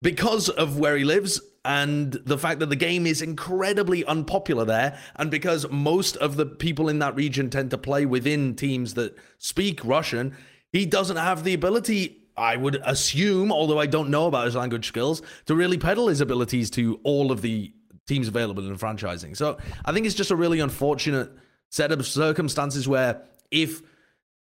[0.00, 4.98] because of where he lives and the fact that the game is incredibly unpopular there,
[5.16, 9.16] and because most of the people in that region tend to play within teams that
[9.38, 10.36] speak Russian,
[10.72, 14.86] he doesn't have the ability I would assume, although I don't know about his language
[14.86, 17.72] skills, to really peddle his abilities to all of the
[18.06, 19.36] teams available in franchising.
[19.36, 21.30] So I think it's just a really unfortunate
[21.70, 23.22] set of circumstances where
[23.62, 23.82] if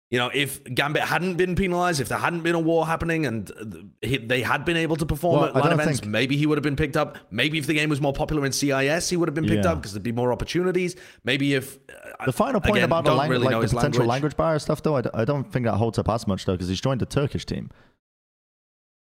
[0.09, 3.91] you know, if Gambit hadn't been penalized, if there hadn't been a war happening, and
[4.01, 6.57] he, they had been able to perform Well, at LAN events, think- maybe he would
[6.57, 7.17] have been picked up.
[7.29, 9.73] Maybe if the game was more popular in CIS, he would have been picked Yeah.
[9.73, 10.95] up because there'd be more opportunities.
[11.25, 11.77] Maybe if
[12.21, 14.07] uh, The final point again, about the, don't really like the potential language.
[14.07, 16.53] language barrier stuff, though, I, d- I don't think that holds up as much, though,
[16.53, 17.69] because he's joined the Turkish team.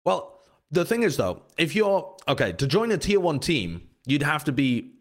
[0.04, 0.40] Well,
[0.72, 4.42] the thing is though, if you're okay to join a tier one team, you'd have
[4.44, 4.94] to be.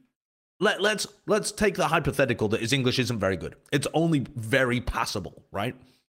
[0.59, 3.55] Let, let's let's take the hypothetical that his English isn't very good.
[3.71, 5.75] It's only very passable, right?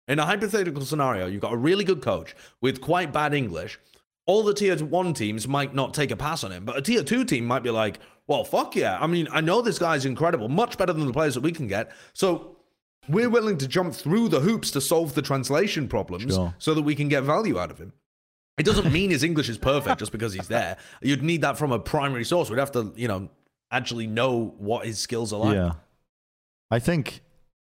[0.09, 3.78] In a hypothetical scenario, you've got a really good coach with quite bad English.
[4.26, 7.03] All the tier one teams might not take a pass on him, but a tier
[7.03, 8.99] two team might be like, "Well, fuck yeah!
[9.01, 11.66] I mean, I know this guy's incredible, much better than the players that we can
[11.66, 12.57] get." So
[13.09, 16.55] we're willing to jump through the hoops to solve the translation problems Sure.
[16.59, 17.93] so that we can get value out of him.
[18.57, 20.76] It doesn't mean his English is perfect just because he's there.
[21.03, 22.51] You'd need that from a primary source.
[22.51, 23.30] We'd have to, you know,
[23.70, 25.54] actually know what his skills are like.
[25.54, 25.72] Yeah.
[26.70, 27.22] I think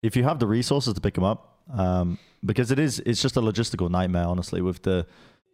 [0.03, 3.37] if you have the resources to pick him up, um, because it is, it's just
[3.37, 5.07] a logistical nightmare, honestly, with the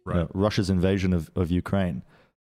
[0.07, 2.01] you know, Russia's invasion of, of Ukraine.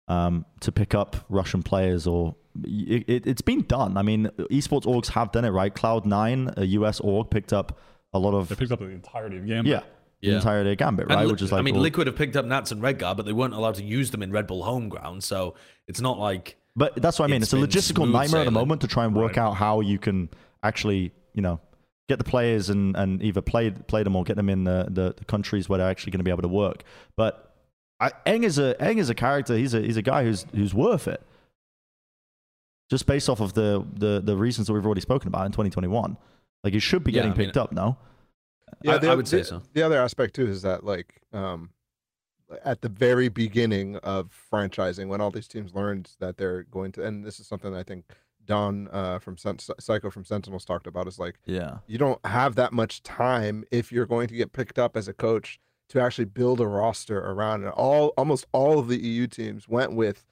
[0.07, 2.35] Um, to pick up Russian players, or
[2.65, 3.99] it, it, it's been done.
[3.99, 5.75] I mean, esports orgs have done it, right?
[5.75, 7.79] Cloud9, a US org, picked up
[8.15, 9.71] a lot of They picked up the entirety of Gambit.
[9.71, 9.81] yeah,
[10.23, 10.37] the Yeah.
[10.37, 11.27] entirety of Gambit, right?
[11.27, 13.27] Li- Which is like I mean, well- Liquid have picked up Nats and Redgar, but
[13.27, 15.25] they weren't allowed to use them in Red Bull home ground.
[15.25, 17.43] So it's not like But that's what I mean.
[17.43, 19.39] It's It's, a logistical smooth nightmare at the moment to try and work Right.
[19.45, 20.29] out how you can
[20.63, 21.61] actually, you know,
[22.09, 25.15] get the players and, and either play play them or get them in the, the,
[25.19, 26.85] the countries where they're actually going to be able to work.
[27.17, 27.55] But
[28.01, 29.57] I, Eng is a Eng is a character.
[29.57, 31.21] He's a he's a guy who's who's worth it.
[32.91, 36.17] Just based off of the the, the reasons that we've already spoken about in 2021,
[36.65, 37.73] like he should be Yeah, getting I mean- picked up.
[37.73, 37.97] No,
[38.83, 39.63] Yeah, I- the, I would say the- so.
[39.75, 41.71] The other aspect too is that like um
[42.65, 47.05] at the very beginning of franchising, when all these teams learned that they're going to,
[47.05, 48.05] and this is something I think
[48.45, 52.55] Don uh, from Sen- Psycho from Sentinels talked about, is like yeah, you don't have
[52.55, 55.59] that much time if you're going to get picked up as a coach
[55.91, 57.69] to actually build a roster around it.
[57.71, 60.25] All almost all of the EU teams went with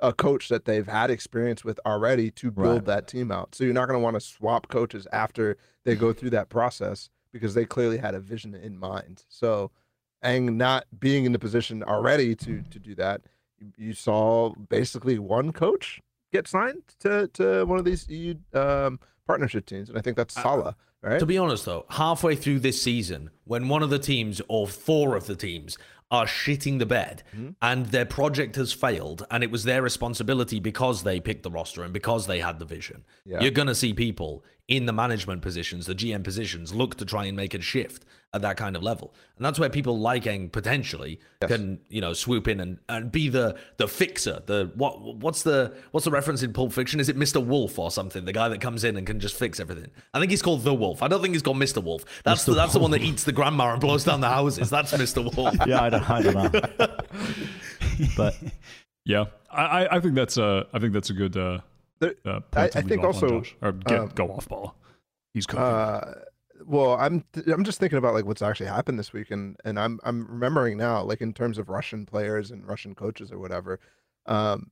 [0.00, 2.84] a coach that they've had experience with already to build Right.
[2.86, 3.54] that team out.
[3.54, 7.08] So you're not going to want to swap coaches after they go through that process
[7.32, 9.24] because they clearly had a vision in mind.
[9.28, 9.70] So
[10.22, 13.22] Ang not being in the position already to to do that,
[13.58, 16.00] you, you saw basically one coach
[16.32, 20.34] get signed to to one of these EU um, partnership teams, and I think that's
[20.34, 21.18] Sala, right?
[21.18, 25.16] To be honest, though, halfway through this season, when one of the teams or four
[25.16, 25.76] of the teams
[26.10, 27.50] are shitting the bed Mm-hmm.
[27.62, 31.82] and their project has failed and it was their responsibility because they picked the roster
[31.84, 33.40] and because they had the vision, Yeah.
[33.40, 37.24] you're going to see people in the management positions, the GM positions, look to try
[37.26, 38.04] and make a shift
[38.34, 39.12] at that kind of level.
[39.36, 43.28] And that's where people like Eng potentially can, you know, swoop in and, and be
[43.28, 44.42] the the fixer.
[44.46, 46.98] The what what's the what's the reference in Pulp Fiction?
[47.00, 47.44] Is it Mr.
[47.44, 48.24] Wolf or something?
[48.24, 49.90] The guy that comes in and can just fix everything.
[50.14, 51.02] I think he's called the Wolf.
[51.02, 51.82] I don't think he's called Mr.
[51.82, 52.04] Wolf.
[52.24, 54.70] That's the, that's the one that eats the grandma and blows down the houses.
[54.70, 55.22] That's Mr.
[55.36, 55.54] Wolf.
[55.66, 55.82] yeah.
[55.82, 56.34] I don't, I don't
[56.78, 56.86] know,
[58.16, 58.34] but
[59.04, 61.36] Yeah, I, I- I think that's a, I think that's a good.
[61.36, 61.58] Uh,
[62.02, 63.56] There- uh, I- I think also, Josh.
[63.62, 64.76] or get, um, go off ball.
[65.32, 65.64] He's cooking.
[65.64, 66.14] Uh,
[66.66, 69.98] well, I'm I'm just thinking about like what's actually happened this week, and and I'm
[70.04, 73.80] I'm remembering now, like in terms of Russian players and Russian coaches or whatever,
[74.26, 74.70] um,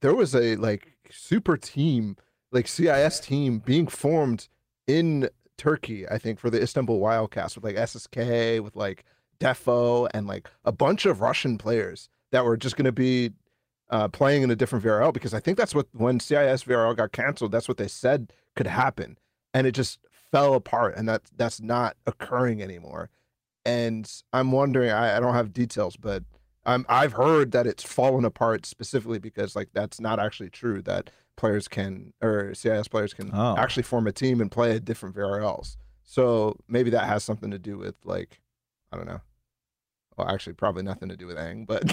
[0.00, 2.16] there was a like super team,
[2.52, 4.48] like CIS team being formed
[4.86, 9.04] in Turkey, I think, for the Istanbul Wildcats with like SSK, with like
[9.40, 13.32] Defo, and like a bunch of Russian players that were just going to be
[13.90, 17.12] uh, playing in a different VRL because I think that's what when CIS VRL got
[17.12, 19.18] canceled, that's what they said could happen,
[19.54, 19.98] and it just
[20.30, 23.10] fell apart, and that that's not occurring anymore.
[23.64, 26.22] And I'm wondering, I, I don't have details, but
[26.66, 31.10] I'm I've heard that it's fallen apart specifically because like that's not actually true that
[31.36, 33.56] players can or CIS players can Oh.
[33.56, 35.76] actually form a team and play at different VRLs.
[36.04, 38.40] So maybe that has something to do with like
[38.92, 39.20] I don't know.
[40.18, 41.84] Well, actually, probably nothing to do with Ang, but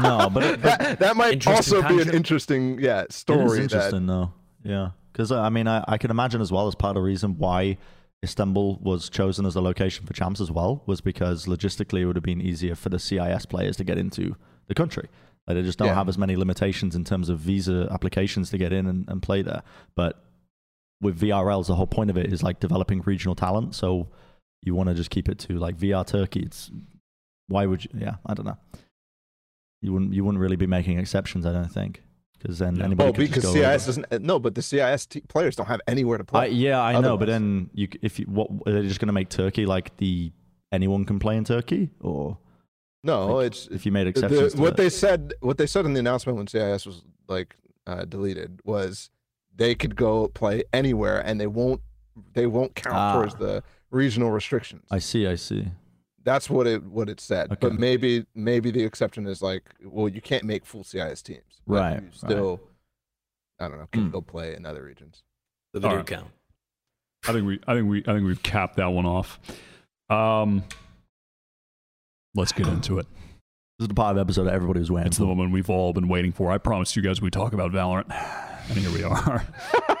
[0.00, 3.48] No, but it- but- that, that might also be an interesting, yeah, It is story.
[3.58, 4.32] that interesting, though.
[4.64, 7.06] Yeah, because uh, I mean, I, I can imagine as well as part of the
[7.06, 7.78] reason why
[8.24, 12.14] Istanbul was chosen as the location for champs as well was because logistically it would
[12.14, 14.36] have been easier for the CIS players to get into
[14.68, 15.08] the country.
[15.48, 15.94] Like they just don't Yeah.
[15.94, 19.42] have as many limitations in terms of visa applications to get in and, and play
[19.42, 19.64] there.
[19.96, 20.22] But
[21.00, 23.74] with VRLs, the whole point of it is like developing regional talent.
[23.74, 24.06] So
[24.62, 26.44] you want to just keep it to like VR Turkey.
[26.46, 26.70] It's
[27.52, 27.90] why would you?
[27.94, 28.56] Yeah, I don't know.
[29.80, 32.02] You wouldn't you wouldn't really be making exceptions, I don't think,
[32.38, 32.84] because then Yeah.
[32.84, 34.22] anybody well, could just because go CIS doesn't.
[34.22, 36.42] No, but the CIS t- players don't have anywhere to play.
[36.42, 39.12] I, yeah, I know, but then you if you what are they just going to
[39.12, 40.32] make Turkey like the
[40.72, 42.38] anyone can play in Turkey or
[43.04, 44.76] No, it's If you made the- exceptions, to what it.
[44.76, 45.34] they said.
[45.40, 47.56] What they said in the announcement when CIS was like
[47.86, 49.10] uh, deleted was
[49.54, 51.80] they could go play anywhere and they won't
[52.34, 53.14] they won't count Ah.
[53.14, 54.84] towards the regional restrictions.
[54.92, 55.26] I see.
[55.26, 55.66] I see.
[56.24, 57.56] That's what it what it said.
[57.60, 61.60] But maybe maybe the exception is like, well, you can't make full CIS teams.
[61.66, 62.14] Right, you right.
[62.14, 62.60] still,
[63.60, 64.12] I don't know, can Mm.
[64.12, 65.22] go play in other regions.
[65.72, 66.06] The video Alright.
[66.06, 66.28] count.
[67.28, 69.40] I think we I think we I think we've capped that one off.
[70.10, 70.62] Um,
[72.34, 73.06] let's get into it.
[73.78, 75.28] This is the part of the episode that everybody was waiting It's the for.
[75.28, 76.52] moment we've all been waiting for.
[76.52, 78.10] I promised you guys we'd talk about Valorant,
[78.68, 79.44] and here we are.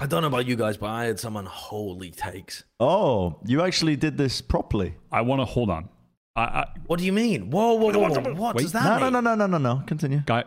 [0.00, 2.64] I don't know about you guys, but I had some unholy takes.
[2.78, 4.94] Oh, you actually did this properly.
[5.12, 5.88] I want to hold on.
[6.36, 7.50] I, I What do you mean?
[7.50, 8.34] Whoa, whoa, whoa, whoa.
[8.34, 8.62] What Wait.
[8.62, 9.12] does that No, no, mean?
[9.12, 9.82] no, no, no, no, no.
[9.86, 10.22] Continue.
[10.26, 10.44] guy,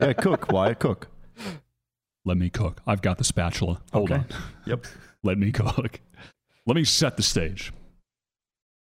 [0.00, 0.50] Yeah, cook.
[0.52, 1.08] Wyatt, cook.
[2.24, 2.80] let me cook.
[2.86, 3.80] I've got the spatula.
[3.92, 4.20] Hold Okay.
[4.20, 4.26] on.
[4.66, 4.86] Yep.
[5.22, 6.00] Let me cook.
[6.66, 7.72] Let me set the stage.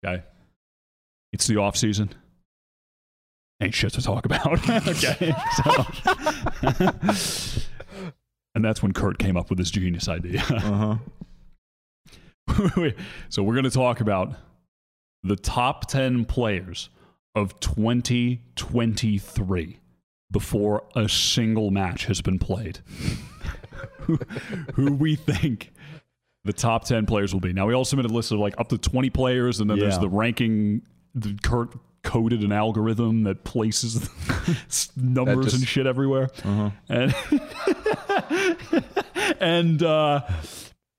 [0.05, 0.23] Okay.
[1.33, 2.09] It's the off season.
[3.61, 4.67] Ain't shit to talk about.
[4.87, 5.33] okay.
[5.63, 5.85] So,
[8.55, 10.43] and that's when Kurt came up with this genius idea.
[10.51, 10.97] Uh
[12.49, 12.89] huh.
[13.29, 14.33] so we're going to talk about
[15.23, 16.89] the top 10 players
[17.33, 19.79] of 2023
[20.31, 22.79] before a single match has been played.
[23.99, 24.17] who,
[24.73, 25.71] who we think
[26.43, 27.53] the top 10 players will be.
[27.53, 29.99] Now, we all submitted a list of like up to 20 players, and then there's
[29.99, 30.81] the ranking.
[31.13, 31.73] The Kurt
[32.03, 34.09] coded an algorithm that places
[34.95, 36.29] numbers just- and shit everywhere.
[36.43, 36.71] Uh-huh.
[36.89, 37.15] And,
[39.39, 40.21] and uh,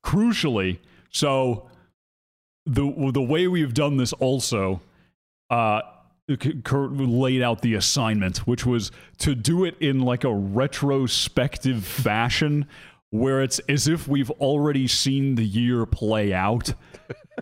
[0.03, 1.69] crucially, so
[2.65, 4.81] the the way we've done this also,
[5.49, 5.81] uh,
[6.63, 12.65] Kurt laid out the assignment, which was to do it in like a retrospective fashion,
[13.09, 16.73] where it's as if we've already seen the year play out.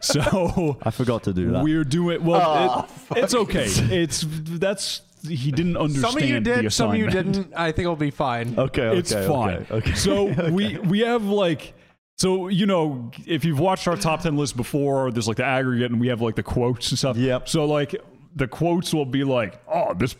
[0.01, 1.63] So I forgot to do that.
[1.63, 2.88] we're doing well.
[3.11, 3.65] it, it's okay.
[3.65, 7.53] It's that's he didn't understand Some of you did, some of you didn't.
[7.55, 8.55] I think it'll be fine.
[8.61, 8.97] Okay, okay.
[8.97, 9.65] it's fine.
[9.69, 9.73] Okay.
[9.76, 9.93] okay.
[9.93, 11.73] So we we have like
[12.18, 15.91] so you know if you've watched our top ten list before, there's like the aggregate
[15.91, 17.18] and we have like the quotes and stuff.
[17.18, 17.49] Yep.
[17.49, 17.95] So like
[18.35, 20.15] the quotes will be like, oh, this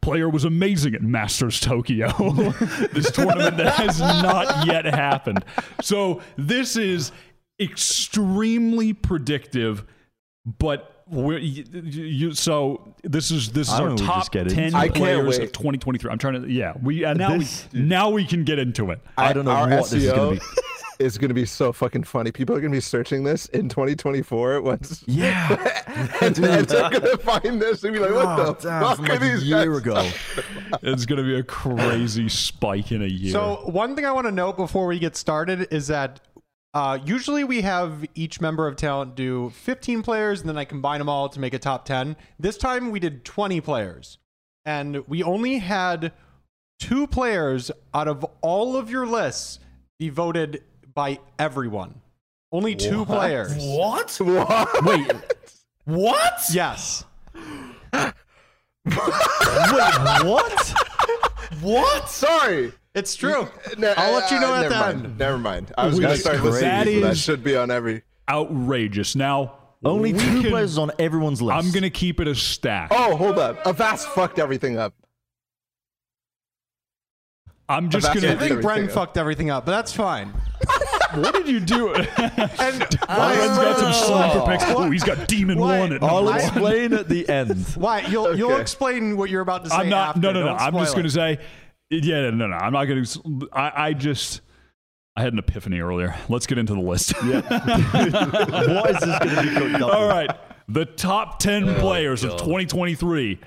[0.00, 2.08] player was amazing at Masters Tokyo.
[2.92, 5.44] this tournament that has not yet happened.
[5.80, 7.12] So this is
[7.60, 9.84] extremely predictive,
[10.58, 14.48] but we're, you, you, so this is this is our don't know, we top get
[14.48, 16.10] ten into players of 2023.
[16.10, 19.00] I'm trying to yeah we uh, now This- we now we can get into it.
[19.18, 21.04] I don't know Our what this is going to be.
[21.04, 22.30] is going to be so fucking funny.
[22.30, 25.48] People are going to be searching this in 2024 once, Yeah.
[26.22, 28.96] and then they're going to find this and be like, "What Oh, the damn, fuck
[28.96, 30.10] from are like a these year guys?" ago.
[30.82, 33.32] It's going to be a crazy spike in a year.
[33.32, 36.20] So one thing I want to note before we get started is that
[36.74, 40.98] uh, usually we have each member of talent do 15 players and then I combine
[40.98, 42.16] them all to make a top 10.
[42.38, 44.18] This time we did 20 players,
[44.64, 46.12] and we only had
[46.78, 49.58] two players out of all of your lists
[49.98, 50.62] be voted
[50.94, 52.00] by everyone.
[52.50, 53.54] Only two players.
[53.56, 54.18] What?
[54.20, 54.84] What?
[54.84, 55.12] wait,
[55.84, 56.40] What?
[56.52, 57.04] Yes.
[57.34, 58.14] Wait,
[60.24, 60.74] what?
[61.60, 62.08] What?
[62.08, 62.72] Sorry.
[62.94, 63.48] It's true.
[63.78, 65.04] No, I'll let you know uh, at never the mind.
[65.06, 65.18] end.
[65.18, 65.72] Never mind.
[65.78, 66.66] I was going to start crazy.
[66.66, 67.00] listening.
[67.00, 68.02] That so should be on every.
[68.28, 69.16] outrageous.
[69.16, 69.54] Now
[69.84, 71.56] Only two can- players on everyone's list.
[71.56, 72.88] I'm going to keep it a stack.
[72.90, 73.66] Oh, hold up.
[73.66, 74.92] Avast fucked everything up.
[77.68, 78.90] I'm just Avast going I think everything Bren up.
[78.94, 80.32] fucked everything up, but that's fine.
[81.14, 81.88] What did you do?
[81.94, 84.64] And Ryan's got some sleeper picks.
[84.68, 85.78] Oh, he's got Demon What?
[85.78, 85.92] One.
[85.92, 86.40] At I'll number one.
[86.40, 87.66] explain at the end.
[87.74, 88.00] why?
[88.06, 89.76] You'll you'll explain what you're about to say.
[89.76, 90.16] I'm not.
[90.16, 90.20] After.
[90.22, 90.46] No, no, no.
[90.46, 91.38] Don't I'm just going to say.
[91.92, 92.56] Yeah, no, no.
[92.56, 93.48] I'm not going to.
[93.52, 94.40] I, I just.
[95.14, 96.16] I had an epiphany earlier.
[96.30, 97.12] Let's get into the list.
[97.22, 97.40] Yeah.
[98.80, 100.26] what is this going to be cooked up All.
[100.68, 103.38] The top 10 players of 2023.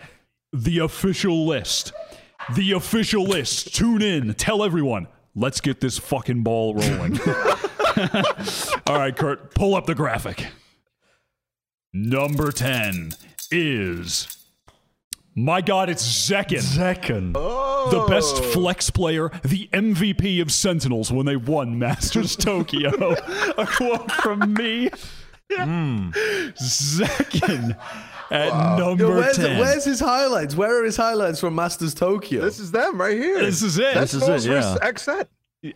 [0.54, 1.92] The official list.
[2.54, 3.76] The official list.
[3.76, 4.36] Tune in.
[4.36, 5.08] Tell everyone.
[5.34, 7.20] Let's get this fucking ball rolling.
[8.88, 10.46] All right, Kurt, pull up the graphic.
[11.94, 13.14] Number 10
[13.52, 14.45] is.
[15.38, 16.62] My God, it's Zekken.
[16.62, 17.34] Second.
[17.34, 18.08] The oh.
[18.08, 22.90] best flex player, the MVP of Sentinels when they won Masters Tokyo.
[23.58, 24.90] A quote from me.
[25.52, 26.10] Hmm.
[26.58, 27.78] Zekken
[28.32, 29.60] at number Yo, where's, 10.
[29.60, 30.56] where's his highlights?
[30.56, 32.42] Where are his highlights from Masters Tokyo?
[32.42, 33.40] This is them right here.
[33.42, 33.94] this is it.
[33.94, 34.78] This is it, Most yeah.
[34.82, 35.30] Exit.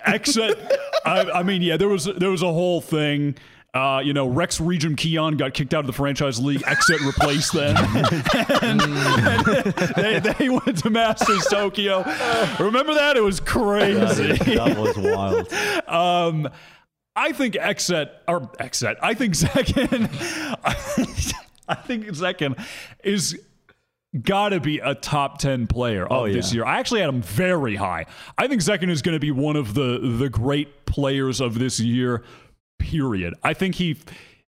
[0.06, 0.58] Exit.
[1.06, 3.36] I, I mean, yeah, there was there was a whole thing.
[3.72, 6.62] Uh, you know, Rex Regum Qeon got kicked out of the franchise league.
[6.62, 7.76] XSET replaced them.
[8.64, 8.82] and,
[9.96, 12.00] and they, they went to Masters Tokyo.
[12.60, 13.14] Remember that?
[13.16, 14.34] It was crazy.
[14.56, 15.54] that was wild.
[15.88, 16.50] Um,
[17.16, 18.96] I think Exet or Exet.
[19.02, 20.08] I think Zekken.
[21.68, 22.60] I think Zekken
[23.04, 23.40] is
[24.22, 26.66] got to be a top 10 player of Oh, this year.
[26.66, 28.06] I actually had him very high.
[28.38, 31.80] I think Zekken is going to be one of the the great players of this
[31.80, 32.24] year.
[32.80, 33.36] Period.
[33.44, 33.98] I think he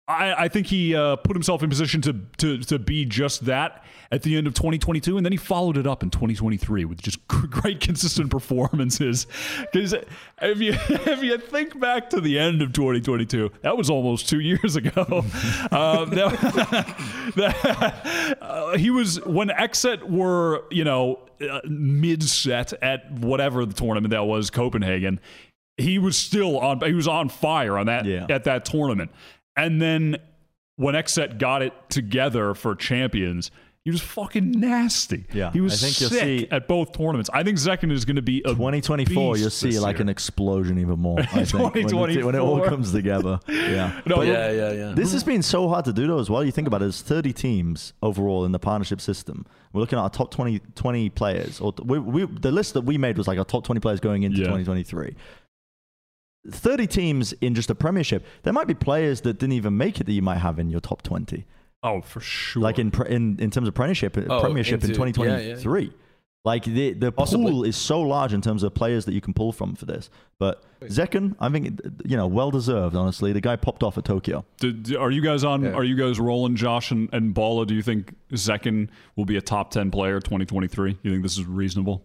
[0.08, 3.84] I, I think he uh, put himself in position to, to to be just that
[4.10, 7.26] at the end of 2022, and then he followed it up in 2023 with just
[7.28, 9.26] great consistent performances.
[9.72, 9.94] Because
[10.42, 14.40] if you if you think back to the end of 2022, that was almost two
[14.40, 14.90] years ago.
[15.70, 23.10] um, that, that, uh, he was when XSET were you know uh, mid set at
[23.12, 25.20] whatever the tournament that was, Copenhagen.
[25.76, 26.80] He was still on.
[26.80, 28.26] He was on fire on that Yeah.
[28.28, 29.10] at that tournament.
[29.56, 30.16] And then
[30.76, 33.50] when XSET got it together for champions,
[33.84, 35.26] he was fucking nasty.
[35.32, 37.28] Yeah, he was I think you'll sick see- at both tournaments.
[37.32, 40.02] I think Zekken is going to be a 2024, beast you'll see like year.
[40.02, 41.18] an explosion even more.
[41.20, 41.52] I think
[41.92, 43.40] when, it, when it all comes together.
[43.48, 44.00] Yeah.
[44.06, 44.92] No, But Yeah, yeah, yeah.
[44.94, 46.44] This has been so hard to do though as well.
[46.44, 49.44] You think about it, there's 30 teams overall in the partnership system.
[49.72, 51.60] We're looking at our top 20, 20 players.
[51.60, 54.22] Or we, we, the list that we made was like our top 20 players going
[54.22, 54.44] into Yeah.
[54.44, 55.16] 2023.
[56.50, 58.24] 30 teams in just a premiership.
[58.42, 60.80] There might be players that didn't even make it that you might have in your
[60.80, 61.44] top 20.
[61.84, 62.62] Oh, for sure.
[62.62, 65.54] Like in in, in terms of premiership, uh, Oh, premiership in into- yeah, yeah.
[65.56, 65.92] 2023.
[66.44, 67.52] Like the the Possibly.
[67.52, 70.10] pool is so large in terms of players that you can pull from for this.
[70.40, 72.96] But Zekken, I think you know, well deserved.
[72.96, 74.44] Honestly, the guy popped off at Tokyo.
[74.58, 75.62] Did- are you guys on?
[75.62, 75.70] Yeah.
[75.72, 77.64] Are you guys rolling, Josh and, and Bala?
[77.66, 80.98] Do you think Zekken will be a top 10 player 2023?
[81.04, 82.02] You think this is reasonable?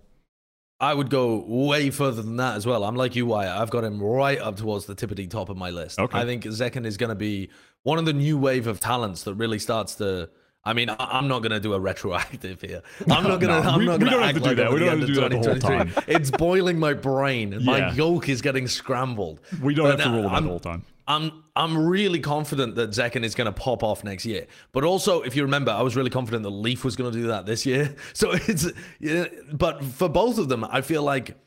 [0.79, 2.83] I would go way further than that as well.
[2.83, 3.57] I'm like you, Wyatt.
[3.59, 5.97] I've got him right up towards the tippity top of my list.
[5.99, 6.17] Okay.
[6.17, 7.49] I think Zekken is going to be
[7.83, 10.29] one of the new wave of talents that really starts to.
[10.63, 12.83] I mean, I- I'm not going to do a retroactive here.
[13.09, 13.61] I'm not going to.
[13.63, 14.71] no, I'm we- not going don't have act to do like that.
[14.71, 16.13] We don't have to do that the whole 2023.
[16.15, 17.53] It's boiling my brain.
[17.53, 17.59] Yeah.
[17.59, 19.39] My yolk is getting scrambled.
[19.61, 20.83] We don't But, have to roll that the whole time.
[21.07, 24.45] I'm I'm really confident that Zekken is going to pop off next year.
[24.73, 27.27] But also, if you remember, I was really confident that Leaf was going to do
[27.27, 27.95] that this year.
[28.13, 28.67] So it's
[28.99, 31.37] yeah, but for both of them, I feel like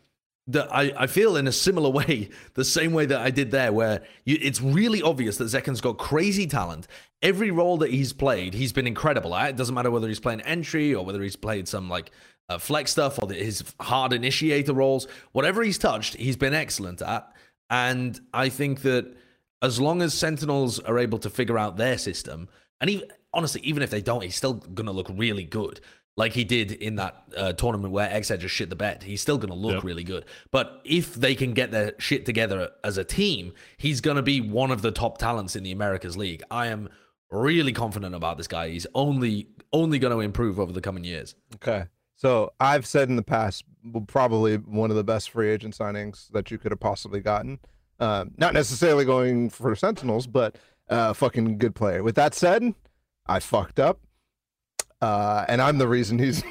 [0.46, 3.72] that I, I feel in a similar way, the same way that I did there,
[3.72, 6.86] where you, it's really obvious that Zekken's got crazy talent.
[7.22, 9.50] Every role that he's played, he's been incredible at.
[9.50, 12.10] It doesn't matter whether he's playing entry or whether he's played some like
[12.48, 15.06] uh, flex stuff or the, his hard initiator roles.
[15.32, 17.30] Whatever he's touched, he's been excellent at.
[17.68, 19.14] And I think that
[19.62, 22.48] as long as Sentinels are able to figure out their system,
[22.80, 25.80] and even, honestly, even if they don't, he's still going to look really good.
[26.16, 29.02] Like he did in that uh, tournament where Egghead just shit the bed.
[29.04, 29.84] He's still going to look Yep.
[29.84, 30.24] really good.
[30.50, 34.40] But if they can get their shit together as a team, he's going to be
[34.40, 36.42] one of the top talents in the Americas League.
[36.50, 36.88] I am
[37.30, 38.68] really confident about this guy.
[38.70, 41.36] He's only only going to improve over the coming years.
[41.54, 41.84] Okay.
[42.16, 43.64] So I've said in the past,
[44.08, 47.60] probably one of the best free agent signings that you could have possibly gotten.
[48.00, 50.56] Um, not necessarily going for Sentinels, but
[50.88, 52.02] uh, fucking good player.
[52.02, 52.74] With that said,
[53.26, 54.00] I fucked up,
[55.02, 56.42] uh, and I'm the reason he's.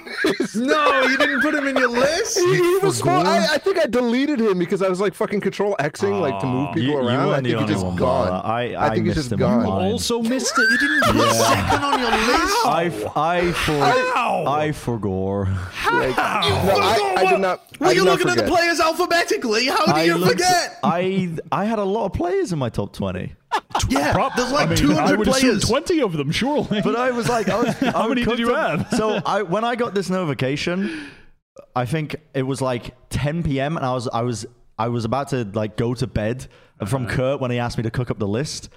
[0.56, 2.38] No, you didn't put him in your list.
[2.40, 3.12] he, he was cool.
[3.12, 6.46] I, I think I deleted him because I was like fucking control Xing like to
[6.48, 7.20] move people You, you around.
[7.20, 7.96] I weren't the think he only just one.
[7.96, 8.28] gone.
[8.30, 8.40] Bala.
[8.42, 9.64] I, I think he's just gone.
[9.66, 9.92] mine.
[9.92, 10.70] Also missed it.
[10.72, 11.32] You didn't put Yeah.
[11.32, 12.66] Second on your list.
[12.66, 13.80] I, I, for,
[14.16, 14.46] How?
[14.48, 15.46] I forgore.
[15.92, 17.60] Like, no, I, I did not.
[17.80, 19.68] I Well, you're not looking at the players alphabetically.
[19.68, 20.80] How do I you looked- forget?
[20.84, 23.34] I I had a lot of players in my top twenty,
[23.90, 25.64] Yeah, Prop- there's like I mean, 200 I would players.
[25.68, 26.82] 20 of them, surely.
[26.82, 28.80] but I was like, I was, How would many did you them.
[28.80, 28.92] have?
[28.92, 31.08] So I when I got this notification,
[31.76, 33.78] I think it was like 10 p.m.
[33.78, 34.46] and I was I was
[34.78, 36.48] I was about to like go to bed
[36.88, 37.16] from Uh-huh.
[37.16, 38.70] Kurt when he asked me to cook up the list.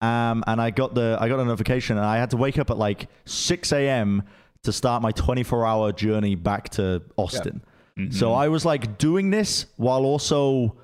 [0.00, 2.70] Um, and I got the I got a notification and I had to wake up
[2.70, 4.24] at like 6 a.m.
[4.64, 7.62] to start my 24 hour journey back to Austin.
[7.98, 8.12] Mm-hmm.
[8.12, 10.76] So I was like doing this while also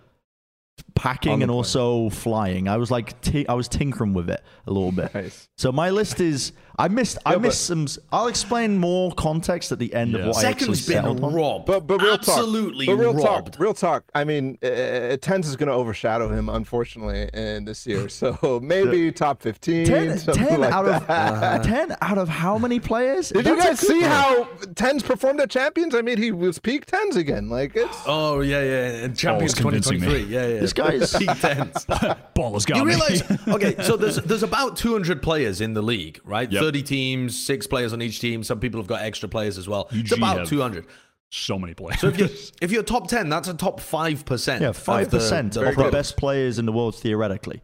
[0.94, 1.50] packing and plane.
[1.50, 2.68] also flying.
[2.68, 5.14] I was like ti- I was tinkering with it a little bit.
[5.14, 5.48] Nice.
[5.56, 7.86] So my list is I missed I Yeah, but- missed some.
[8.12, 10.20] I'll explain more context at the end Yeah.
[10.20, 11.34] of what I actually Second's been settled on.
[11.34, 11.66] robbed.
[11.66, 13.52] But but real absolutely talk, but real robbed.
[13.54, 14.04] talk, real talk.
[14.14, 18.08] I mean, uh, uh, TenZ is going to overshadow him, unfortunately, in this year.
[18.08, 19.86] So maybe top fifteen.
[19.86, 21.62] 10, 10 like out of that.
[21.64, 23.28] 10 out of how many players?
[23.30, 24.10] Did you That's a guys see one.
[24.10, 24.44] how
[24.74, 25.94] TenZ performed at Champions?
[25.94, 27.48] I mean, he was peak TenZ again.
[27.48, 27.96] Like it's.
[28.06, 30.20] Oh yeah, yeah, and Champions convincing me.
[30.24, 30.60] Yeah, yeah.
[30.60, 32.16] This guy is- peak TenZ.
[32.34, 33.22] Ball has got You realize?
[33.48, 36.50] Okay, so there's there's about 200 players in the league, right?
[36.50, 36.62] Yep.
[36.62, 38.42] 30 teams, six players on each team.
[38.42, 39.88] Some people have got extra players as well.
[39.92, 40.86] It's about 200.
[41.30, 42.00] so many players.
[42.00, 42.28] So if you're
[42.60, 44.62] if you're top 10, that's a top five percent.
[44.62, 47.62] Yeah, 5% of the best players in the world theoretically.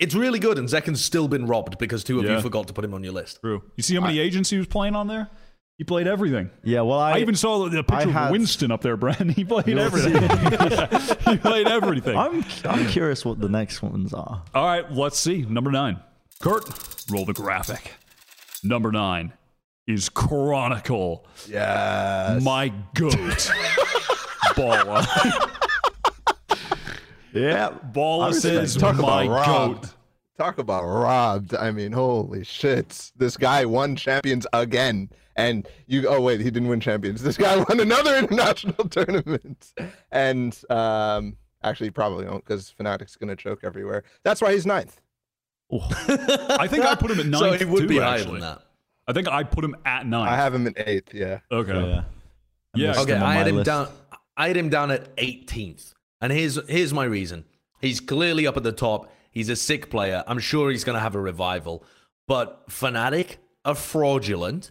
[0.00, 2.36] It's really good, and Zekken's still been robbed because two of Yeah.
[2.36, 3.40] you forgot to put him on your list.
[3.40, 3.62] True.
[3.76, 5.30] You see how many agents he was playing on there?
[5.76, 6.50] He played everything.
[6.62, 9.30] Yeah, well, I, I, even saw the picture had- of Winston up there, Brent.
[9.36, 10.12] He played everything.
[11.32, 12.16] he played everything.
[12.16, 14.44] I'm I'm curious what the next ones are.
[14.54, 15.42] All right, let's see.
[15.42, 15.98] Number nine.
[16.40, 16.68] Kurt,
[17.10, 17.92] roll the graphic.
[18.62, 19.32] Number nine
[19.88, 21.26] is Chronicle.
[21.48, 22.42] Yes.
[22.42, 23.14] My goat.
[24.56, 25.04] Balla.
[27.32, 27.70] Yeah.
[27.92, 29.82] Balla says Talk my about robbed.
[29.82, 29.90] goat.
[30.36, 31.54] Talk about robbed.
[31.54, 33.12] I mean, holy shit.
[33.16, 35.10] This guy won champions again.
[35.36, 37.22] And you, oh, wait, he didn't win champions.
[37.22, 39.72] This guy won another international tournament.
[40.10, 44.02] And um, actually, he probably won't because Fnatic's going to choke everywhere.
[44.24, 45.00] That's why he's ninth.
[45.72, 47.38] I think I put him at ninth.
[47.38, 48.40] so he would too, be higher actually.
[48.40, 48.62] than that.
[49.06, 50.30] I think I put him at ninth.
[50.30, 51.40] I have him in eighth, yeah.
[51.50, 51.72] okay.
[51.72, 52.02] Yeah.
[52.74, 53.00] Yeah.
[53.00, 53.66] Okay, I had my him list.
[53.66, 53.88] down.
[54.36, 57.44] I had him down at 18th, and here's here's my reason.
[57.80, 59.12] He's clearly up at the top.
[59.34, 60.22] He's a sick player.
[60.26, 61.84] I'm sure he's going to have a revival,
[62.26, 64.70] but Fnatic are fraudulent,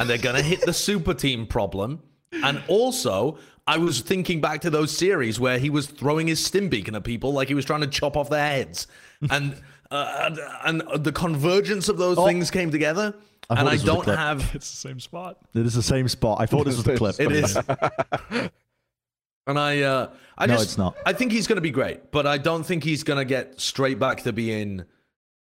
[0.00, 2.02] and they're going to hit the super team problem.
[2.32, 6.68] And also, I was thinking back to those series where he was throwing his stim
[6.70, 8.86] beacon at people like he was trying to chop off their heads,
[9.30, 9.60] and
[9.90, 10.30] uh,
[10.64, 13.14] and, and the convergence of those things came together.
[13.50, 15.38] I and I this was a don't have It's the same spot.
[15.54, 16.38] It is the same spot.
[16.40, 17.16] I thought this was the clip.
[17.20, 17.56] It is.
[19.48, 20.96] and I, uh, I No, just, it's not.
[21.04, 23.60] I think he's going to be great, but I don't think he's going to get
[23.60, 24.84] straight back to being,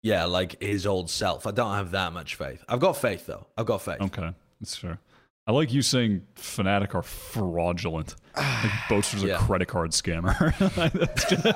[0.02, 1.46] yeah, like his old self.
[1.46, 2.62] I don't have that much faith.
[2.68, 3.46] I've got faith though.
[3.56, 4.00] I've got faith.
[4.02, 4.30] Okay.
[4.60, 4.98] That's fair.
[5.46, 8.14] I like you saying Fnatic are fraudulent.
[8.36, 9.34] Like Boaster's Yeah.
[9.34, 10.34] a credit card scammer.
[10.92, 11.46] That's just-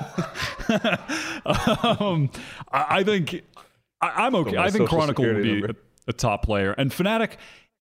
[2.01, 2.29] um,
[2.71, 3.43] I, I think
[4.01, 4.57] I, I'm okay.
[4.57, 5.69] I think Chronicle will be a,
[6.07, 7.31] a top player, and Fnatic.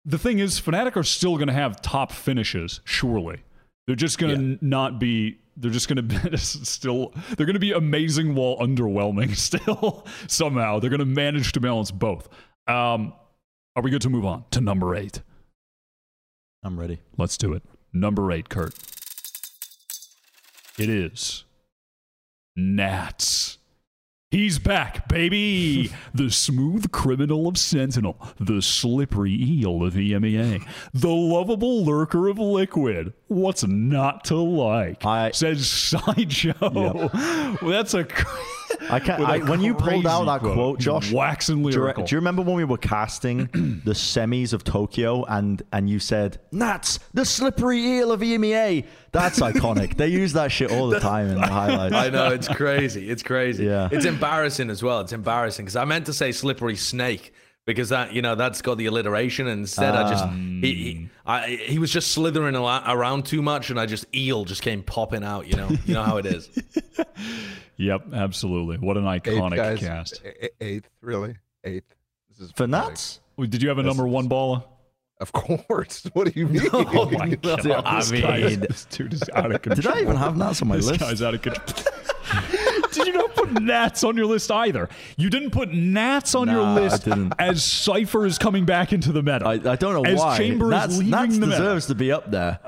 [0.05, 2.81] The thing is, Fnatic are still going to have top finishes.
[2.83, 3.43] Surely,
[3.87, 4.57] they're just going to Yeah.
[4.61, 5.39] not be.
[5.55, 7.13] They're just going to be still.
[7.37, 9.35] They're to be amazing while underwhelming.
[9.37, 12.27] Still, somehow they're going to manage to balance both.
[12.67, 13.13] Um,
[13.75, 15.21] are we good to move on to number eight?
[16.63, 17.01] I'm ready.
[17.17, 17.61] Let's do it.
[17.93, 18.73] Number eight, Kurt.
[20.79, 21.43] It is
[22.55, 23.59] Nats.
[24.33, 25.91] He's back, baby!
[26.15, 33.13] the smooth criminal of Sentinel, the slippery eel of EMEA, the lovable lurker of Liquid.
[33.27, 35.05] What's not to like?
[35.05, 36.55] I- Says Sideshow.
[36.61, 38.07] Well, that's a.
[38.89, 39.21] I can't.
[39.21, 42.55] I, when you pulled out that quote, Josh, waxing do you, do you remember when
[42.55, 43.45] we were casting
[43.85, 48.85] the semis of Tokyo and and you said Nats, the slippery eel of EMEA?
[49.11, 49.95] That's iconic.
[49.97, 51.95] they use that shit all the time in the highlights.
[51.95, 53.09] I know it's crazy.
[53.09, 53.65] It's crazy.
[53.65, 53.89] Yeah.
[53.91, 55.01] It's embarrassing as well.
[55.01, 57.33] It's embarrassing because I meant to say slippery snake
[57.65, 59.47] because that you know that's got the alliteration.
[59.47, 61.33] And instead, I just he he, ah.
[61.43, 64.83] I, he was just slithering ala- around too much, and I just eel just came
[64.83, 65.47] popping out.
[65.47, 66.49] You know, you know how it is.
[67.77, 68.77] yep, absolutely.
[68.77, 69.79] What an Eighth, iconic guys.
[69.79, 70.21] cast.
[70.23, 71.35] A- a- Eighth, really?
[71.63, 71.95] Eighth.
[72.29, 73.19] This is For nuts.
[73.37, 74.63] Wait, Did you have a number one baller?
[75.19, 76.03] Of course.
[76.13, 76.67] What do you mean?
[76.73, 77.65] Oh my god!
[77.85, 79.93] I this mean- guy- this dude is out of control.
[79.93, 80.99] Did I even have Nats on my This list?
[80.99, 81.85] guy's out of control.
[82.93, 84.89] Did you not put Nats on your list either?
[85.17, 87.07] You didn't put Nats on your Nah, I list
[87.39, 89.45] as Cypher is coming back into the meta.
[89.45, 90.37] I, I don't know as why.
[90.37, 91.57] Chamber Nats, is leaving Nats the meta.
[91.57, 92.59] deserves to be up there.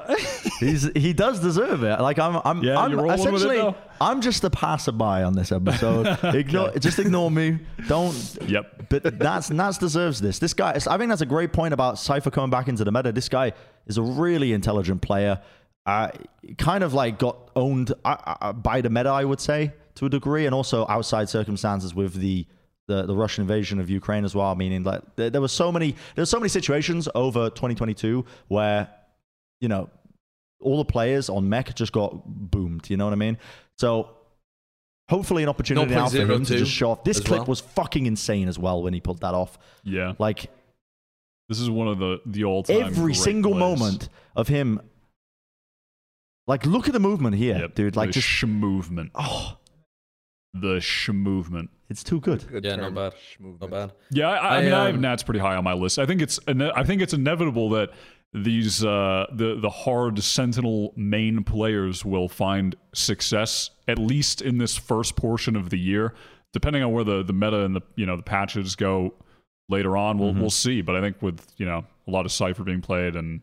[0.60, 2.00] He's he does deserve it.
[2.00, 3.76] Like I'm I'm Yeah, I'm you're rolling with it, essentially?
[4.02, 6.18] I'm just a passerby on this episode.
[6.36, 7.60] Ignore just ignore me.
[7.88, 8.90] Don't Yep.
[8.90, 10.40] But Nats Nats deserves this.
[10.40, 13.12] This guy I think that's a great point about Cypher coming back into the meta.
[13.12, 13.54] This guy
[13.88, 15.42] is a really intelligent player.
[15.86, 16.10] Uh,
[16.58, 20.56] kind of like got owned by the meta, I would say, to a degree, and
[20.56, 22.46] also outside circumstances with the
[22.88, 24.56] the, the Russian invasion of Ukraine as well.
[24.56, 28.90] Meaning, like there, there were so many there were so many situations over 2022 where
[29.62, 29.90] you know
[30.60, 32.90] all the players on mech just got boomed.
[32.90, 33.38] You know what I mean?
[33.78, 34.10] So
[35.10, 37.04] hopefully an opportunity now for him to just show off.
[37.04, 37.48] This clip well.
[37.48, 39.58] was fucking insane as well when he pulled that off.
[39.84, 40.50] Yeah, Like
[41.48, 44.82] this is one of the the all time every single moment of him.
[46.48, 47.96] Like look at the movement here, Yep, dude.
[47.96, 49.58] Like the just sh movement, oh,
[50.54, 51.70] the sh movement.
[51.90, 52.48] it's too good.
[52.48, 52.94] Good Yeah, term.
[52.94, 53.20] not bad.
[53.20, 53.62] Schmovement.
[53.62, 53.92] Not bad.
[54.12, 55.98] Yeah, I, I, I, mean, I have um, Nats pretty high on my list.
[56.00, 57.90] I think it's I think it's inevitable that
[58.34, 64.76] these uh, the the hard Sentinel main players will find success at least in this
[64.78, 66.14] first portion of the year.
[66.54, 69.14] Depending on where the, the meta and the you know the patches go
[69.68, 70.82] later on, we'll we'll see.
[70.82, 73.42] But I think with you know a lot of Cypher being played and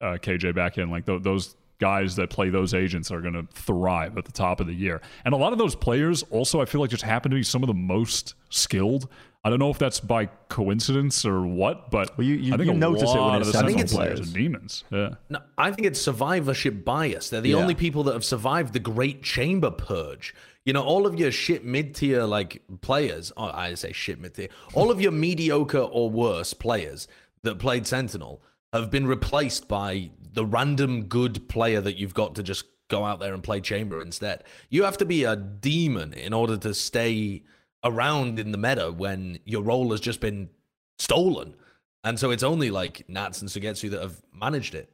[0.00, 3.46] uh, KJ back in, like th- those guys that play those agents are going to
[3.52, 5.00] thrive at the top of the year.
[5.24, 7.62] And a lot of those players also, I feel like, just happen to be some
[7.62, 9.08] of the most skilled.
[9.46, 12.66] I don't know if that's by coincidence or what, but Well, you- you- I think
[12.68, 14.30] you a notice it when it's of the Sentinel Sentinel players players.
[14.30, 14.84] are demons.
[14.90, 15.08] Yeah.
[15.28, 17.28] No, I think it's survivorship bias.
[17.28, 17.56] They're the Yeah.
[17.56, 20.34] only people that have survived the Great Chamber Purge.
[20.64, 23.32] You know, all of your shit mid tier like players.
[23.36, 24.48] Oh, I say shit mid tier.
[24.72, 27.06] All of your mediocre or worse players
[27.42, 28.40] that played Sentinel
[28.74, 33.20] have been replaced by the random good player that you've got to just go out
[33.20, 34.44] there and play Chamber instead.
[34.68, 37.44] You have to be a demon in order to stay
[37.84, 40.50] around in the meta when your role has just been
[40.98, 41.54] stolen.
[42.02, 44.90] And so it's only like Nats and Suygetsu that have managed it.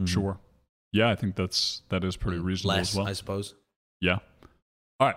[0.00, 0.06] Mm-hmm.
[0.06, 0.38] Sure.
[0.92, 3.08] Yeah, I think that's that is pretty mm, reasonable Less, as well.
[3.08, 3.54] I suppose.
[4.00, 4.18] Yeah.
[5.00, 5.16] All right.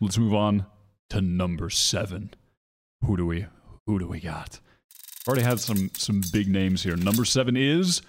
[0.00, 0.66] Let's move on
[1.10, 2.34] to number seven.
[3.04, 3.46] Who do we
[3.86, 4.58] who do we got?
[5.28, 6.96] Already had some some big names here.
[6.96, 8.02] Number seven is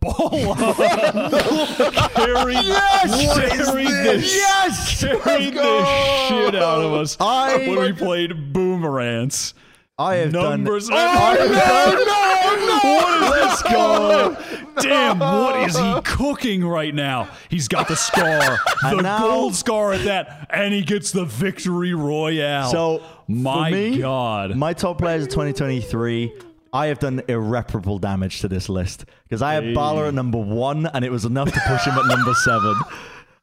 [0.00, 0.30] Ball.
[0.30, 0.56] carried,
[2.14, 5.00] carried this, Yes!
[5.00, 5.88] carried this
[6.28, 9.54] shit out of us I- when we played Boomerangs.
[9.98, 10.80] I have Number done.
[10.80, 10.98] seven.
[10.98, 12.80] I have oh, done.
[12.96, 14.36] What is this go?
[14.82, 17.28] Damn, what is he cooking right now?
[17.50, 21.92] He's got the scar, the now- gold scar at that, and he gets the victory
[21.92, 22.70] royale.
[22.70, 24.56] So, my me, God.
[24.56, 26.32] My top players of 2023.
[26.72, 30.86] I have done irreparable damage to this list because I had Bala at number one,
[30.86, 32.74] and it was enough to push him at number seven.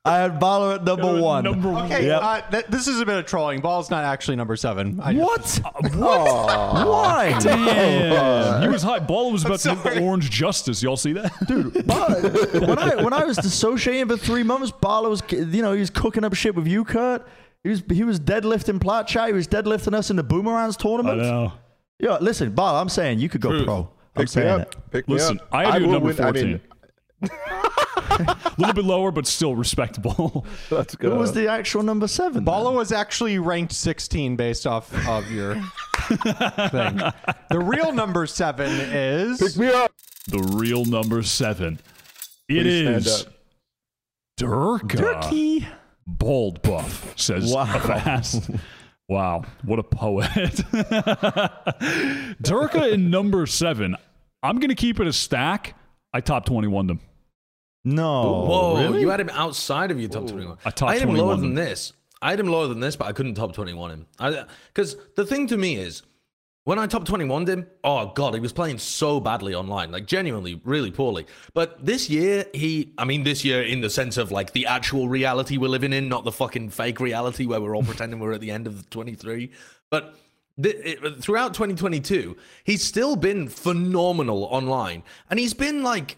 [0.05, 1.43] I had Bala at number one.
[1.43, 1.85] Number one.
[1.91, 2.21] Okay, Yep.
[2.23, 3.59] uh, th- this is a bit of trolling.
[3.59, 5.01] Ball's not actually number seven.
[5.03, 5.59] I What?
[5.93, 7.37] Why?
[7.41, 8.61] Damn.
[8.61, 8.99] he was high.
[8.99, 10.81] Ball was about to hit the orange justice.
[10.81, 11.33] Y'all see that?
[11.47, 12.21] Dude, Bala-
[12.65, 15.89] when I when I was dissociating for three months, Bala was you know he was
[15.89, 17.27] cooking up shit with you, Kurt.
[17.63, 19.27] He was he was deadlifting plat chat.
[19.27, 21.17] He was deadlifting us in the Boomerangs I tournament.
[21.19, 21.51] know.
[21.99, 23.65] Yeah, listen, Bala, I'm saying you could go Truth.
[23.65, 23.89] pro.
[24.15, 24.61] I'm saying up.
[24.61, 24.75] it.
[24.91, 25.47] Pick me Listen, up.
[25.51, 26.45] I had you at number win- I 14.
[26.47, 26.61] mean,
[28.19, 30.45] A little bit lower, but still respectable.
[30.71, 32.43] let's Who was the actual number seven?
[32.43, 35.53] Bala was actually ranked 16 based off of your
[36.05, 36.99] thing.
[37.49, 39.91] The real number seven is Pick me up.
[40.27, 41.79] the real number seven.
[42.49, 43.27] It Please stand is.
[44.39, 44.97] Derke.
[44.97, 45.67] Turkey.
[46.07, 47.65] Bald buff, says Wow.
[47.79, 48.49] Fast.
[49.09, 50.29] Wow, what a poet.
[52.41, 53.95] Derke in number seven.
[54.43, 55.75] I'm going to keep it a stack.
[56.13, 56.99] I top 21 them.
[57.85, 58.45] No.
[58.45, 59.01] Whoa, really?
[59.01, 60.57] you had him outside of your top 21.
[60.65, 61.93] I top had him 21 lower than this.
[62.21, 64.07] I had him lower than this, but I couldn't top 21 him.
[64.73, 66.01] Because the thing to me is,
[66.67, 70.59] when I top 21 him, oh God, he was playing so badly online, like genuinely,
[70.65, 71.25] really poorly.
[71.53, 75.07] But this year, he, I mean, this year in the sense of like the actual
[75.07, 78.41] reality we're living in, not the fucking fake reality where we're all pretending we're at
[78.41, 79.49] the end of 23.
[79.89, 80.15] But
[80.61, 82.35] th- it, throughout 2022,
[82.65, 85.03] he's still been phenomenal online.
[85.29, 86.17] And he's been like,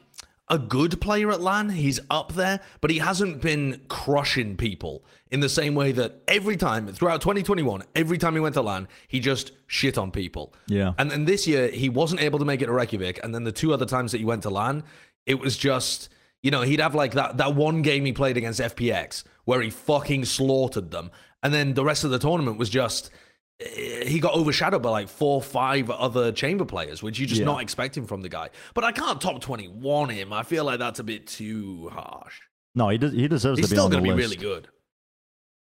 [0.50, 1.70] a good player at LAN.
[1.70, 6.58] He's up there, but he hasn't been crushing people in the same way that every
[6.58, 10.54] time throughout 2021, every time he went to LAN, he just shit on people.
[10.68, 10.94] Yeah.
[10.98, 13.20] And then this year, he wasn't able to make it to Reykjavik.
[13.24, 14.84] And then the two other times that he went to LAN,
[15.28, 16.10] it was just,
[16.42, 19.70] you know, he'd have like that, that one game he played against FPX where he
[19.70, 21.12] fucking slaughtered them.
[21.44, 23.12] And then the rest of the tournament was just,
[23.60, 27.46] eh, he got overshadowed by like four, five other chamber players, which you're just Yeah.
[27.46, 28.50] not expecting from the guy.
[28.74, 30.34] But I can't top 21 him.
[30.34, 32.36] I feel like that's a bit too harsh.
[32.74, 34.36] No, he, does, he deserves He's to be still going to be list.
[34.36, 34.68] really good.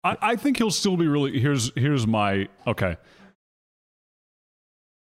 [0.08, 1.38] I, I think he'll still be really.
[1.38, 2.96] Here's here's my okay.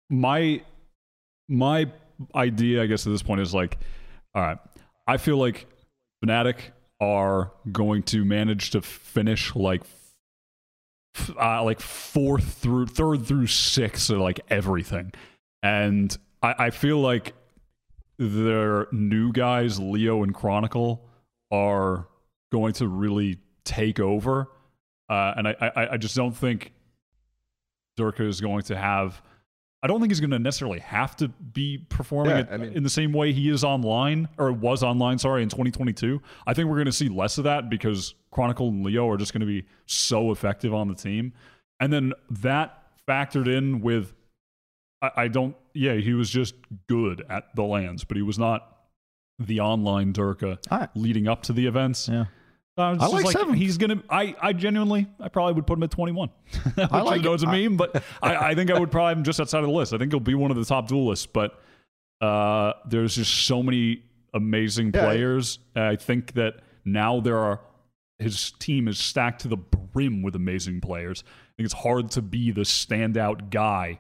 [0.10, 0.62] My
[1.50, 1.92] my
[2.34, 3.78] idea, I guess, at this point is like,
[4.34, 4.58] all right.
[5.08, 5.68] I feel like
[6.24, 6.58] Fnatic
[7.02, 9.84] are going to manage to finish like
[11.40, 15.12] uh, like fourth through third through sixth or like everything,
[15.62, 17.34] and I, I feel like
[18.18, 21.06] their new guys, Leo and Chronicle,
[21.52, 22.08] are
[22.52, 24.48] going to really take over.
[25.10, 26.72] Uh, and I, I, I just don't think
[27.98, 29.22] Derke is going to have.
[29.84, 32.74] I don't think he's going to necessarily have to be performing Yeah, it I mean-
[32.74, 35.20] in the same way he is online or was online.
[35.20, 36.20] Sorry, in 2022.
[36.48, 39.32] I think we're going to see less of that because Chronicle and Leo are just
[39.32, 41.34] going to be so effective on the team,
[41.80, 44.14] and then that factored in with.
[45.02, 45.56] I, I don't.
[45.74, 46.56] Yeah, he was just
[46.88, 48.72] good at the lands, but he was not
[49.38, 52.08] the online Derke I- leading up to the events.
[52.10, 52.26] Yeah.
[52.78, 53.58] I, was I just like seventh.
[53.58, 54.04] He's gonna.
[54.10, 54.36] I.
[54.42, 55.08] I genuinely.
[55.20, 56.30] I probably would put him at twenty one.
[56.78, 57.36] I like know it.
[57.36, 59.66] it's a meme, but I, I think I would probably have him just outside of
[59.68, 59.94] the list.
[59.94, 61.26] I think he'll be one of the top duelists.
[61.26, 61.58] But
[62.22, 64.04] uh, there's just so many
[64.34, 65.06] amazing Yeah.
[65.06, 65.60] players.
[65.76, 67.62] I think that now there are.
[68.20, 71.24] His team is stacked to the brim with amazing players.
[71.28, 74.00] I think it's hard to be the standout guy.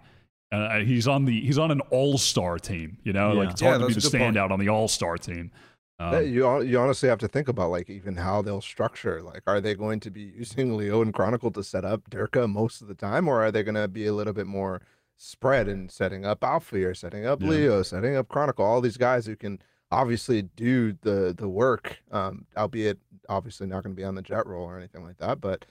[0.53, 1.41] Uh, he's on the.
[1.41, 2.97] He's on an all star team.
[3.03, 3.39] You know, Yeah.
[3.39, 4.35] like it's Yeah, hard to be the that's a good point.
[4.37, 5.51] standout on the all star team.
[5.97, 9.21] Um, you you honestly have to think about like even how they'll structure.
[9.21, 12.81] Like, are they going to be using Leo and Chronicle to set up Derke most
[12.81, 14.81] of the time, or are they going to be a little bit more
[15.17, 17.49] spread in setting up Alfie or setting up Yeah.
[17.49, 18.65] Leo, setting up Chronicle?
[18.65, 19.61] All these guys who can
[19.91, 22.99] obviously do the the work, um, albeit
[23.29, 25.39] obviously not going to be on the Jett role or anything like that.
[25.39, 25.65] But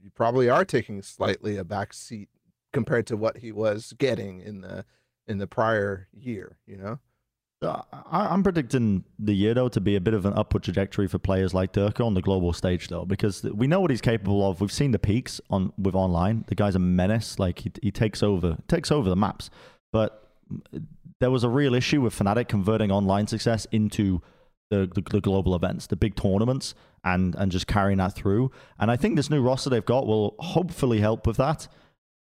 [0.00, 2.28] you probably are taking slightly a back seat
[2.72, 4.84] compared to what he was getting in the
[5.28, 6.58] in the prior year.
[6.66, 6.98] You know.
[7.62, 11.18] Uh, I'm predicting the year though to be a bit of an upward trajectory for
[11.18, 14.60] players like Derke on the global stage though, because we know what he's capable of.
[14.60, 16.44] We've seen the peaks on with online.
[16.48, 17.38] The guy's a menace.
[17.38, 19.50] Like he, he takes over takes over the maps.
[19.92, 20.26] but
[21.20, 24.22] there was a real issue with Fnatic converting online success into
[24.70, 26.74] the, the, the global events, the big tournaments,
[27.04, 28.50] and and just carrying that through.
[28.78, 31.68] And I think this new roster they've got will hopefully help with that.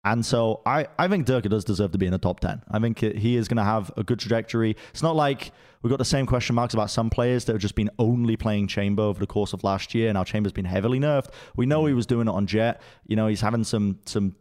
[0.04, 2.62] And so I, I think Derke does deserve to be in the top 10.
[2.70, 4.76] I think he is going to have a good trajectory.
[4.90, 5.50] It's not like
[5.82, 8.68] we've got the same question marks about some players that have just been only playing
[8.68, 10.12] Chamber over the course of last year.
[10.12, 11.30] Now Chamber's been heavily nerfed.
[11.56, 12.80] We know he was doing it on Jett.
[13.06, 14.34] You know, he's having some some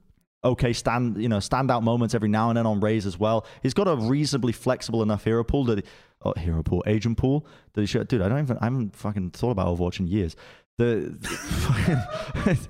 [0.44, 3.46] okay stand you know standout moments every now and then on Raze as well.
[3.64, 5.84] He's got a reasonably flexible enough hero pool that he,
[6.24, 8.08] oh, hero pool agent pool that he should.
[8.08, 10.36] Dude, I don't even I haven't fucking thought about Overwatch in years.
[10.78, 11.18] The,
[12.46, 12.68] the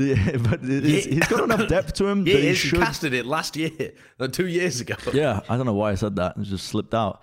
[0.42, 2.58] but it's- he's got enough depth to him He that he is.
[2.58, 2.80] should.
[2.80, 3.70] Casted it last year,
[4.18, 4.94] no, two years ago.
[5.12, 6.36] Yeah, I don't know why I said that.
[6.36, 7.22] It just slipped out.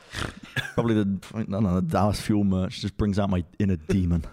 [0.75, 4.23] Probably the I don't know the Dallas Fuel merch just brings out my inner demon.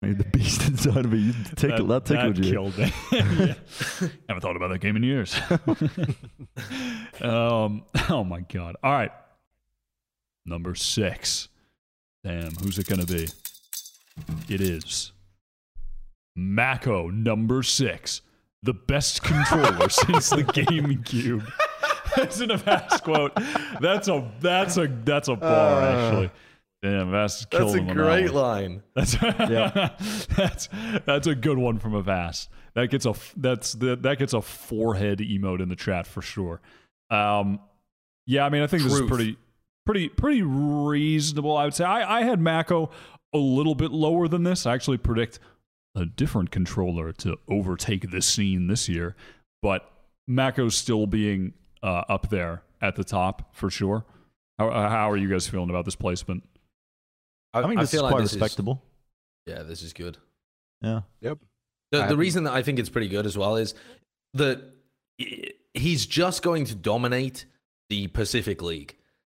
[0.00, 1.18] Maybe the beast inside of me.
[1.18, 2.52] You tickle, that, tickled you.
[2.52, 2.92] killed me.
[3.10, 5.34] Haven't thought about that game in years.
[7.20, 8.76] um, oh my god!
[8.82, 9.10] All right,
[10.46, 11.48] number six.
[12.24, 13.28] Damn, who's it gonna be?
[14.48, 15.12] It is
[16.38, 18.22] Mako, number six,
[18.62, 21.50] the best controller since the GameCube.
[22.16, 23.32] That's an Avast quote.
[23.80, 26.30] That's a that's a that's a bar actually.
[26.80, 28.82] Damn, Avast killed That's a great line.
[28.94, 29.16] That's
[30.36, 30.68] that's
[31.04, 32.50] that's a good one from Avast.
[32.74, 36.60] That gets a that's that that gets a forehead emote in the chat for sure.
[37.10, 37.58] Um,
[38.26, 39.36] yeah, I mean, I think this is pretty
[39.84, 41.56] pretty pretty reasonable.
[41.56, 42.90] I would say I I had Mako
[43.34, 44.64] a little bit lower than this.
[44.64, 45.40] I actually predict
[45.94, 49.16] a different controller to overtake this scene this year,
[49.62, 49.90] but
[50.26, 54.04] Mako's still being uh, up there at the top for sure.
[54.58, 56.44] How, how are you guys feeling about this placement?
[57.54, 58.82] I think this is feel like quite this respectable.
[59.46, 60.18] yeah, this is good.
[60.82, 61.02] Yeah.
[61.22, 61.38] Yep.
[61.90, 63.74] The, the reason that I think it's pretty good as well is
[64.34, 64.60] that
[65.74, 67.46] he's just going to dominate
[67.88, 68.96] the Pacific League.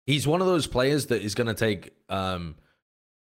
[0.08, 2.56] He's one of those players that is going to take um,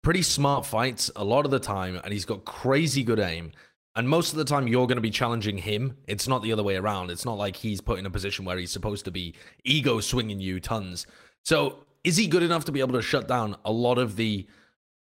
[0.03, 3.51] pretty smart fights a lot of the time, and he's got crazy good aim.
[3.95, 5.97] And most of the time, you're going to be challenging him.
[6.07, 7.09] It's not the other way around.
[7.09, 10.39] It's not like he's put in a position where he's supposed to be ego swinging
[10.39, 11.07] you tons.
[11.43, 14.45] So, is he good enough to be able to shut down a lot of the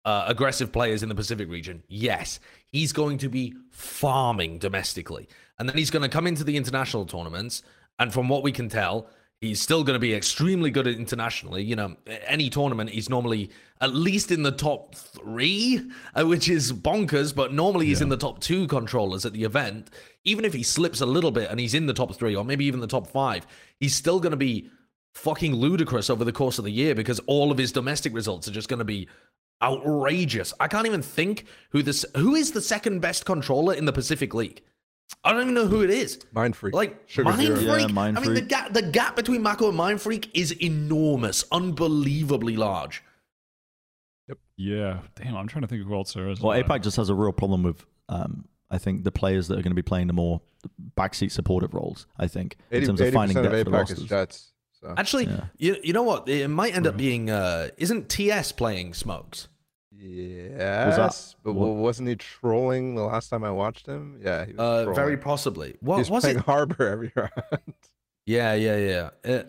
[0.04, 1.82] uh, aggressive players in the Pacific region?
[1.88, 2.38] Yes.
[2.66, 5.28] He's going to be farming domestically.
[5.58, 7.62] And then he's going to come into the international tournaments.
[7.98, 9.08] And from what we can tell,
[9.42, 11.64] he's still going to be extremely good internationally.
[11.64, 11.96] You know,
[12.26, 13.50] any tournament, he's normally
[13.80, 15.80] at least in the top three,
[16.14, 19.90] uh, which is bonkers, but normally he's in the top two controllers at the event.
[20.24, 22.64] Even if he slips a little bit and he's in the top three or maybe
[22.64, 23.44] even the top five,
[23.80, 24.70] he's still going to be
[25.14, 28.52] fucking ludicrous over the course of the year because all of his domestic results are
[28.52, 29.08] just going to be
[29.60, 30.54] outrageous.
[30.60, 34.34] I can't even think who this who is the second best controller in the Pacific
[34.34, 34.62] League.
[35.24, 36.18] I don't even know who it is.
[36.34, 36.72] Mindfreak.
[36.72, 37.56] Like Sugar Mind Zero.
[37.56, 37.80] Freak.
[37.80, 38.48] Yeah, Mind I mean, the Freak.
[38.48, 43.02] gap the gap between Mako and Mindfreak is enormous, unbelievably large.
[44.28, 44.38] Yep.
[44.56, 45.36] Yeah, damn.
[45.36, 46.40] I'm trying to think of who else there is.
[46.40, 49.62] Well, APAC just has a real problem with, um, I think, the players that are
[49.62, 50.40] going to be playing the more
[50.96, 52.06] backseat supportive roles.
[52.18, 54.02] I think in terms of finding 80% of depth for the APAC is.
[54.04, 54.48] Jets.
[54.80, 54.94] So.
[54.96, 55.44] Actually, Yeah.
[55.58, 56.28] you, you know what?
[56.28, 59.46] It might end up being uh isn't TS playing Smokes?
[60.02, 64.20] Yes, but what- wasn't he trolling the last time I watched him?
[64.22, 65.76] Yeah, he was Uh very possibly.
[65.80, 66.44] What He's was playing it?
[66.46, 67.30] Harbor every round.
[68.26, 69.10] Yeah, yeah, yeah.
[69.30, 69.42] Uh,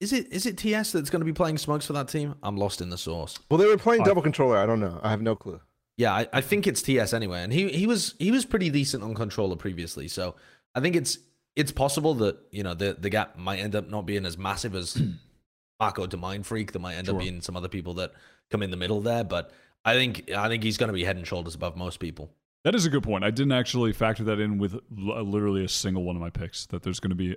[0.00, 2.34] is it is it TS that's going to be playing Smokes for that team?
[2.42, 3.38] I'm lost in the source.
[3.50, 4.58] well, they were playing double controller.
[4.58, 5.00] I don't know.
[5.02, 5.60] I have no clue.
[5.96, 9.02] Yeah, I, I think it's TS anyway, and he he was he was pretty decent
[9.02, 10.34] on controller previously, so
[10.74, 11.18] I think it's
[11.56, 14.74] it's possible that you know the the gap might end up not being as massive
[14.74, 15.00] as
[15.80, 16.72] Mako to Mindfreak.
[16.72, 18.12] There might end up being some other people that
[18.50, 19.50] come in the middle there, but
[19.86, 22.30] I think I think he's going to be head and shoulders above most people.
[22.64, 23.22] That is a good point.
[23.24, 26.66] I didn't actually factor that in with literally a single one of my picks.
[26.66, 27.36] That there's going to be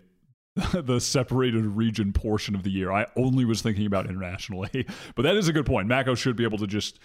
[0.81, 2.91] the separated region portion of the year.
[2.91, 5.87] I only was thinking about internationally, but that is a good point.
[5.87, 6.99] Mako should be able to just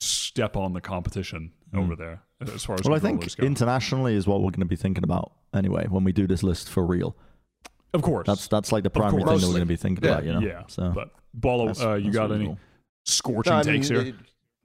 [0.00, 3.44] step on the competition over there as far as Well, I think go.
[3.44, 6.70] internationally is what we're going to be thinking about anyway when we do this list
[6.70, 7.14] for real.
[7.92, 9.42] of course, That's that's like the primary thing course.
[9.42, 10.40] that we're going to be thinking Yeah, about, you know.
[10.40, 10.62] yeah.
[10.68, 12.58] So but Bolo, uh, you that's got any reasonable.
[13.04, 14.14] scorching No, I mean, takes here?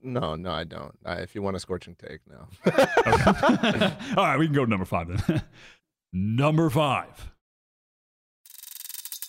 [0.05, 0.97] It- no, no, I don't.
[1.05, 2.47] I, if you want a scorching take, no.
[4.17, 5.41] All right, we can go to number five then.
[6.13, 7.31] number five.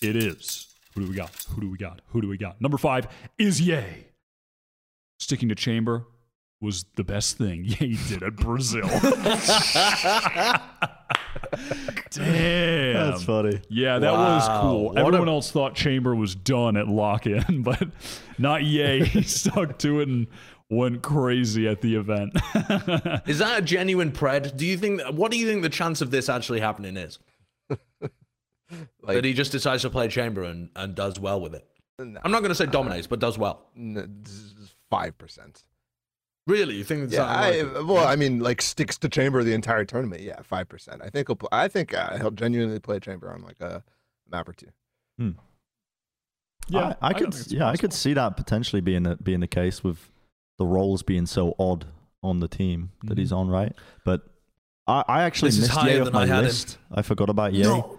[0.03, 0.67] It is.
[0.95, 1.31] Who do we got?
[1.55, 2.01] Who do we got?
[2.09, 2.61] Who do we got?
[2.61, 3.09] Number five
[3.39, 4.07] is Yay.
[5.19, 6.05] Sticking to chamber
[6.61, 8.89] was the best thing Yay did at Brazil.
[12.11, 13.11] Damn.
[13.11, 13.61] That's funny.
[13.69, 14.85] Yeah, that was cool.
[14.87, 17.89] What a- Everyone else thought Chamber was done at lock in, but
[18.39, 19.05] not Yay.
[19.05, 20.27] he stuck to it and
[20.71, 22.33] went crazy at the event.
[23.27, 24.57] Is that a genuine pred?
[24.57, 25.03] Do you think?
[25.11, 27.19] What do you think the chance of this actually happening is?
[29.01, 31.65] Like, that he just decides to play chamber and, and does well with it.
[32.01, 33.65] no, I'm not going to say dominates, but does well.
[34.91, 35.63] five percent.
[36.49, 37.05] Really, you think?
[37.05, 40.23] It's Yeah, I, like- well, I mean, like sticks to chamber the entire tournament.
[40.23, 41.01] Yeah, five percent.
[41.01, 41.37] I think he'll.
[41.37, 43.85] Pl- I think uh, he'll genuinely play chamber on like a
[44.29, 44.67] map or two.
[46.69, 47.35] Yeah, I, I don't could.
[47.35, 50.11] think it's yeah, I could see that potentially being the, being the case with
[50.59, 51.87] the roles being so odd
[52.23, 53.39] on the team that he's mm-hmm.
[53.39, 53.73] on, right?
[54.05, 54.23] But
[54.87, 56.45] I, I actually This missed Yay off my had him.
[56.45, 56.79] list.
[56.91, 57.63] I forgot about Yay.
[57.63, 57.99] No,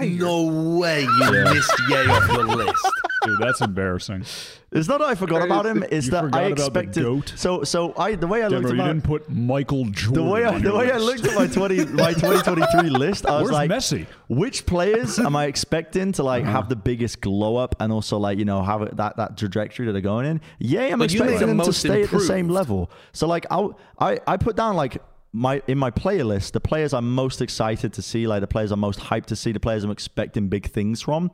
[0.00, 2.86] no way you missed Yay off your list.
[3.24, 4.24] Dude, that's embarrassing.
[4.70, 5.82] It's not that I forgot about him.
[5.90, 7.02] It's You that forgot I about the expected.
[7.04, 7.32] goat?
[7.36, 10.24] So, so I the way I looked Denver, at you my, didn't put Michael Jordan.
[10.24, 12.62] the way I, on the your way I looked at my twenty my twenty twenty
[12.72, 14.06] three list, I was Where's like, Messi?
[14.28, 16.52] which players am I expecting to like Uh-huh.
[16.52, 19.92] have the biggest glow up and also like you know have that that trajectory that
[19.92, 20.40] they're going in?
[20.58, 22.90] Yeah, I'm But expecting them to most stay at the same level.
[23.12, 23.68] So like I
[23.98, 25.00] I I put down like.
[25.36, 28.78] My in my playlist, the players I'm most excited to see, like the players I'm
[28.78, 31.32] most hyped to see, the players I'm expecting big things from.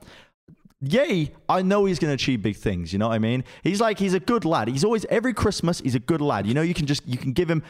[0.82, 2.90] Yay, I know he's going to achieve big things.
[2.90, 3.44] You know what I mean?
[3.62, 4.68] He's like, he's a good lad.
[4.68, 6.46] He's always, every Christmas, he's a good lad.
[6.46, 7.62] You know, you can just, you can give him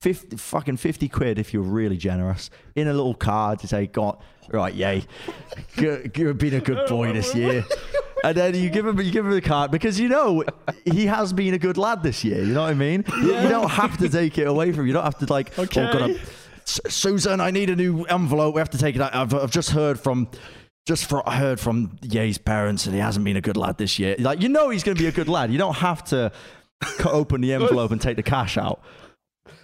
[0.00, 4.18] 50, fucking 50 quid if you're really generous in a little card to say, God,
[4.50, 5.04] right, yay,
[5.78, 7.64] you've been a good boy this year.
[8.24, 10.42] And then you give him, you give him the card because you know
[10.84, 12.38] he has been a good lad this year.
[12.42, 13.04] You know what I mean?
[13.20, 14.86] You, you don't have to take it away from him.
[14.88, 15.82] You don't have to like, oh, Okay.
[15.92, 16.20] oh, God,
[16.64, 18.54] Susan, I need a new envelope.
[18.54, 19.14] We have to take it out.
[19.14, 20.28] I've, I've just heard from,
[20.86, 23.98] just for, I heard from Yay's parents, and he hasn't been a good lad this
[23.98, 24.16] year.
[24.18, 25.52] Like you know, he's going to be a good lad.
[25.52, 26.32] You don't have to
[26.80, 28.80] cut open the envelope and take the cash out.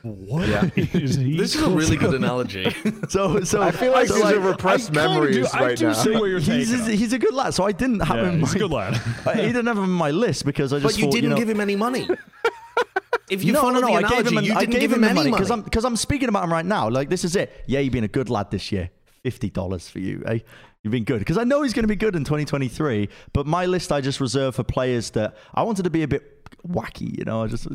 [0.02, 1.36] What is he?
[1.36, 2.74] This is a really good analogy.
[3.08, 5.60] So, so I feel like so, these like, are repressed I kinda memories do- I
[5.66, 5.92] right do now.
[5.92, 7.54] see where you're he's, taking he's, a good lad.
[7.54, 8.40] So I didn't have Yeah, him.
[8.40, 9.00] he's a good lad.
[9.26, 11.30] I- he didn't have him on my list because I just but you thought, didn't
[11.30, 12.08] know, give him any money.
[13.30, 13.86] If you no, follow no, no.
[13.86, 14.38] the I gave him.
[14.38, 15.38] An, you I didn't gave give him him any money money.
[15.40, 16.88] because I'm because I'm speaking about him right now.
[16.90, 17.64] Like this is it.
[17.66, 18.90] Yeah, you've been a good lad this year.
[19.22, 20.22] Fifty dollars for you.
[20.26, 20.40] Eh?
[20.82, 23.08] You've been good because I know he's going to be good in 2023.
[23.32, 26.44] But my list I just reserve for players that I wanted to be a bit
[26.66, 27.16] wacky.
[27.16, 27.68] You know, I just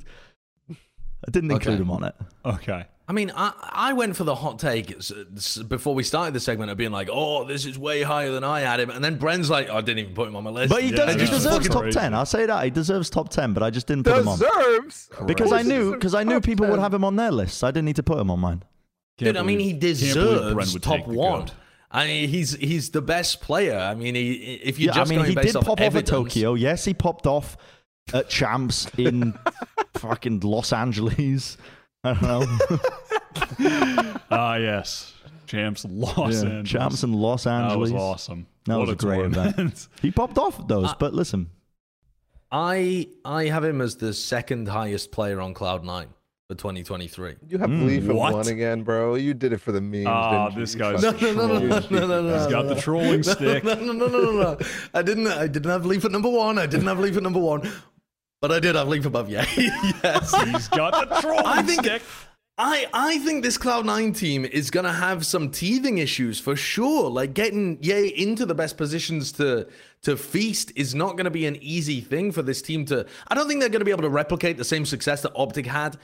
[1.26, 1.81] I didn't include Okay.
[1.84, 2.15] him on it.
[2.45, 2.85] Okay.
[3.10, 6.41] I mean, I, I went for the hot take s- s- before we started the
[6.41, 8.89] segment of being like, oh, this is way higher than I had him.
[8.89, 10.69] And then Bren's like, oh, I didn't even put him on my list.
[10.69, 11.15] But he Yeah, does.
[11.22, 12.14] He deserves top ten.
[12.14, 13.53] I'll say that he deserves top ten.
[13.53, 16.34] But I just didn't put him on Deserves because I knew he's because I knew
[16.35, 17.57] top people would have him on their list.
[17.60, 18.64] So I didn't need to put him on mine.
[19.18, 21.39] Can't Dude, I mean, he believe- can't believe Brent deserves top one.
[21.45, 21.52] goat.
[21.89, 23.77] I mean, he's he's the best player.
[23.80, 24.34] I mean, he,
[24.64, 26.53] if you're Yeah, I just mean, going he based did off pop off at Tokyo.
[26.56, 27.56] Yes, he popped off
[28.13, 29.34] at champs in
[29.95, 31.57] fucking Los Angeles.
[32.03, 32.21] I don't
[32.69, 32.79] know.
[34.31, 35.13] Ah, yes.
[35.45, 36.69] Champs Los Yeah, Angeles.
[36.69, 37.89] champs in Los Angeles.
[37.89, 38.47] That was awesome.
[38.65, 39.88] That What was a great tournament.
[40.01, 41.49] He popped off at those, but listen,
[42.51, 46.07] I I have him as the second highest player on Cloud Nine
[46.49, 47.35] for 2023.
[47.49, 49.15] You have Mm, Leaf at one again, bro.
[49.15, 50.07] You did it for the memes.
[50.07, 52.67] Ah, didn't this You guy's- fucking No, no, no, no, no, no, no, He's got
[52.67, 53.63] the trolling stick.
[53.63, 54.57] No, no, no, no, no, no.
[54.93, 55.27] I didn't.
[55.27, 56.57] I didn't have Leaf at number one.
[56.57, 57.69] I didn't have Leaf at number one,
[58.41, 59.30] but I did have Leaf above.
[59.30, 60.43] Yeah, yes.
[60.43, 62.01] He's got the trolling I think stick.
[62.59, 67.09] I I think this Cloud Nine team is gonna have some teething issues for sure.
[67.09, 69.68] Like getting Yay into the best positions to
[70.01, 73.05] to feast is not gonna be an easy thing for this team to.
[73.27, 75.97] I don't think they're gonna be able to replicate the same success that Optic had,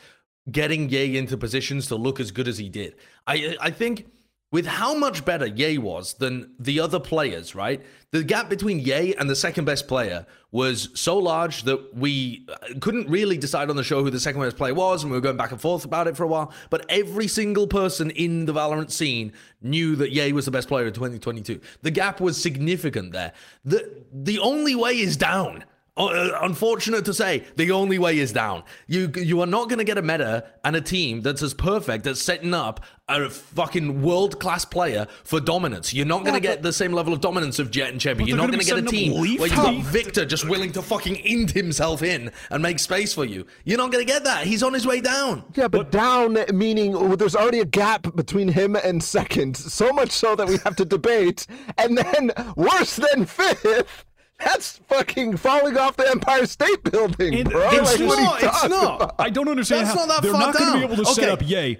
[0.51, 2.95] getting Yay into positions to look as good as he did.
[3.25, 4.05] I I think.
[4.53, 7.81] With how much better Yay was than the other players, right?
[8.11, 12.79] The gap between Yay and the second best player was so large that we uh,
[12.79, 15.21] couldn't really decide on the show who the second best player was, and we were
[15.21, 16.53] going back and forth about it for a while.
[16.69, 20.85] But every single person in the Valorant scene knew that Yay was the best player
[20.85, 21.59] in 2022.
[21.81, 23.33] The gap was significant there.
[23.65, 25.63] The the only way is down.
[25.95, 28.63] Uh, unfortunate to say, the only way is down.
[28.87, 32.07] You you are not going to get a meta and a team that's as perfect
[32.07, 35.93] at setting up a fucking world class player for dominance.
[35.93, 38.25] You're not going to get the same level of dominance of Jett and Chebby.
[38.25, 40.49] You're not gonna going to be get a team Leaf where you've got Victor just
[40.49, 43.45] willing to fucking end himself in and make space for you.
[43.63, 44.47] You're not going to get that.
[44.47, 45.43] He's on his way down.
[45.53, 50.09] Yeah, but down meaning oh, there's already a gap between him and second, so much
[50.09, 51.45] so that we have to debate,
[51.77, 54.05] and then worse than fifth.
[54.45, 57.69] That's fucking falling off the Empire State Building, And bro.
[57.71, 58.95] it's Like, what are you not, it's not.
[59.01, 59.15] about?
[59.19, 61.23] I don't understand That's how not that they're not going to be able to set
[61.29, 61.31] Okay.
[61.31, 61.79] up Yay.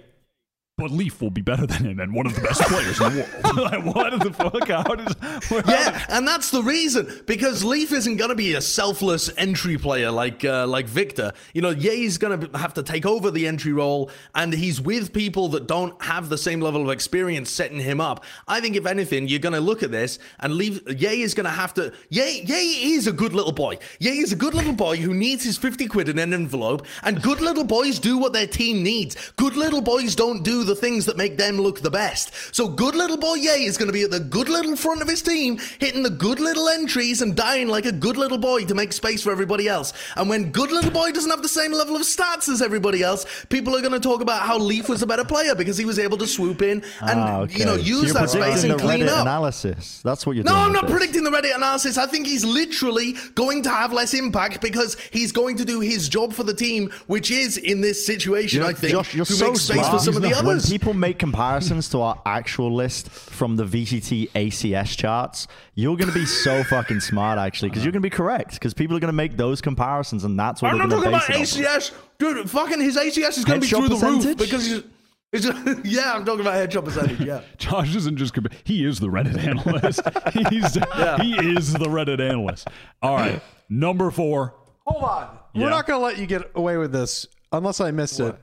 [0.84, 3.19] But Leaf will be better than him and one of the best players in the
[3.22, 3.72] world.
[3.72, 4.68] like, what the fuck?
[4.68, 5.15] How does?
[5.65, 10.11] Yeah, and that's the reason because Leaf isn't going to be a selfless entry player
[10.11, 11.31] like uh, like Victor.
[11.53, 15.14] You know, Yay's going to have to take over the entry role, and he's with
[15.14, 18.26] people that don't have the same level of experience setting him up.
[18.45, 20.81] I think if anything, you're going to look at this and leave.
[20.89, 21.93] Yay is going to have to.
[22.10, 23.77] Yay Yay is a good little boy.
[23.99, 27.22] Ye is a good little boy who needs his fifty quid in an envelope, and
[27.22, 29.31] good little boys do what their team needs.
[29.38, 32.31] Good little boys don't do the the things that make them look the best.
[32.55, 35.07] So good little boy Yay is going to be at the good little front of
[35.07, 38.73] his team, hitting the good little entries and dying like a good little boy to
[38.73, 39.93] make space for everybody else.
[40.15, 43.25] And when good little boy doesn't have the same level of stats as everybody else,
[43.49, 45.99] people are going to talk about how Leaf was a better player because he was
[45.99, 47.59] able to swoop in and Ah, okay.
[47.59, 49.21] you know use you're that space and the clean Reddit up.
[49.21, 50.01] analysis.
[50.03, 50.55] That's what you're doing.
[50.55, 50.61] No.
[50.63, 50.91] I'm not this.
[50.91, 51.97] predicting the Reddit analysis.
[51.97, 56.09] I think he's literally going to have less impact because he's going to do his
[56.09, 59.33] job for the team, which is in this situation, You're- I think, Josh, you're to
[59.33, 59.91] so make space smart.
[59.91, 64.31] for some of the When people make comparisons to our actual list from the VCT
[64.31, 68.15] ACS charts, you're going to be so fucking smart, actually, because you're going to be
[68.15, 68.53] correct.
[68.53, 71.13] Because people are going to make those comparisons, and that's what I'm they're not going
[71.13, 71.91] to talking base about it off.
[71.91, 71.91] ACS.
[72.19, 74.38] Dude, fucking his ACS is going to be Headshot through the roof percentage?
[74.38, 74.84] because he's.
[75.31, 75.45] he's
[75.84, 77.19] yeah, I'm talking about headshot percentage.
[77.19, 77.41] Yeah.
[77.57, 80.01] Josh isn't just he is the Reddit analyst.
[80.34, 80.73] He's
[81.21, 82.67] he is the Reddit analyst.
[83.01, 84.55] All right, number four.
[84.85, 85.39] Hold on.
[85.53, 85.63] Yeah.
[85.63, 88.35] We're not going to let you get away with this unless I missed it.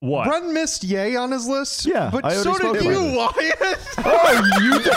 [0.00, 0.28] What?
[0.28, 1.84] Brent missed Yay on his list.
[1.84, 3.78] Yeah, but I so already did spoke you, about Wyatt.
[4.04, 4.94] Oh, you did.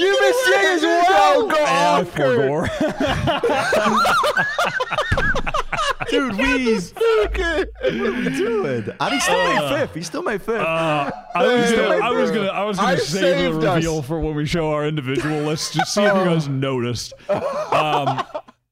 [0.00, 1.48] you missed Jay as well.
[1.48, 2.70] Go I on, forgot.
[6.10, 6.78] Dude, we.
[7.82, 9.94] Dude, and he still made fifth.
[9.94, 10.60] He still made fifth.
[10.60, 13.76] Uh, I was gonna, I was gonna, I was gonna I save the saved us.
[13.76, 15.74] reveal for when we show our individual lists.
[15.74, 17.14] Just see if you guys noticed.
[17.28, 18.22] Um,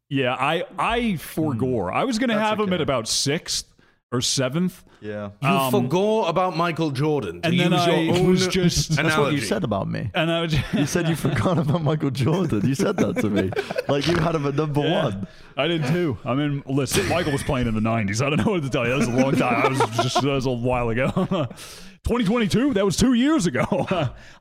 [0.09, 1.93] yeah, I, I forgore.
[1.93, 3.67] I was gonna have him at about sixth
[4.13, 4.85] or seventh.
[5.01, 5.31] yeah.
[5.43, 9.17] You forgot about Michael Jordan to and then use I own was just- That's That's
[9.19, 10.09] what you said about me.
[10.15, 12.67] And I was, You said you forgot about Michael Jordan.
[12.67, 13.51] You said that to me.
[13.89, 15.27] Like you had him at number one.
[15.59, 16.17] I did too.
[16.25, 18.25] I mean, listen, Michael was playing in the '90s.
[18.25, 18.93] I don't know what to tell you.
[18.93, 19.63] That was a long time.
[19.67, 21.11] I was just that was a while ago.
[22.05, 22.73] 2022.
[22.75, 23.65] That was two years ago.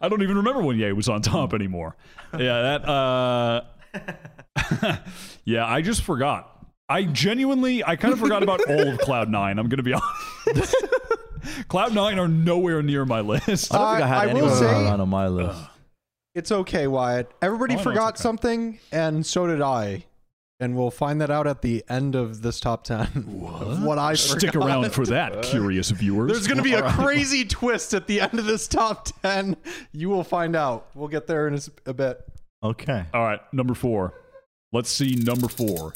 [0.02, 1.96] I don't even remember when Yay was on top anymore.
[2.38, 2.88] Yeah, that.
[2.90, 3.62] uh
[5.46, 6.53] Yeah, I just forgot.
[6.90, 9.58] I genuinely, I kind of forgot about all of Cloud Nine.
[9.60, 9.94] I'm gonna be
[10.48, 10.76] honest.
[11.68, 13.74] Cloud Nine are nowhere near my list.
[13.74, 15.60] I don't think I had I will anyone say- on my list.
[16.36, 17.30] It's okay, Wyatt.
[17.44, 18.22] Everybody Oh, I know forgot okay.
[18.24, 20.06] something, and so did I.
[20.60, 23.44] And we'll find that out at the end of this top 10.
[23.46, 24.66] Of what I Stick forgot.
[24.68, 26.32] around for that, curious viewers.
[26.32, 29.58] There's going to be a crazy twist at the end of this top 10.
[29.92, 30.88] You will find out.
[30.96, 32.20] We'll get there in a s- a bit.
[32.64, 33.06] Okay.
[33.14, 34.16] All right, number four.
[34.72, 35.94] Let's see number four.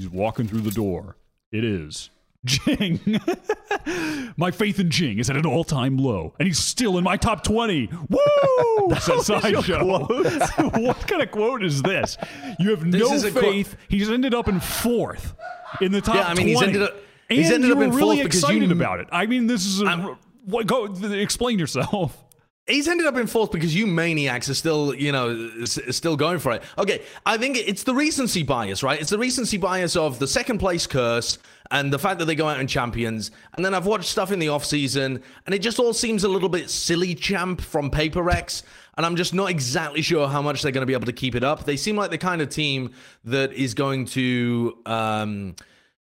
[0.00, 1.16] He's walking through the door.
[1.52, 2.08] It is
[2.46, 2.98] Jing.
[4.38, 7.44] my faith in Jing is at an all-time low, and he's still in my top
[7.44, 7.90] 20.
[8.08, 8.94] Woo!
[8.98, 9.84] Said Sideshow.
[10.80, 12.16] what kind of quote is this?
[12.58, 13.76] You have no is a quote- faith.
[13.88, 15.34] he's ended up in fourth
[15.82, 16.72] in the top Yeah, I mean, he's 20.
[16.72, 16.96] ended up-
[17.28, 19.08] and he's ended you up were in really fourth because excited you- about it.
[19.12, 19.84] I mean, this is a.
[19.84, 20.16] I'm-
[20.46, 22.16] what, go explain yourself.
[22.70, 26.52] He's ended up in fourth because you maniacs are still, you know, still going for
[26.52, 26.62] it.
[26.78, 29.00] Okay, I think it's the recency bias, right?
[29.00, 31.38] It's the recency bias of the second place curse
[31.70, 33.30] and the fact that they go out in champions.
[33.54, 36.28] And then I've watched stuff in the off season, and it just all seems a
[36.28, 38.62] little bit silly champ from Paper Rex.
[38.96, 41.34] And I'm just not exactly sure how much they're going to be able to keep
[41.34, 41.64] it up.
[41.64, 42.92] They seem like the kind of team
[43.24, 45.56] that is going to um,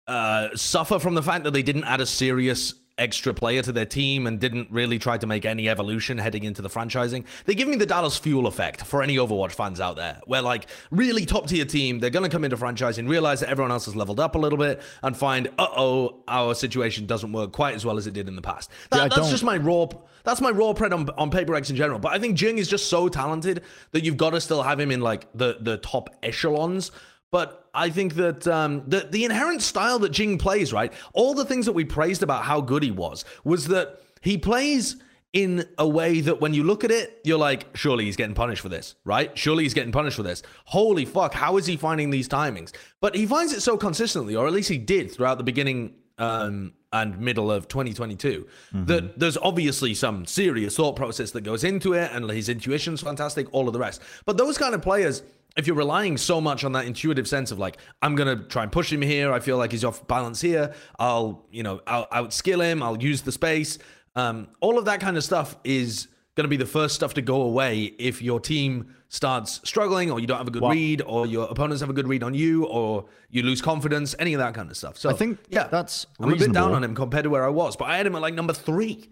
[0.07, 3.85] uh, suffer from the fact that they didn't add a serious extra player to their
[3.85, 7.25] team and didn't really try to make any evolution heading into the franchising.
[7.45, 10.67] They give me the Dallas Fuel effect for any Overwatch fans out there, where like
[10.91, 13.95] really top tier team, they're going to come into franchising, realize that everyone else has
[13.95, 17.85] leveled up a little bit, and find, uh oh, our situation doesn't work quite as
[17.85, 18.71] well as it did in the past.
[18.91, 19.87] That, Yeah, that's don't- just my raw.
[20.25, 22.01] That's my raw pred on, on Paper Rex in general.
[22.01, 23.63] But I think Jing is just so talented
[23.93, 26.91] that you've got to still have him in like the the top echelons.
[27.37, 30.91] But I think that um, the the inherent style that Jing plays, right?
[31.13, 34.97] All the things that we praised about how good he was was that he plays
[35.35, 38.63] in a way that when you look at it, you're like, surely he's getting punished
[38.63, 39.37] for this, right?
[39.37, 40.43] Surely he's getting punished for this.
[40.65, 42.75] Holy fuck, how is he finding these timings?
[43.03, 46.73] But he finds it so consistently, or at least he did throughout the beginning um,
[46.91, 52.11] and middle of 2022, that there's obviously some serious thought process that goes into it,
[52.15, 54.01] and his intuition's fantastic, all of the rest.
[54.25, 55.23] But those kind of players,
[55.57, 58.71] if you're relying so much on that intuitive sense of like, I'm gonna try and
[58.73, 62.63] push him here, I feel like he's off balance here, I'll, you know, I'll outskill
[62.63, 63.79] him, I'll use the space.
[64.15, 67.43] Um, all of that kind of stuff is gonna be the first stuff to go
[67.43, 71.49] away if your team starts struggling or you don't have a good read or your
[71.49, 74.71] opponents have a good read on you or you lose confidence, any of that kind
[74.71, 74.99] of stuff.
[74.99, 77.49] So I think yeah, that's I'm a bit down on him compared to where I
[77.51, 79.09] was, but I had him at like number three.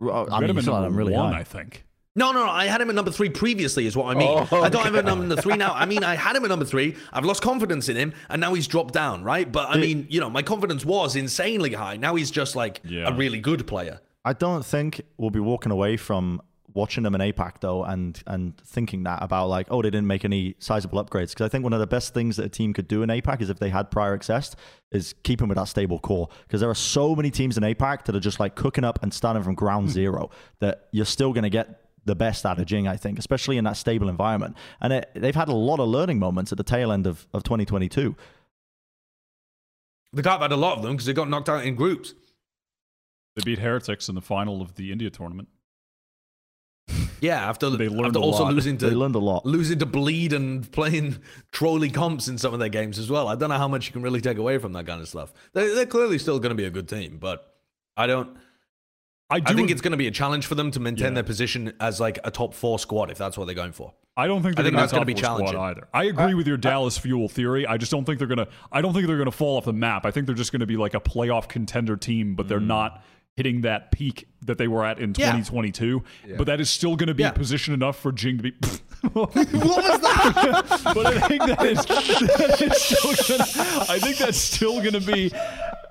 [0.00, 1.40] Well, I You had mean, him at still had number him really one, high.
[1.40, 1.84] I think.
[2.14, 2.50] No, no, no.
[2.50, 4.28] I had him at number three previously, is what I mean.
[4.28, 5.72] Oh, I don't have him at number three now.
[5.72, 6.96] I mean, I had him at number three.
[7.12, 9.50] I've lost confidence in him, and now he's dropped down, right?
[9.50, 11.96] But I mean, you know, my confidence was insanely high.
[11.96, 13.08] Now he's just like Yeah.
[13.08, 14.00] a really good player.
[14.24, 16.42] I don't think we'll be walking away from
[16.74, 20.24] watching them in APAC though, and and thinking that about like, oh, they didn't make
[20.24, 21.30] any sizable upgrades.
[21.30, 23.40] Because I think one of the best things that a team could do in APAC
[23.40, 24.54] is if they had prior access,
[24.90, 26.28] is keeping with that stable core.
[26.46, 29.12] Because there are so many teams in APAC that are just like cooking up and
[29.12, 29.92] starting from ground hmm.
[29.92, 30.30] zero
[30.60, 33.64] that you're still going to get the best out of Jing, I think, especially in
[33.64, 34.56] that stable environment.
[34.80, 37.42] And it, they've had a lot of learning moments at the tail end of, of
[37.44, 38.16] 2022.
[40.12, 42.14] The Carp had a lot of them because they got knocked out in groups.
[43.36, 45.48] They beat Heretics in the final of the India tournament.
[47.22, 48.52] Yeah, after They learned after a also lot.
[48.52, 49.46] losing to They learned a lot.
[49.46, 51.18] losing to bleed and playing
[51.52, 53.28] trolley comps in some of their games as well.
[53.28, 55.32] I don't know how much you can really take away from that kind of stuff.
[55.52, 57.54] They're, they're clearly still going to be a good team, but
[57.96, 58.36] I don't.
[59.32, 59.52] I do.
[59.52, 61.14] I think it's going to be a challenge for them to maintain Yeah.
[61.14, 63.94] their position as like a top four squad if that's what they're going for.
[64.14, 65.56] I don't think I they're going to be challenging.
[65.56, 65.88] either.
[65.94, 67.66] I agree with your Dallas Fuel theory.
[67.66, 68.48] I just don't think they're going to.
[68.70, 70.04] I don't think they're going to fall off the map.
[70.04, 72.66] I think they're just going to be like a playoff contender team, but they're mm.
[72.66, 73.02] not
[73.36, 75.32] hitting that peak that they were at in Yeah.
[75.32, 76.02] 2022.
[76.36, 77.30] But that is still going to be Yeah.
[77.30, 78.50] position enough for Jing to be.
[79.12, 80.80] what was that?
[80.94, 85.00] but I think that is, that is still gonna, I think that's still going to
[85.00, 85.32] be.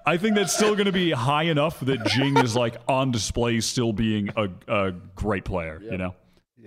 [0.06, 3.60] I think that's still going to be high enough that Jing is like on display,
[3.62, 5.82] still being a, a great player.
[5.82, 6.16] You know.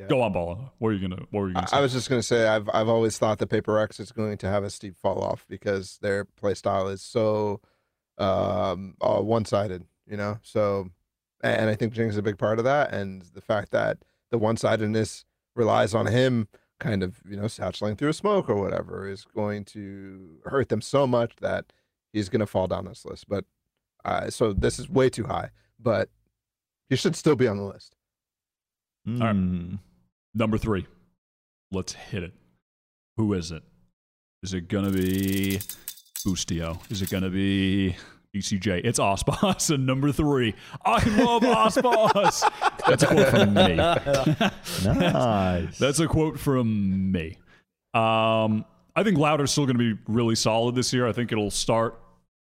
[0.09, 0.73] Go on, Bala.
[0.78, 1.23] What are you gonna?
[1.31, 1.77] What were you gonna say?
[1.77, 4.39] I was just going to say I've I've always thought that Paper Rex is going
[4.39, 7.61] to have a steep fall off because their play style is so
[8.19, 10.39] um uh, one-sided, you know.
[10.43, 10.90] So
[11.43, 13.98] and I think Jing's a big part of that and the fact that
[14.31, 15.24] the one-sidedness
[15.55, 16.48] relies on him
[16.81, 20.81] kind of, you know, satcheling through a smoke or whatever is going to hurt them
[20.81, 21.66] so much that
[22.15, 23.28] he's going to fall down this list.
[23.28, 23.45] But
[24.05, 26.09] uh, so this is way too high, but
[26.89, 27.95] he should still be on the list.
[29.07, 29.35] right.
[29.35, 29.78] Mm.
[30.35, 30.86] Number three.
[31.70, 32.32] Let's hit it.
[33.16, 33.62] Who is it?
[34.43, 35.59] Is it gonna be
[36.27, 36.78] Boostio?
[36.91, 37.97] Is it gonna be
[38.35, 38.82] BCJ?
[38.85, 40.55] It's Aspas and number three.
[40.85, 42.43] I love Aspas.
[42.86, 43.77] That's a quote from me.
[44.85, 45.78] Nice.
[45.78, 47.39] That's a quote from me.
[47.95, 48.65] Um,
[48.97, 51.07] I think Louder's still going to be really solid this year.
[51.07, 51.99] I think it'll start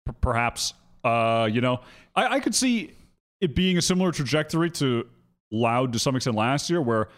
[0.06, 0.74] p- perhaps.
[1.02, 1.80] Uh, you know,
[2.14, 2.92] I, I could see
[3.40, 5.06] it being a similar trajectory to
[5.52, 7.08] Loud to some extent last year, where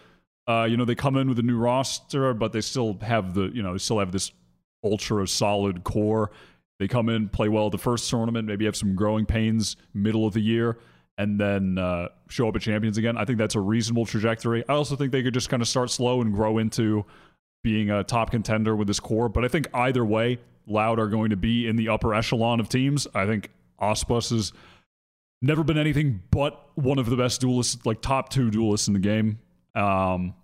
[0.47, 3.51] uh, you know they come in with a new roster, but they still have the
[3.53, 4.31] you know still have this
[4.83, 6.31] ultra solid core.
[6.79, 10.33] They come in, play well the first tournament, maybe have some growing pains middle of
[10.33, 10.79] the year,
[11.17, 13.17] and then uh, show up at champions again.
[13.17, 14.67] I think that's a reasonable trajectory.
[14.67, 17.05] I also think they could just kind of start slow and grow into
[17.63, 19.29] being a top contender with this core.
[19.29, 22.69] But I think either way, Loud are going to be in the upper echelon of
[22.69, 23.07] teams.
[23.13, 23.49] I think
[23.81, 24.53] Aspas has
[25.41, 28.99] never been anything but one of the best duelists, like top two duelists in the
[28.99, 29.39] game.
[29.75, 30.35] Um,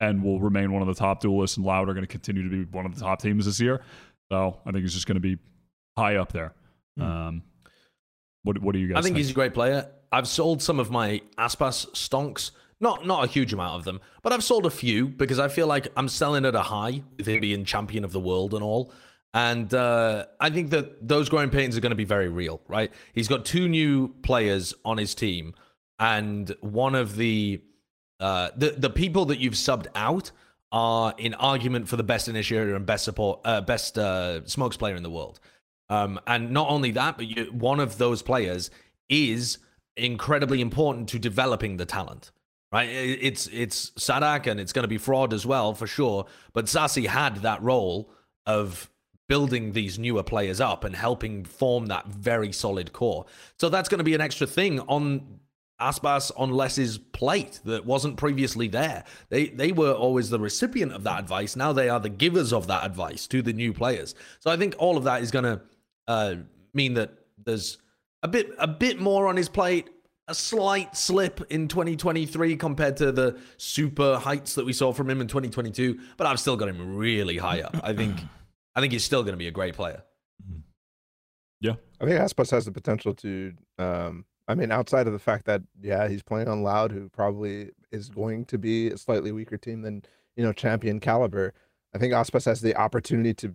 [0.00, 2.50] and will remain one of the top duelists, and Loud are going to continue to
[2.50, 3.80] be one of the top teams this year.
[4.30, 5.38] So I think he's just going to be
[5.96, 6.52] high up there.
[7.00, 7.42] Um,
[8.42, 9.18] what what do you guys I think think?
[9.18, 9.88] he's a great player.
[10.12, 12.50] I've sold some of my Aspas stonks.
[12.80, 15.66] Not not a huge amount of them, but I've sold a few because I feel
[15.66, 18.92] like I'm selling at a high with him being champion of the world and all.
[19.34, 22.92] And uh, I think that those growing pains are going to be very real, right?
[23.12, 25.54] He's got two new players on his team,
[25.98, 27.60] and one of the
[28.20, 30.30] uh, the the people that you've subbed out
[30.70, 34.94] are in argument for the best initiator and best support, uh, best uh, smokes player
[34.94, 35.40] in the world.
[35.88, 38.70] Um, and not only that, but you, one of those players
[39.08, 39.58] is
[39.96, 42.30] incredibly important to developing the talent.
[42.72, 42.88] Right?
[42.88, 46.26] It's it's Saadhak and it's going to be fraud as well for sure.
[46.52, 48.10] But Sacy had that role
[48.46, 48.90] of
[49.28, 53.24] building these newer players up and helping form that very solid core.
[53.58, 55.40] So that's going to be an extra thing on
[55.80, 59.04] Aspas on Less's plate that wasn't previously there.
[59.28, 61.56] They they were always the recipient of that advice.
[61.56, 64.14] Now they are the givers of that advice to the new players.
[64.40, 65.60] So I think all of that is going to
[66.06, 66.34] uh,
[66.72, 67.12] mean that
[67.44, 67.78] there's
[68.22, 69.90] a bit a bit more on his plate.
[70.26, 75.20] A slight slip in 2023 compared to the super heights that we saw from him
[75.20, 77.76] in 2022, but I've still got him really high up.
[77.82, 78.16] I think
[78.74, 80.02] I think he's still going to be a great player.
[81.60, 81.74] yeah.
[82.00, 83.52] I think Aspas has the potential to.
[83.78, 87.70] Um, I mean, outside of the fact that yeah, he's playing on Loud, who probably
[87.90, 90.02] is going to be a slightly weaker team than
[90.36, 91.54] you know Champion caliber.
[91.94, 93.54] I think Aspas has the opportunity to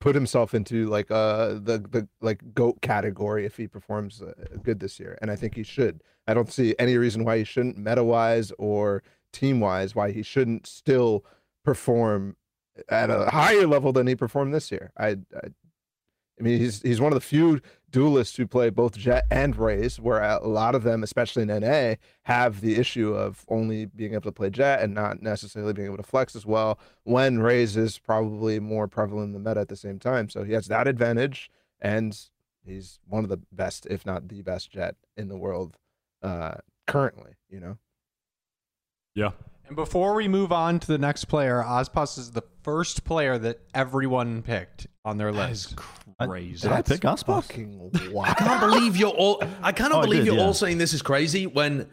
[0.00, 4.32] put himself into like uh the the like goat category if he performs uh,
[4.62, 6.02] good this year, and I think he should.
[6.26, 9.02] I don't see any reason why he shouldn't meta wise or
[9.32, 11.24] team wise why he shouldn't still
[11.64, 12.36] perform
[12.88, 14.92] at a higher level than he performed this year.
[14.96, 15.48] I, I
[16.40, 17.60] I mean, he's he's one of the few
[17.90, 21.96] duelists who play both Jett and Raze, where a lot of them, especially in NA,
[22.22, 25.98] have the issue of only being able to play Jett and not necessarily being able
[25.98, 26.78] to flex as well.
[27.04, 30.54] When Raze is probably more prevalent in the meta at the same time, so he
[30.54, 32.18] has that advantage, and
[32.64, 35.76] he's one of the best, if not the best, Jett in the world
[36.22, 36.54] uh,
[36.86, 37.32] currently.
[37.50, 37.78] You know,
[39.14, 39.32] Yeah.
[39.70, 43.60] And before we move on to the next player, Aspas is the first player that
[43.72, 45.76] everyone picked on their list.
[46.20, 46.62] Crazy.
[46.62, 47.44] Did I pick Aspas?
[47.44, 49.40] Fucking I can't believe you're all.
[49.62, 50.42] I cannot Oh, I believe did, you're yeah.
[50.42, 51.86] all saying this is crazy when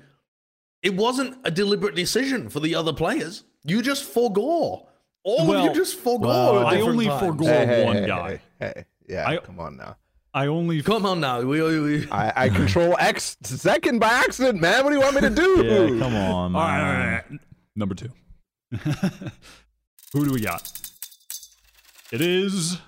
[0.82, 3.44] it wasn't a deliberate decision for the other players.
[3.64, 4.88] You just forego.
[5.24, 6.28] All Well, of you just forego.
[6.30, 7.20] well, I only times.
[7.22, 8.42] forgo- Hey, hey, one hey, guy.
[8.60, 8.86] Hey, hey.
[9.08, 9.98] Yeah, I- come on now.
[10.34, 11.42] I only Come on now.
[11.42, 14.84] We, we, we- I, I control X second by accident, man.
[14.84, 15.64] What do you want me to do?
[15.96, 16.84] Yeah, come on, All right, all man.
[16.84, 17.40] right, all right.
[17.78, 18.10] Number two.
[20.12, 20.70] Who do we got?
[22.12, 22.80] It is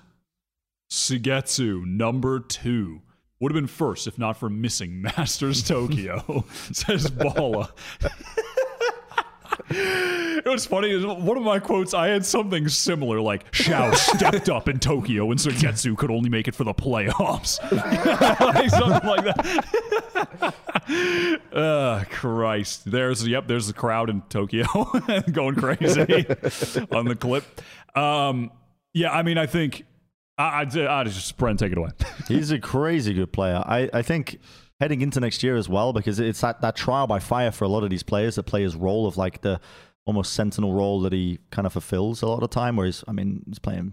[0.90, 3.02] Suygetsu, number two.
[3.38, 7.72] Would have been first if not for missing Masters Tokyo, says Bala.
[10.40, 11.04] It was funny.
[11.04, 15.38] One of my quotes, I had something similar, like Shao stepped up in Tokyo, and
[15.38, 17.60] Suygetsu could only make it for the playoffs,
[18.40, 20.54] like something like that.
[21.52, 22.90] Uh, Christ.
[22.90, 23.48] There's yep.
[23.48, 24.64] There's the crowd in Tokyo
[25.30, 26.26] going crazy
[26.90, 27.44] on the clip.
[27.94, 28.50] Um,
[28.94, 29.12] yeah.
[29.12, 29.84] I mean, I think
[30.38, 31.90] I, I, I just Brent take it away.
[32.28, 33.62] He's a crazy good player.
[33.64, 34.40] I, I think
[34.80, 37.68] heading into next year as well, because it's that, that trial by fire for a
[37.68, 39.60] lot of these players that play his role of like the
[40.06, 42.76] almost sentinel role that he kind of fulfills a lot of time.
[42.76, 43.92] Where he's, I mean, he's playing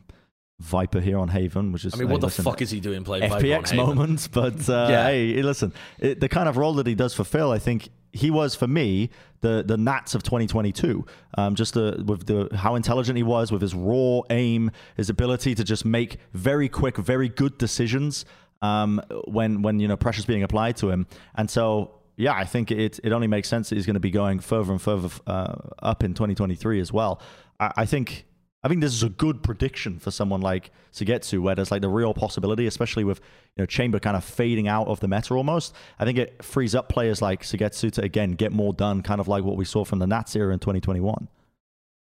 [0.60, 2.80] Viper here on Haven, which is I mean, hey, what the listen, fuck is he
[2.80, 5.08] doing playing FPX moments, but uh, Yeah.
[5.08, 8.56] hey, listen, it, the kind of role that he does fulfill, I think he was
[8.56, 9.12] for me
[9.42, 11.06] the the Nats of 2022.
[11.38, 15.54] Um, just the, with the how intelligent he was with his raw aim, his ability
[15.54, 18.26] to just make very quick, very good decisions
[18.62, 21.94] um, when when you know pressure's being applied to him, and so.
[22.20, 24.72] Yeah, I think it it only makes sense that he's going to be going further
[24.72, 25.54] and further uh,
[25.84, 27.22] up in 2023 as well.
[27.60, 28.26] I, I think
[28.64, 31.90] I think this is a good prediction for someone like Suygetsu, where there's like the
[31.90, 33.20] real possibility, especially with
[33.56, 35.76] you know Chamber kind of fading out of the meta almost.
[36.00, 39.28] I think it frees up players like Suygetsu to again get more done, kind of
[39.28, 41.28] like what we saw from the Nats era in 2021.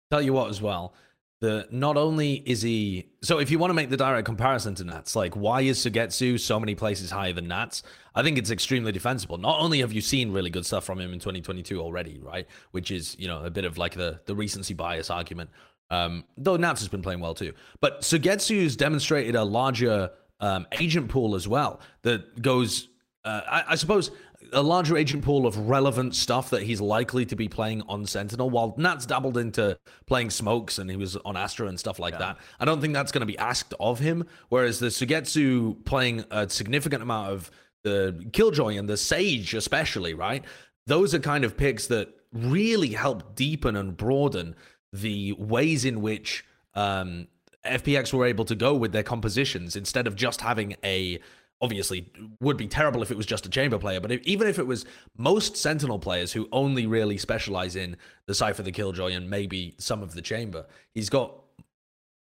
[0.10, 0.94] Tell you what, as well,
[1.42, 4.84] the not only is he so if you want to make the direct comparison to
[4.84, 7.82] Nats, like why is Suygetsu so many places higher than Nats?
[8.14, 9.40] I think it's extremely defensible.
[9.40, 12.48] Not only have you seen really good stuff from him in 2022 already, right?
[12.72, 15.50] Which is you know a bit of like the the recency bias argument.
[15.90, 21.10] Um, though Nats has been playing well too, but Suygetsu's demonstrated a larger um, agent
[21.10, 22.88] pool as well that goes
[23.26, 24.12] uh, I, I suppose
[24.54, 28.50] a larger agent pool of relevant stuff that he's likely to be playing on Sentinel.
[28.50, 32.38] While Nat's dabbled into playing smokes and he was on Astra and stuff like that,
[32.60, 34.26] I don't think that's going to be asked of him.
[34.50, 37.52] Whereas the Suygetsu playing a significant amount of
[37.84, 40.44] the Killjoy and the Sage, especially, right?
[40.88, 44.56] Those are kind of picks that really help deepen and broaden
[44.94, 46.46] the ways in which
[46.76, 47.28] um,
[47.66, 51.20] FPX were able to go with their compositions instead of just having a
[51.62, 54.58] obviously would be terrible if it was just a chamber player but if, even if
[54.58, 54.86] it was
[55.18, 60.02] most sentinel players who only really specialize in the Cypher the killjoy and maybe some
[60.02, 61.36] of the chamber he's got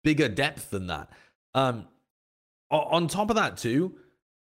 [0.03, 1.09] bigger depth than that.
[1.53, 1.87] Um
[2.69, 3.95] on top of that too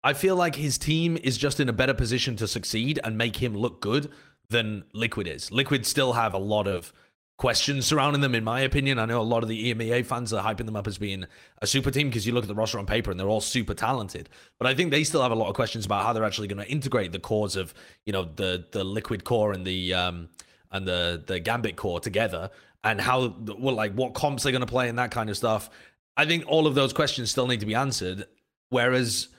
[0.04, 3.38] i feel like his team is just in a better position to succeed and make
[3.38, 4.12] him look good
[4.50, 5.52] than liquid is.
[5.52, 6.92] Liquid still have a lot of
[7.40, 9.00] questions surrounding them, in my opinion.
[9.00, 11.26] I know a lot of the EMEA fans are hyping them up as being
[11.62, 13.74] a super team because you look at the roster on paper and they're all super
[13.74, 14.28] talented.
[14.58, 16.64] But I think they still have a lot of questions about how they're actually going
[16.64, 17.74] to integrate the cores of,
[18.06, 20.28] you know, the the liquid core and the um
[20.72, 22.52] and the the gambit core together
[22.84, 25.70] and how well like what comps they're going to play and that kind of stuff.
[26.18, 28.28] I think all of those questions still need to be answered.
[28.70, 29.30] Whereas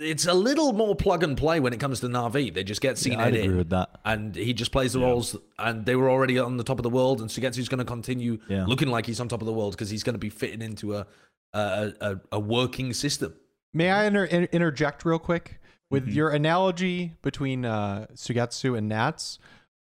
[0.00, 2.52] it's a little more plug and play when it comes to Navi.
[2.52, 4.00] They just get seen Yeah, I'd in agree with that.
[4.04, 6.90] and he just plays the roles and they were already on the top of the
[6.90, 8.64] world and Suygetsu's going to continue Yeah.
[8.66, 10.96] looking like he's on top of the world because he's going to be fitting into
[10.96, 11.06] a
[11.52, 13.34] a, a a working system
[13.74, 15.60] May I inter- interject real quick
[15.90, 19.38] with your analogy between uh, Suygetsu and Nats?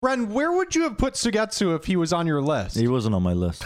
[0.02, 2.78] Ren, where would you have put Suygetsu if he was on your list?
[2.78, 3.66] He wasn't on my list.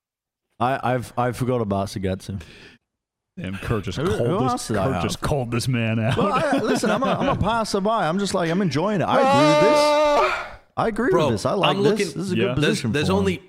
[0.60, 2.40] I, I've I forgot about Suygetsu.
[3.40, 4.50] Damn, Kurt just Who- called who this.
[4.52, 6.16] else Kurt just called this man out.
[6.16, 7.88] Well, I, listen, I'm a, I'm a passerby.
[7.88, 9.04] I'm just like I'm enjoying it.
[9.04, 10.58] I agree with this.
[10.76, 11.46] I agree Bro, with this.
[11.46, 11.90] I like I'm this.
[11.92, 12.42] looking- this is a Yeah.
[12.54, 12.92] good there's, position.
[12.92, 13.18] there's for him.
[13.18, 13.42] only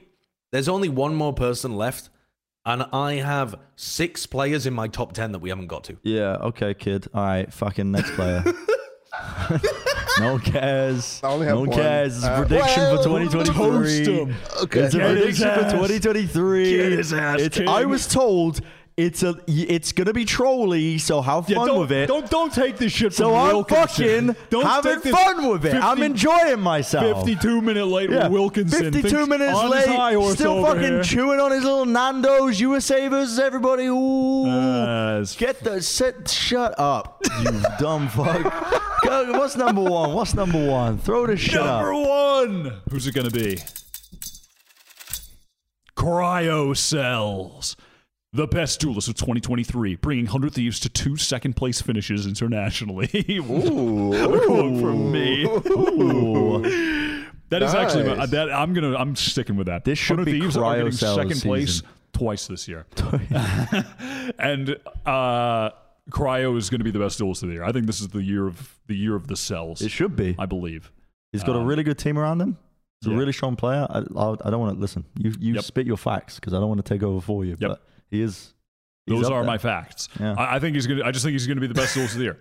[0.52, 2.10] there's only one more person left
[2.66, 6.36] and I have six players in my top 10 that we haven't got to Yeah,
[6.42, 7.08] okay, kid.
[7.14, 8.44] All right, fucking next player.
[10.20, 11.20] no one cares.
[11.24, 11.78] I only have no one one.
[11.80, 12.18] cares.
[12.18, 14.06] It's a Uh, prediction well, for 2023.
[14.06, 14.36] toast him.
[14.64, 14.80] Okay.
[14.82, 16.70] It's a Get prediction for 2023.
[16.78, 18.62] Get his ass, It's- I was told
[19.06, 22.08] it's a it's gonna be trolly, so have Yeah, fun with it.
[22.08, 24.34] Don't don't take this shit so from I'm Wilkinson.
[24.34, 25.76] fucking Don't having fun with it.
[25.76, 27.26] I'm enjoying myself.
[27.26, 28.28] 52 minute late Yeah.
[28.28, 28.92] Wilkinson.
[28.92, 31.04] 52 minutes on his high late, still fucking here.
[31.04, 33.86] chewing on his little Nando's USA versus everybody.
[33.86, 34.46] Ooh.
[34.48, 36.28] Uh, Get the sit.
[36.30, 38.44] Shut up, you dumb fuck.
[39.06, 40.14] Go, what's number one?
[40.14, 40.98] What's number one?
[40.98, 42.08] Throw this shit Number up.
[42.08, 42.74] one.
[42.90, 43.60] Who's it to be?
[45.96, 47.76] Cryocells.
[48.32, 53.10] The best duelist of 2023, bringing 100 Thieves to two second place finishes internationally.
[53.50, 54.14] Ooh.
[54.14, 55.46] A quote from me.
[55.46, 57.26] Ooh.
[57.50, 58.30] That is actually Nice.
[58.30, 58.52] that.
[58.52, 58.96] I'm gonna.
[58.96, 59.84] I'm sticking with that.
[59.84, 61.82] This should be Thieves are getting second place
[62.14, 62.86] twice this year,
[64.38, 65.72] and uh,
[66.12, 67.64] Cryo is going to be the best duelist of the year.
[67.64, 69.82] I think this is the year of the year of the cells.
[69.82, 70.36] It should be.
[70.38, 70.92] I believe.
[71.32, 72.58] He's got a Um, really good team around him.
[73.02, 73.16] He's yeah.
[73.16, 73.88] a really strong player.
[73.90, 75.06] I, I, I don't want to listen.
[75.18, 75.64] You you Yep.
[75.64, 77.58] spit your facts because I don't want to take over for you.
[77.60, 77.70] Yep.
[77.70, 77.82] But
[78.12, 78.54] he is.
[79.06, 79.44] he's Those are there.
[79.44, 80.10] my facts.
[80.20, 80.36] Yeah.
[80.38, 81.04] I, I think he's gonna.
[81.04, 82.40] I just think he's gonna be the best duelist of the year.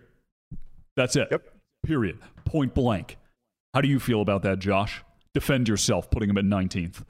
[0.97, 1.28] That's it.
[1.31, 1.43] Yep.
[1.85, 2.19] Period.
[2.45, 3.16] Point blank.
[3.74, 5.03] How do you feel about that, Josh?
[5.35, 7.05] Defend yourself, putting him at 19th.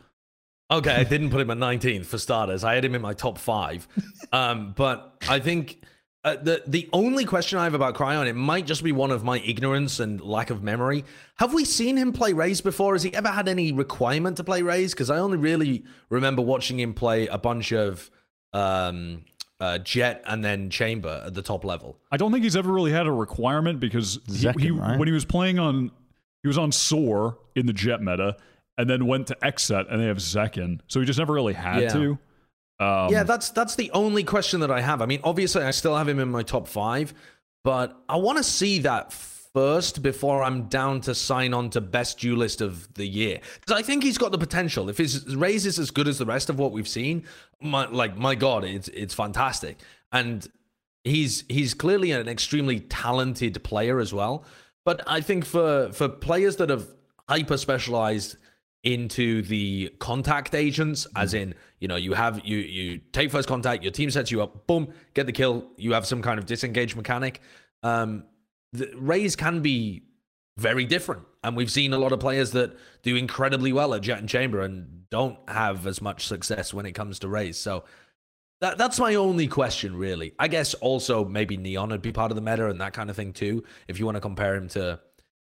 [0.70, 2.62] Okay, I didn't put him at 19th for starters.
[2.62, 3.86] I had him in my top five.
[4.30, 5.80] Um, but I think
[6.22, 9.24] uh, the the only question I have about Cryon, it might just be one of
[9.24, 11.06] my ignorance and lack of memory.
[11.38, 12.94] Have we seen him play Raze before?
[12.94, 14.92] Has he ever had any requirement to play Raze?
[14.92, 18.10] Because I only really remember watching him play a bunch of
[18.52, 19.24] um,
[19.60, 21.98] uh, Jett and then Chamber at the top level.
[22.12, 24.98] I don't think he's ever really had a requirement because he, Zekken, he- right?
[24.98, 25.90] when he was playing on,
[26.42, 28.36] he was on Soar in the Jett meta,
[28.76, 31.82] and then went to XSET, and they have Zekken, so he just never really had
[31.82, 31.92] Yeah.
[31.94, 32.18] to.
[32.80, 35.02] Um, yeah, that's that's the only question that I have.
[35.02, 37.12] I mean, obviously, I still have him in my top five,
[37.64, 39.12] but I want to see that
[39.58, 43.82] first before I'm down to sign on to best duelist of the year because I
[43.82, 44.88] think he's got the potential.
[44.88, 47.24] If his Raze is as good as the rest of what we've seen,
[47.60, 49.78] my like my god, it's it's fantastic,
[50.12, 50.46] and
[51.02, 54.44] he's he's clearly an extremely talented player as well.
[54.84, 56.86] But I think for for players that have
[57.28, 58.36] hyper specialized
[58.84, 63.82] into the contact agents as in you know you have you you take first contact
[63.82, 66.94] your team sets you up boom get the kill you have some kind of disengage
[66.94, 67.40] mechanic
[67.82, 68.22] um
[68.72, 70.02] the Raze can be
[70.56, 74.18] very different and we've seen a lot of players that do incredibly well at jet
[74.18, 77.56] and chamber and don't have as much success when it comes to Raze.
[77.56, 77.84] So
[78.60, 80.34] that, that's my only question really.
[80.38, 83.16] I guess also maybe neon would be part of the meta and that kind of
[83.16, 85.00] thing too if you want to compare him to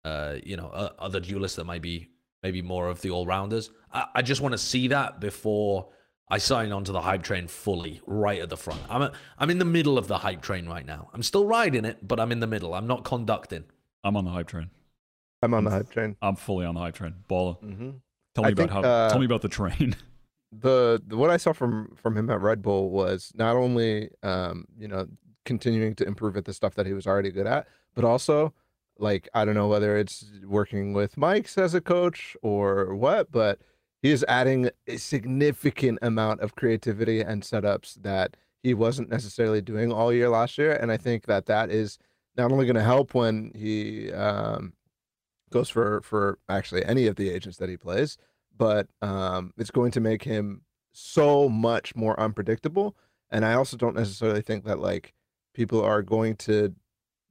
[0.06, 2.10] uh you know uh, other duelists that might be
[2.44, 3.72] maybe more of the all-rounders.
[3.92, 5.90] I, I just want to see that before
[6.30, 9.50] i sign on to the hype train fully right at the front i'm a, i'm
[9.50, 12.32] in the middle of the hype train right now i'm still riding it but i'm
[12.32, 13.64] in the middle i'm not conducting
[14.04, 14.70] I'm on the hype train.
[15.42, 16.16] I'm on the hype train.
[16.22, 17.16] I'm fully on the hype train.
[17.28, 17.90] Balla, Mm-hmm.
[18.36, 18.82] tell me I about think, how.
[18.82, 19.96] uh, tell me about the train.
[20.52, 24.66] the, the what I saw from from him at Red Bull was not only um
[24.78, 25.08] you know
[25.46, 28.54] continuing to improve at the stuff that he was already good at, but also
[28.98, 33.60] like I don't know whether it's working with Mike's as a coach or what, but
[34.02, 39.92] he is adding a significant amount of creativity and setups that he wasn't necessarily doing
[39.92, 41.98] all year last year, and I think that that is
[42.36, 44.74] not only going to help when he um,
[45.52, 48.18] goes for for actually any of the agents that he plays,
[48.56, 50.62] but um, it's going to make him
[50.92, 52.96] so much more unpredictable.
[53.30, 55.14] And I also don't necessarily think that like
[55.54, 56.74] people are going to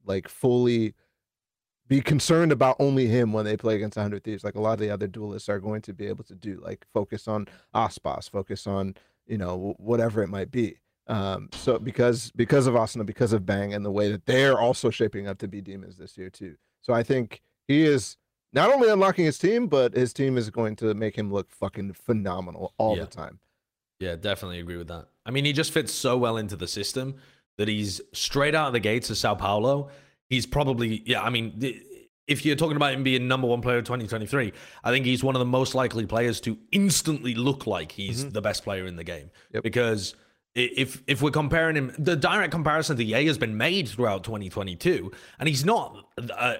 [0.05, 0.93] like fully
[1.87, 4.43] be concerned about only him when they play against 100 Thieves.
[4.43, 6.85] Like a lot of the other duelists are going to be able to do, like
[6.93, 8.95] focus on Aspas, focus on,
[9.25, 10.77] you know, whatever it might be.
[11.07, 14.89] Um, so because because of Asuna, because of Bang, and the way that they're also
[14.89, 16.55] shaping up to be demons this year too.
[16.81, 18.17] So I think he is
[18.51, 21.93] not only unlocking his team, but his team is going to make him look fucking
[21.93, 23.03] phenomenal all Yeah.
[23.05, 23.39] the time.
[23.99, 25.07] Yeah, definitely agree with that.
[25.25, 27.15] I mean, he just fits so well into the system
[27.57, 29.89] that he's straight out of the gates of Sao Paulo.
[30.29, 31.53] He's probably, yeah, I mean,
[32.27, 34.51] if you're talking about him being number one player of 2023,
[34.83, 38.41] I think he's one of the most likely players to instantly look like he's the
[38.41, 39.31] best player in the game.
[39.53, 39.63] Yep.
[39.63, 40.15] Because
[40.53, 45.11] if if we're comparing him, the direct comparison to Yay has been made throughout 2022,
[45.39, 46.05] and he's not.
[46.17, 46.55] Uh,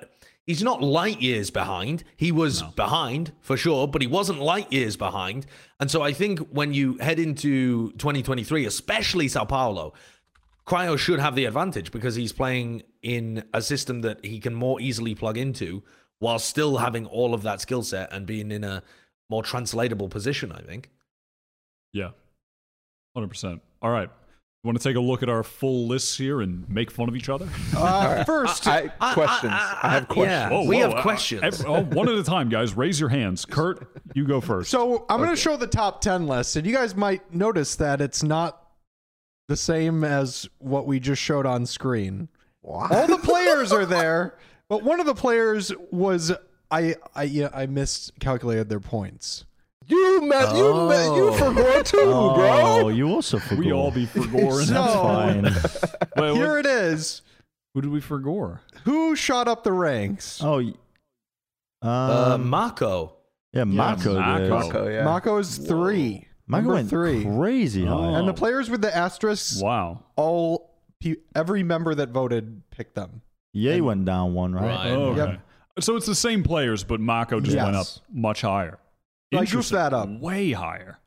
[0.48, 2.06] He's not light years behind.
[2.16, 5.46] He was behind for sure, but he wasn't light years behind.
[5.82, 9.92] And so I think when you head into 2023, especially Sao Paulo,
[10.68, 14.82] Cryo should have the advantage because he's playing in a system that he can more
[14.82, 15.82] easily plug into
[16.20, 18.84] while still having all of that skill set and being in a
[19.30, 20.90] more translatable position, I think.
[21.94, 22.10] yeah,
[23.16, 23.62] hundred percent.
[23.82, 24.10] All right.
[24.64, 27.16] You want to take a look at our full lists here and make fun of
[27.16, 27.48] each other?
[27.76, 29.54] Uh, first, I, questions.
[29.54, 30.52] I, have questions.
[30.52, 30.68] yeah.
[30.68, 31.64] we have questions.
[31.64, 32.76] uh, oh, one at a time, guys.
[32.76, 33.46] Raise your hands.
[33.46, 34.72] Kurt, you go first.
[34.72, 38.02] so I'm going to show the top 10 list, and you guys might notice that
[38.02, 38.67] it's not
[39.48, 42.30] the same as what we just showed on screen.
[42.62, 42.92] What?
[42.92, 44.38] All the players are there,
[44.70, 46.32] but one of the players was
[46.70, 49.46] I I yeah I miscalculated their points.
[49.90, 51.34] You met you met you Oh.
[51.34, 52.90] forgot too, Oh, bro.
[52.90, 53.60] you also forgot.
[53.66, 54.62] We all be for Gore.
[54.64, 55.50] So- that's fine.
[55.54, 56.00] fine.
[56.18, 57.22] Wait, Here what, it is.
[57.74, 58.60] who did we for Gore?
[58.84, 60.42] Who shot up the ranks?
[60.44, 60.74] oh, y-
[61.82, 63.14] um, Uh, Mako.
[63.54, 64.16] yeah, Mako.
[64.20, 64.50] Mako.
[64.50, 65.04] Mako, yeah.
[65.06, 66.27] Mako is three.
[66.48, 67.24] Mako Number went three.
[67.26, 68.18] crazy high.
[68.20, 70.04] And the players with the asterisks, Wow.
[70.16, 73.22] all pe- every member that voted picked them.
[73.54, 74.64] Ye went down one, right?
[74.64, 74.92] Right.
[74.92, 75.32] Oh, okay.
[75.32, 75.42] Yep.
[75.82, 78.02] So it's the same players, but Mako just went up Yes.
[78.12, 78.80] much higher.
[79.34, 79.76] So I goofed Interesting.
[79.78, 80.10] that up.
[80.22, 81.00] Way higher.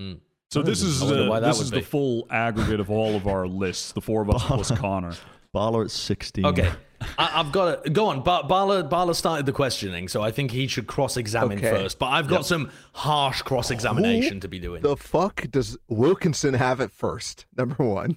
[0.00, 0.20] Mm.
[0.50, 1.80] So this is I wonder the, why that this would is be.
[1.80, 5.12] the full aggregate of all of our lists, the four of us plus Connor.
[5.54, 6.46] Baller at 16.
[6.46, 6.70] Okay,
[7.18, 8.22] I, I've got to go on.
[8.22, 11.70] Ba- Bala Bala started the questioning, so I think he should cross-examine Okay.
[11.70, 11.98] first.
[11.98, 14.82] But I've got some harsh cross-examination to be doing.
[14.82, 17.46] The fuck does Wilkinson have it first?
[17.56, 18.16] Number one.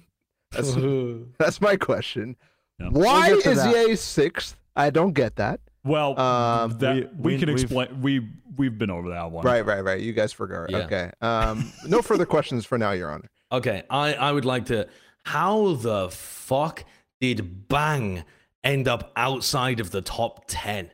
[0.52, 0.74] That's,
[1.38, 2.36] that's my question.
[2.80, 2.88] Yeah.
[2.90, 3.88] Why We'll is that.
[3.88, 4.56] EA sixth?
[4.76, 5.60] I don't get that.
[5.84, 8.00] Well, Um, that, we- we, we- can explain.
[8.00, 9.44] We we've been over that one.
[9.44, 10.00] Right, right, right.
[10.00, 10.70] You guys forgot.
[10.70, 10.78] Yeah.
[10.78, 11.10] Okay.
[11.20, 13.28] Um, no further questions for now, Your Honor.
[13.52, 14.88] Okay, I, I would like to.
[15.24, 16.84] How the fuck
[17.20, 18.24] did Bang
[18.64, 20.90] end up outside of the top 10?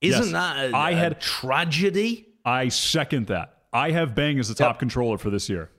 [0.00, 0.32] Isn't Yes.
[0.32, 2.28] that a, I a had- tragedy?
[2.44, 3.54] I second that.
[3.72, 5.70] I have Bang as the top controller for this year.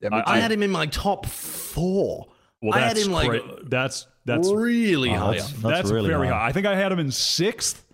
[0.00, 2.28] Yeah, I- I had him in my top four.
[2.62, 5.60] Well, I had that's him like cra- that's that's really Oh, high that's- up.
[5.72, 6.34] that's, really very high.
[6.34, 6.46] high.
[6.48, 7.84] I think I had him in sixth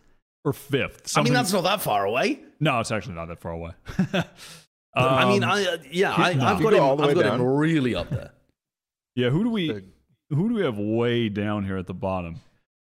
[0.44, 1.16] or fifth.
[1.16, 2.40] I mean, that's not that far away.
[2.60, 3.72] no, it's actually not that far away.
[4.94, 6.44] I mean, Um, I uh, yeah, I, no.
[6.46, 6.82] I've got him.
[6.82, 7.40] all the I've way got down.
[7.40, 8.30] him really up there.
[9.14, 9.30] yeah.
[9.30, 9.68] Who do we
[10.30, 12.40] who do we have way down here at the bottom?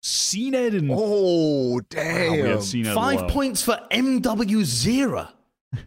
[0.05, 2.33] cNed and Oh, damn.
[2.33, 2.39] we
[2.85, 3.29] have Five low.
[3.29, 5.29] points for MW Zero.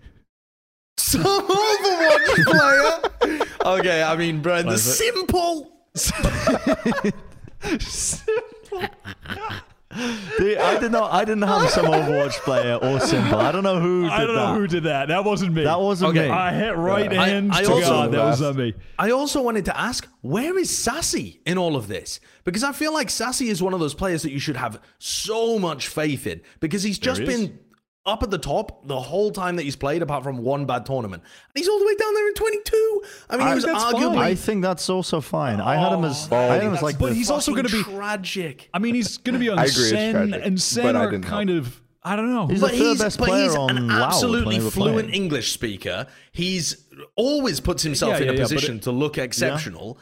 [0.98, 3.44] Some Overwatch player.
[3.68, 4.94] Okay, I mean, bro, the is it?
[4.94, 5.69] simple.
[10.37, 11.11] Dude, I did not.
[11.11, 13.39] I didn't have some Overwatch player or simple.
[13.39, 14.55] I don't know who did I don't know that.
[14.59, 15.07] who did that.
[15.07, 15.63] That wasn't me.
[15.63, 16.31] that wasn't Okay, me.
[16.33, 18.11] I hit right I- hands I to also- God.
[18.11, 18.73] That was Last- not me.
[18.99, 22.19] I also wanted to ask, where is Sacy in all of this?
[22.43, 25.57] Because I feel like Sacy is one of those players that you should have so
[25.59, 27.47] much faith in because he's just There he is.
[27.49, 27.59] been
[28.07, 31.21] up at the top the whole time that he's played, apart from one bad tournament.
[31.53, 33.01] He's all the way down there in 22.
[33.29, 34.15] I mean, I- he was that's arguably.
[34.15, 34.17] fine.
[34.19, 35.59] I think that's also fine.
[35.61, 36.27] I had him as.
[36.31, 36.97] Oh, I had him as like.
[36.97, 37.84] But he's also going to be.
[37.84, 38.69] tragic.
[38.73, 41.11] I mean, he's going to be on I agree, Sen, tragic, and but Sen are
[41.11, 41.81] didn't kind of.
[42.03, 42.47] I don't know.
[42.47, 45.07] He's but the third he's, best but player he's on an WoW absolutely they fluent
[45.09, 45.23] playing.
[45.23, 46.07] English speaker.
[46.31, 46.85] He's
[47.17, 49.99] always puts himself Yeah, in yeah, a yeah, but position to look exceptional.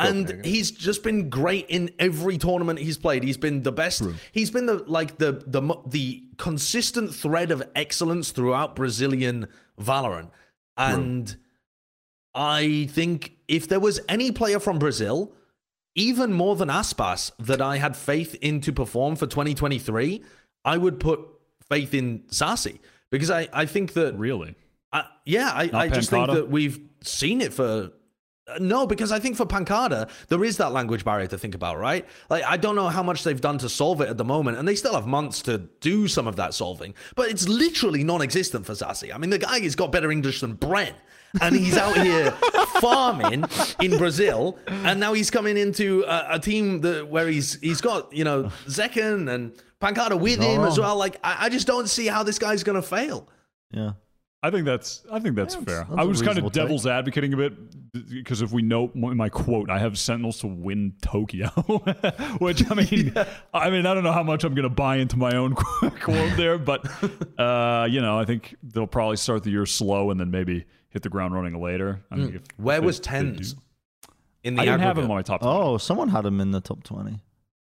[0.00, 3.22] And he's just been great in every tournament he's played.
[3.22, 4.02] He's been the best.
[4.32, 9.46] He's been the like the the the consistent thread of excellence throughout Brazilian
[9.80, 10.30] Valorant.
[10.76, 11.36] And
[12.34, 15.32] I think if there was any player from Brazil,
[15.94, 20.22] even more than Aspas, that I had faith in to perform for 2023,
[20.64, 21.20] I would put
[21.68, 22.78] faith in Sacy
[23.10, 24.54] because I, I think that really.
[24.92, 27.90] I, yeah, I, I just think that we've seen it for.
[28.48, 31.78] Uh, No, because I think for Pancada, there is that language barrier to think about,
[31.78, 32.06] right?
[32.28, 34.66] Like, I don't know how much they've done to solve it at the moment, and
[34.66, 38.66] they still have months to do some of that solving, but it's literally non existent
[38.66, 39.14] for Sacy.
[39.14, 40.96] I mean, the guy has got better English than Brent,
[41.40, 42.30] and he's out here
[42.80, 43.44] farming
[43.80, 48.12] in Brazil, and now he's coming into a, a team that where he's he's got,
[48.12, 50.96] you know, Zekken and Pancada with him as well.
[50.96, 53.28] Like, I, I just don't see how this guy's going to fail.
[53.72, 53.92] Yeah.
[54.42, 55.74] I think that's I think that's Yeah, fair.
[55.80, 56.62] that's- I was kind reasonable of take.
[56.62, 57.52] devil's advocating a bit
[58.10, 61.48] because if we note my quote, I have Sentinels to win Tokyo,
[62.38, 63.12] which I mean,
[63.54, 65.54] I mean, I don't know how much I'm going to buy into my own
[66.00, 66.86] quote there, but
[67.38, 71.02] uh, you know, I think they'll probably start the year slow and then maybe hit
[71.02, 72.02] the ground running later.
[72.10, 72.62] I mean, if- Hmm.
[72.64, 73.54] Where if was they- they do- TenZ
[74.42, 75.42] in the I didn't have him on my top.
[75.42, 75.54] 20.
[75.54, 77.20] Oh, someone had him in the top twenty.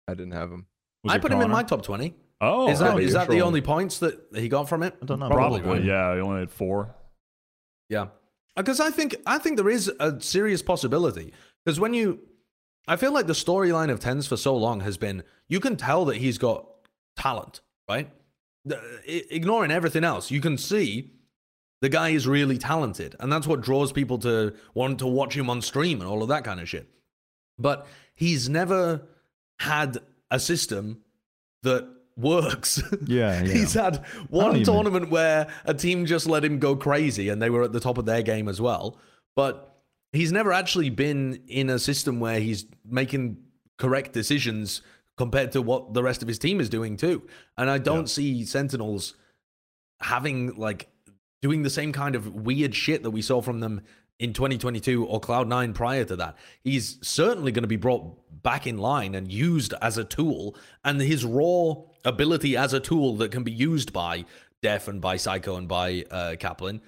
[0.07, 0.67] I didn't have him.
[1.03, 2.15] Was I it put him in my top twenty.
[2.41, 3.05] Oh, is that okay.
[3.05, 4.95] is that the only points that he got from it?
[5.03, 5.29] I don't know.
[5.29, 5.61] probably?
[5.63, 5.83] right?
[5.83, 6.95] Yeah, he only had four.
[7.89, 11.33] Yeah, uh, because I think I think there is a serious possibility
[11.65, 12.21] because when you,
[12.87, 16.05] I feel like the storyline of TenZ for so long has been you can tell
[16.05, 16.67] that he's got
[17.17, 18.09] talent, right?
[19.07, 21.13] Ignoring everything else, you can see
[21.81, 25.51] the guy is really talented, and that's what draws people to want to watch him
[25.51, 26.89] on stream and all of that kind of shit.
[27.59, 29.03] But he's never
[29.59, 29.99] had
[30.31, 31.03] a system
[31.63, 32.83] that works.
[33.07, 33.53] Yeah, yeah.
[33.53, 37.63] He's had one tournament where a team just let him go crazy and they were
[37.63, 38.99] at the top of their game as well.
[39.37, 39.77] But
[40.13, 43.39] he's never actually been in a system where he's making
[43.79, 44.83] correct decisions
[45.17, 47.23] compared to what the rest of his team is doing too.
[47.57, 49.15] And I don't see Sentinels
[50.01, 50.89] having like
[51.43, 53.83] doing the same kind of weird shit that we saw from them
[54.19, 56.37] in 2022 or Cloud9 prior to that.
[56.63, 60.57] He's certainly going to be brought back in line and used as a tool.
[60.85, 64.25] And his raw ability as a tool that can be used by
[64.63, 66.81] Def and by Psycho and by uh, Kaplan,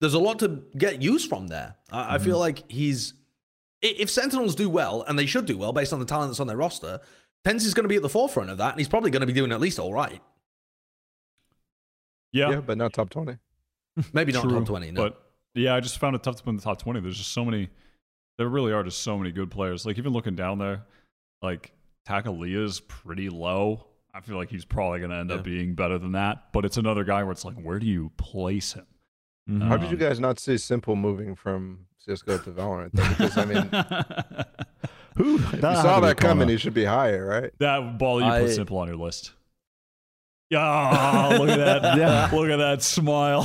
[0.00, 1.76] there's a lot to get used from there.
[1.90, 3.14] I, I feel like he's.
[3.80, 6.46] If Sentinels do well, and they should do well based on the talent that's on
[6.46, 7.00] their roster,
[7.46, 9.26] TenZ is going to be at the forefront of that, and he's probably going to
[9.26, 10.20] be doing at least all right.
[12.32, 13.36] Yeah, Yeah, but not top 20.
[14.12, 15.02] Maybe not true, top 20, no.
[15.02, 15.22] But
[15.54, 17.00] yeah, I just found it tough to put in the top 20.
[17.00, 17.68] There's just so many,
[18.38, 19.86] there really are just so many good players.
[19.86, 20.82] Like even looking down there,
[21.42, 21.72] like
[22.08, 23.86] Takalia is pretty low.
[24.14, 25.36] I feel like he's probably going to end Yeah.
[25.36, 26.52] up being better than that.
[26.52, 28.86] But it's another guy where it's like, where do you place him?
[29.50, 29.66] Mhm.
[29.66, 32.90] How did you Um, guys not see Simple moving from CSGO to Valorant?
[32.92, 33.08] though?
[33.08, 33.68] Because, I mean,
[35.16, 35.36] Who?
[35.38, 37.50] if you saw that coming, he should be higher, right?
[37.58, 39.32] that ball you I- put simple on your list.
[40.50, 41.96] Yeah, look at that.
[41.98, 42.30] Yeah.
[42.32, 43.42] Look at that smile.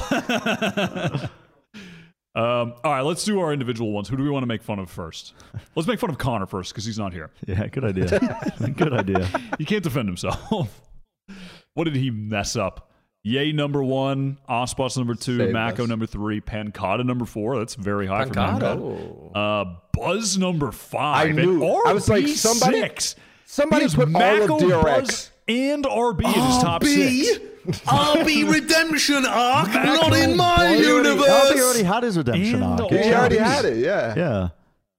[2.40, 4.08] Um, all right, let's do our individual ones.
[4.08, 5.34] Who do we want to make fun of first?
[5.76, 7.32] Let's make fun of Connor first because he's not here.
[7.46, 8.08] Yeah, good idea.
[8.78, 9.28] good idea.
[9.58, 10.82] He can't defend himself.
[11.74, 12.92] what did he mess up?
[13.24, 15.90] Yay number one, Aspas number two, Save Mako us.
[15.90, 17.58] number three, Pancada number four.
[17.58, 18.76] That's very high for Pancada?
[18.78, 18.82] Pancada.
[18.82, 19.32] Oh.
[19.36, 21.28] Uh, Buzz number five.
[21.28, 21.62] I knew.
[21.62, 23.16] And I was like, RB somebody- six.
[23.46, 24.82] somebody He has put all of Mako, DRX.
[24.84, 27.40] Buzz, and RB in his top six.
[27.86, 31.28] RB redemption arc, not in my He already, universe.
[31.52, 32.82] RB already had his redemption And arc.
[32.82, 34.14] all- He already had it, yeah.
[34.16, 34.50] Yeah.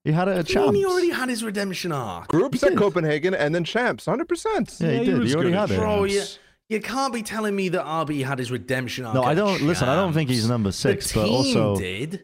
[0.03, 2.27] He had it at He already had his redemption arc.
[2.27, 4.79] Groups at Copenhagen and then champs, 100%.
[4.81, 5.19] Yeah, he he did.
[5.19, 5.77] was He already had it.
[5.77, 6.23] Bro, you,
[6.69, 9.13] you can't be telling me that RB had his redemption arc.
[9.15, 9.61] No, I don't.
[9.61, 12.23] Listen, I don't think he's number six, the but team also did.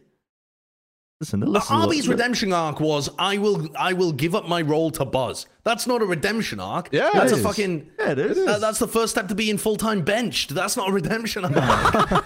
[1.20, 1.40] Listen.
[1.40, 5.04] Listen RB's look- redemption arc was I will I will give up my role to
[5.04, 5.46] Buzz.
[5.64, 6.90] That's not a redemption arc.
[6.92, 7.44] Yeah, that's it a is.
[7.44, 7.90] fucking.
[7.98, 8.38] Yeah, it is.
[8.38, 10.54] Uh, that's the first step to being full time benched.
[10.54, 11.54] That's not a redemption arc.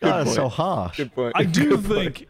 [0.00, 0.96] that's so harsh.
[0.96, 1.32] Good point.
[1.36, 2.16] I do Good point.
[2.16, 2.28] think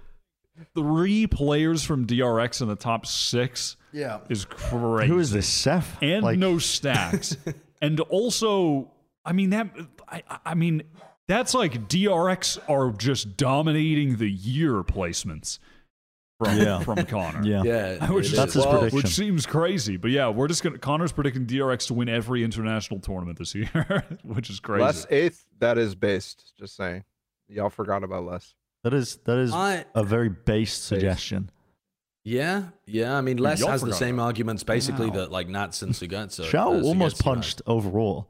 [0.74, 4.18] three players from DRX in the top six yeah.
[4.28, 5.08] is crazy.
[5.08, 5.96] Who is this, Seth?
[6.02, 7.36] and Like, no stax.
[7.80, 8.90] and also,
[9.24, 9.68] I mean that.
[10.08, 10.82] I, I mean
[11.28, 15.58] that's like DRX are just dominating the year placements
[16.38, 16.80] from Yeah.
[16.80, 17.42] from Connor.
[17.44, 17.62] Yeah.
[17.64, 18.10] Yeah.
[18.10, 18.96] Which it is- That's his Well, prediction.
[18.98, 20.78] Which seems crazy, but yeah, we're just gonna.
[20.78, 24.82] Connor's predicting DRX to win every international tournament this year, which is crazy.
[24.82, 26.52] Les eighth, that is based.
[26.58, 27.04] Just saying.
[27.48, 28.54] Y'all forgot about Les.
[28.84, 31.50] That is that is I a very based suggestion.
[32.24, 33.16] yeah yeah.
[33.16, 35.16] I mean, Les has the same arguments basically Wow.
[35.16, 36.44] that like Nats and Suygetsu.
[36.44, 37.24] Shao uh, almost Suygetsu had.
[37.24, 38.28] punched overall.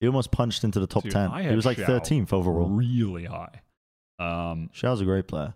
[0.00, 1.30] He almost punched into the top Dude, ten.
[1.44, 2.68] He was like thirteenth overall.
[2.68, 3.60] really high.
[4.18, 5.54] Um, Shao's a great player.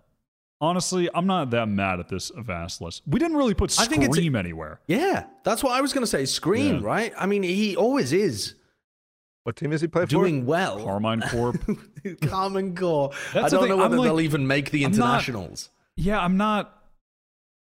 [0.59, 3.01] honestly, I'm not that mad at this Avast list.
[3.07, 4.79] We didn't really put I think it's- Scream anywhere.
[4.87, 6.25] Yeah, that's what I was gonna say.
[6.25, 6.81] Scream, Yeah.
[6.83, 7.13] right?
[7.17, 8.55] I mean, he always is
[9.43, 10.11] What team does he playing for?
[10.11, 10.79] doing well.
[10.79, 11.55] Karmine Corp.
[12.21, 13.13] Karmine Corp.
[13.31, 14.97] I That's the don't know whether like- they'll even make the I'm not-
[15.27, 15.71] internationals.
[15.95, 16.77] Yeah, I'm not.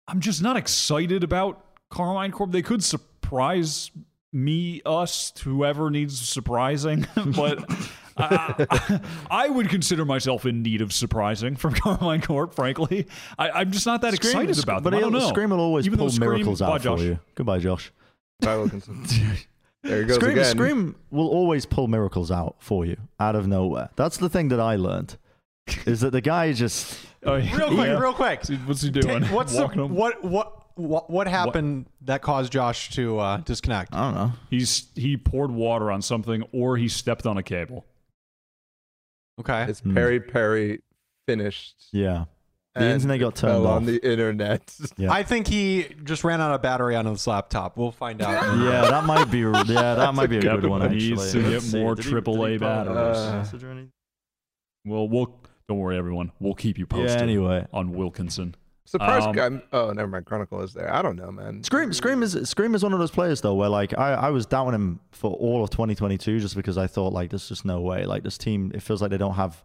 [0.08, 2.50] I'm just not excited about Karmine Corp.
[2.50, 3.90] They could surprise
[4.32, 7.06] me, us, whoever needs surprising,
[7.36, 7.64] but
[8.16, 9.00] I, I,
[9.30, 12.54] I would consider myself in need of surprising from Karmine Corp.
[12.54, 13.06] Frankly,
[13.38, 14.98] I, I'm just not that excited Scream- about but them.
[14.98, 15.28] I don't he'll- know.
[15.28, 16.98] Scream will always Even though pull Scream- miracles Bye, out Josh.
[16.98, 17.18] for you.
[17.34, 17.92] Goodbye, Josh.
[18.42, 19.04] Ty Wilkinson.
[19.82, 20.44] there he goes Scream, again.
[20.44, 23.88] Scream will always pull miracles out for you out of nowhere.
[23.96, 25.16] That's the thing that I learned.
[25.86, 27.56] Is that the guy just Oh, yeah.
[27.56, 27.98] Real quick, Yeah.
[27.98, 28.44] real quick.
[28.64, 29.24] What's he doing?
[29.24, 33.94] What's the, what what what what happened that caused Josh to uh, disconnect?
[33.94, 34.32] I don't know.
[34.50, 37.84] He's he poured water on something, or he stepped on a cable.
[39.40, 39.64] Okay.
[39.68, 39.94] It's Hmm.
[39.94, 40.80] Perry Perry
[41.26, 41.88] finished.
[41.92, 42.24] Yeah.
[42.74, 44.72] The and internet got it fell turned on the internet.
[44.96, 45.10] Yeah.
[45.12, 47.76] I think he just ran out of battery on his laptop.
[47.76, 48.42] We'll find out.
[48.58, 49.38] Yeah, that might be.
[49.40, 50.90] Yeah, that might be a Captain good one.
[50.92, 51.80] needs Actually, to get Let's see.
[51.80, 53.32] more Did he- he AAA put out a batteries.
[53.32, 53.92] message or anything?
[54.84, 56.30] Well, we'll don't worry, everyone.
[56.40, 57.22] We'll keep you posted Yeah.
[57.22, 58.54] Anyway, on Wilkinson.
[58.88, 59.62] Surprised Um, guy.
[59.72, 60.24] Oh, never mind.
[60.24, 60.92] Chronicle is there.
[60.92, 61.62] I don't know, man.
[61.62, 64.46] Scream, Scream is Scream is one of those players though, where like I, I was
[64.46, 68.04] doubting him for all of 2022 just because I thought like there's just no way.
[68.06, 69.62] Like this team, it feels like they don't have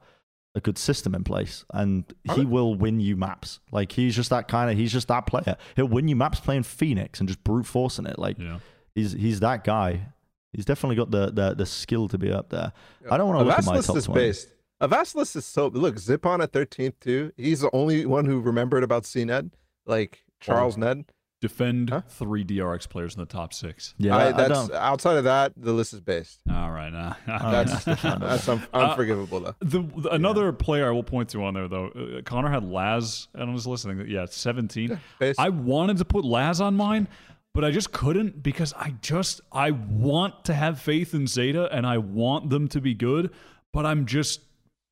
[0.55, 2.03] a good system in place, and
[2.35, 3.59] he will win you maps.
[3.71, 4.77] Like he's just that kind of.
[4.77, 5.55] He's just that player.
[5.75, 8.19] He'll win you maps playing Phoenix and just brute forcing it.
[8.19, 8.59] Like Yeah.
[8.93, 10.07] he's he's that guy.
[10.51, 12.73] He's definitely got the the, the skill to be up there.
[13.09, 14.19] I don't want to look at my top list is 20.
[14.21, 14.47] based.
[14.83, 15.97] Avast list is so look.
[15.97, 17.31] zip on at 13th too.
[17.37, 19.51] He's the only one who remembered about CNED,
[19.85, 21.05] like Charles Ned.
[21.41, 22.01] Defend Huh?
[22.07, 23.95] three DRX players in the top six.
[23.97, 24.73] Yeah, I, I, that's don't.
[24.73, 25.51] outside of that.
[25.57, 26.39] The list is based.
[26.49, 26.89] All right.
[26.89, 27.15] Nah.
[27.27, 29.55] That's that's un- Uh, unforgivable though.
[29.59, 31.87] the, the- another player I will point to on there though.
[31.89, 34.07] Uh, Connor had Laz, and I was listening.
[34.09, 34.97] Yeah, seventeen.
[35.19, 35.37] Based.
[35.37, 37.09] I wanted to put Laz on mine,
[37.53, 41.85] but I just couldn't because I just I want to have faith in Zeta and
[41.85, 43.31] I want them to be good,
[43.73, 44.39] but I'm just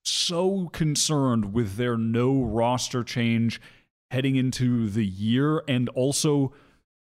[0.03, 3.61] so concerned with their no roster change
[4.09, 5.63] heading into the year.
[5.67, 6.53] And also,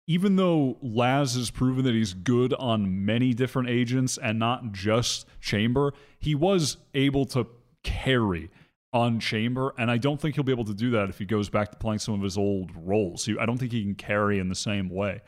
[0.08, 5.26] even though Laz has proven that he's good on many different agents and not just
[5.42, 7.48] Chamber, he was able to
[7.84, 8.50] carry
[8.94, 11.50] on Chamber, and I don't think he'll be able to do that if he goes
[11.50, 13.28] back to playing some of his old roles.
[13.38, 15.22] I don't think he can carry in the same way.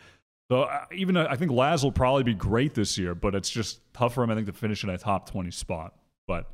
[0.50, 3.50] So uh, even uh, I think Laz will probably be great this year, but it's
[3.50, 5.94] just tough for him, I think, to finish in a top twenty spot.
[6.28, 6.50] But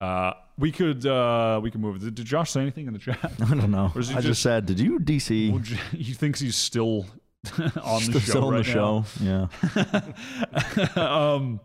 [0.00, 2.00] uh, we could uh, we can move.
[2.00, 3.18] Did, did Josh say anything in the chat?
[3.40, 3.90] I don't know.
[3.94, 5.60] Or is he I just, just- said, did you DC Well,
[5.92, 7.06] he thinks he's still
[7.82, 9.04] on the still show on right the now.
[9.20, 9.48] show?
[10.96, 10.96] Yeah.
[11.34, 11.60] um,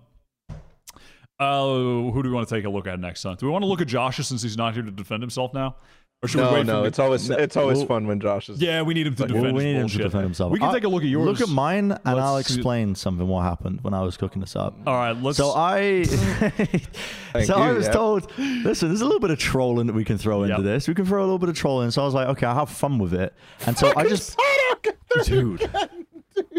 [1.40, 3.24] uh, who do we want to take a look at next?
[3.24, 3.36] Huh?
[3.36, 5.76] Do we want to look at Josh since he's not here to defend himself now,
[6.22, 8.50] or should we No, wait no, for it's always it's always well- fun when Josh
[8.50, 8.62] is.
[8.62, 10.52] Yeah, we need him to defend Well, we need him to defend himself.
[10.52, 11.26] We can Uh, take a look at yours.
[11.26, 14.56] Look at mine, and I'll Let's- explain something what happened when I was cooking this
[14.56, 14.76] up.
[14.86, 15.38] All right, let's.
[15.38, 16.04] So I,
[17.44, 17.92] so I was yeah.
[17.94, 20.88] told, listen, there's a little bit of trolling that we can throw into this.
[20.88, 21.92] We can throw a little bit of trolling.
[21.92, 23.34] So I was like, okay, I'll have fun with it.
[23.66, 24.38] And so I just,
[25.26, 25.70] dude,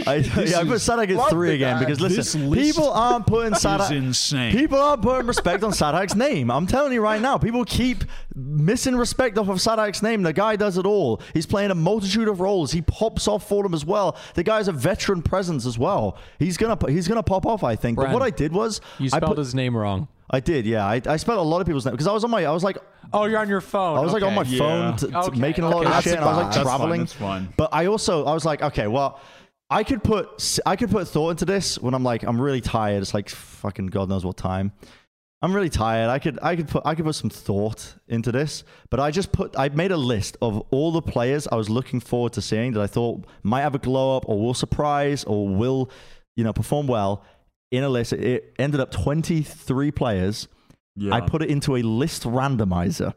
[0.07, 1.81] I, yeah, I put Saadhak at three again guy.
[1.81, 3.91] because listen, people aren't putting is Saadhak.
[3.91, 4.53] insane.
[4.53, 6.51] People aren't putting respect on Saadhak's name.
[6.51, 8.05] I'm telling you right now, people keep
[8.35, 10.23] missing respect off of Saadhak's name.
[10.23, 11.21] The guy does it all.
[11.35, 12.73] He's playing a multitude of roles.
[12.73, 14.17] He pops off for them as well.
[14.35, 16.17] The guy's a veteran presence as well.
[16.39, 17.97] He's gonna he's gonna pop off, I think.
[17.99, 20.09] But what I did was You I spelled put, his name wrong.
[20.33, 20.87] I did, yeah.
[20.87, 22.63] I, I spelled a lot of people's names because I was on my I was
[22.65, 22.79] like
[23.13, 23.99] Oh, you're on your phone.
[23.99, 24.59] I was like on my Okay.
[24.59, 26.15] phone t- t- Okay, making a lot okay, of that's shit.
[26.15, 26.53] And I was like fine.
[26.53, 27.01] That's fine, traveling.
[27.01, 27.49] that's fine.
[27.57, 29.19] But I also I was like, okay, well,
[29.71, 33.03] I could put I could put thought into this when I'm like I'm really tired.
[33.03, 34.73] It's like fucking God knows what time.
[35.43, 36.11] I'm really tired.
[36.11, 39.33] I could I could put I could put some thought into this, but I just
[39.33, 42.73] put I made a list of all the players I was looking forward to seeing
[42.73, 45.91] that I thought might have a glow up or will surprise or will
[46.37, 47.25] you know perform well
[47.71, 48.13] in a list.
[48.13, 50.49] It ended up 23 players.
[50.97, 51.15] yeah.
[51.15, 53.15] I put it into a list randomizer.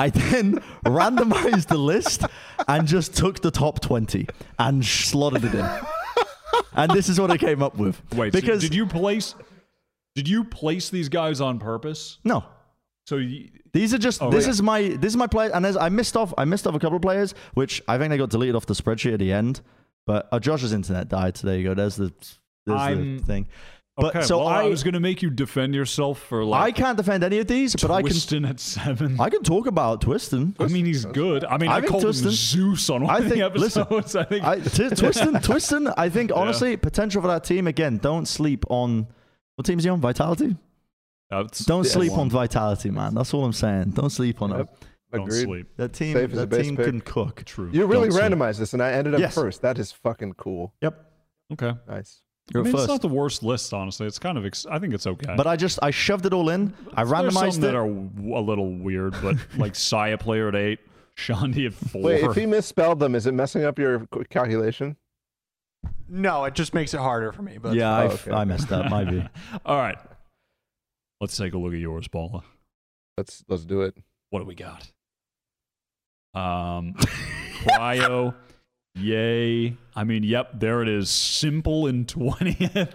[0.00, 0.54] I then
[0.86, 2.24] randomized the list
[2.68, 4.26] and just took the top 20
[4.58, 5.68] and slotted it in.
[6.74, 8.00] And this is what I came up with.
[8.14, 9.34] Wait, so because did you place?
[10.14, 12.18] Did you place these guys on purpose?
[12.24, 12.44] no,
[13.06, 14.50] So you, these are just Oh, this wait.
[14.50, 16.78] is my this is my play and as I missed off I missed off a
[16.78, 19.60] couple of players which I think they got deleted off the spreadsheet at the end.
[20.06, 21.36] But uh, Josh's internet died.
[21.36, 21.74] So there you go.
[21.74, 22.12] There's the
[22.66, 23.48] there's I'm- the thing.
[24.00, 24.24] But okay.
[24.26, 27.22] so well, I, I was going to make you defend yourself for I can't defend
[27.24, 29.20] any of these, but I can Twiston at seven.
[29.20, 30.54] I can talk about Twiston.
[30.58, 31.44] I mean, he's good.
[31.44, 33.82] I mean, I I, think called him Zeus on one I of the think- listen,
[33.82, 34.16] episodes.
[34.16, 34.44] I think.
[34.44, 37.98] I, t- Twiston, Twiston, I think honestly, potential for that team again.
[37.98, 39.06] Don't sleep on
[39.56, 40.00] what team is he on?
[40.00, 40.56] Vitality.
[41.30, 41.92] Uh, That's- Don't Yes.
[41.92, 43.14] sleep on Vitality, man.
[43.14, 43.90] That's all I'm saying.
[43.90, 44.58] Don't sleep on Yep.
[44.58, 44.68] them.
[45.12, 45.42] Don't Agreed.
[45.44, 45.66] sleep.
[45.76, 46.86] That team, Safe that base team pick.
[46.86, 47.42] can cook.
[47.44, 47.68] True.
[47.72, 48.32] You really Don't sleep.
[48.32, 49.34] randomized this, and I ended up Yes.
[49.34, 49.60] first.
[49.62, 50.72] That is fucking cool.
[50.82, 51.04] Yep,
[51.54, 51.72] Okay.
[51.88, 52.22] Nice.
[52.52, 54.06] You're I mean, at it's not the worst list, honestly.
[54.06, 54.44] It's kind of.
[54.44, 55.34] Ex- I think it's okay.
[55.36, 56.74] But I just I shoved it all in.
[56.94, 57.66] I There's randomized some it.
[57.66, 60.80] that are w- a little weird, but like Sayaplayer at eight,
[61.16, 62.02] Shandi at four.
[62.02, 64.96] Wait, if he misspelled them, is it messing up your calculation?
[66.08, 67.58] No, it just makes it harder for me.
[67.58, 68.90] But yeah, I, Oh, okay, I messed up.
[68.90, 69.24] Might be.
[69.64, 69.96] All right.
[71.20, 72.42] Let's take a look at yours, Paula.
[73.16, 73.96] Let's let's do it.
[74.30, 74.90] What do we got?
[76.34, 76.94] Um,
[77.64, 78.34] Cryo,
[78.94, 79.76] yay.
[79.94, 81.10] I mean, yep, there it is.
[81.10, 82.92] Simple in 20th.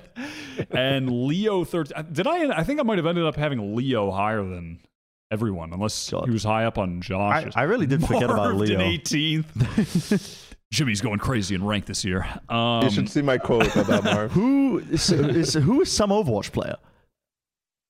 [0.72, 2.08] And Leo 13.
[2.12, 2.58] Did I?
[2.60, 4.80] I think I might have ended up having Leo higher than
[5.32, 6.26] everyone, unless God.
[6.26, 8.98] he was high up on I, I really did forget about Marved in Leo.
[8.98, 10.42] 18th.
[10.72, 12.28] Jimmy's going crazy in rank this year.
[12.50, 14.32] Um, you should see my quote about Marv.
[14.32, 16.76] Who is, is who is some Overwatch player?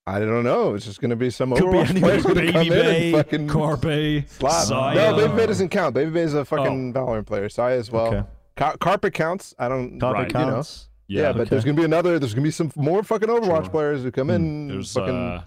[0.07, 0.75] I don't know.
[0.75, 3.47] It's just gonna be some Could Overwatch player's gonna Baby come in Bay, and fucking
[3.47, 4.65] Carpe, slap.
[4.65, 4.95] Saya.
[4.95, 5.95] No, Babybay doesn't count.
[5.95, 7.49] Babybay is a fucking Valorant player.
[7.49, 8.07] Saya as well.
[8.13, 8.23] Okay.
[8.55, 9.55] Ca- Carpet counts.
[9.57, 9.99] I don't.
[9.99, 10.39] Carpet Right.
[10.41, 10.53] You know.
[10.55, 10.89] counts.
[11.07, 11.49] Yeah, but okay.
[11.49, 12.19] there's gonna be another.
[12.19, 13.69] There's gonna be some more fucking Overwatch Sure.
[13.71, 14.67] players who come in.
[14.67, 15.43] There's fucking uh,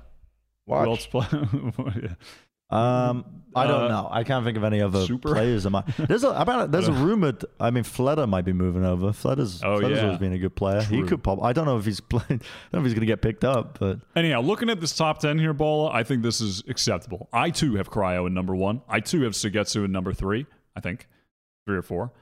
[0.66, 1.08] watch.
[1.10, 1.26] play?
[2.70, 3.24] Um,
[3.56, 4.08] I don't Uh, know.
[4.12, 5.32] I can't think of any other Super?
[5.32, 5.64] players.
[5.64, 5.84] Of mine.
[5.96, 7.44] There's a about there's a rumored.
[7.58, 9.12] I mean, Fleder might be moving over.
[9.12, 10.02] Fleder's Oh, yeah.
[10.02, 10.82] always been a good player.
[10.82, 11.42] He could pop.
[11.42, 12.24] I don't know if he's playing.
[12.30, 15.18] I don't know if he's gonna get picked up, but Anyhow, looking at this top
[15.20, 17.28] 10 here, Bola, I think this is acceptable.
[17.32, 18.82] I too have Cryo in number one.
[18.88, 20.46] I too have Suygetsu in number three,
[20.76, 21.08] I think.
[21.66, 22.12] Three or four.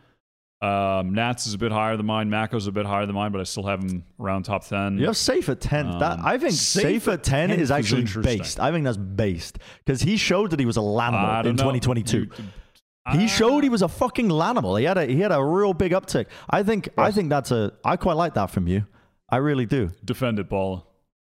[0.62, 2.30] Um, Nats is a bit higher than mine.
[2.30, 4.96] Mako's a bit higher than mine, but I still have him around top 10.
[4.98, 5.98] you have safe at ten.
[5.98, 8.38] that Um, I think Safe safe, at at ten is is actually interesting.
[8.38, 8.58] based.
[8.58, 12.28] I think that's based because he showed that he was a Lanimal in 2022.
[13.12, 13.26] He Ah.
[13.26, 14.78] showed he was a fucking Lanimal.
[14.80, 16.26] He had a he had a real big uptick.
[16.50, 18.86] I think I think that's a I quite like that from you.
[19.28, 19.90] I really do.
[20.04, 20.84] Defend it, Bola.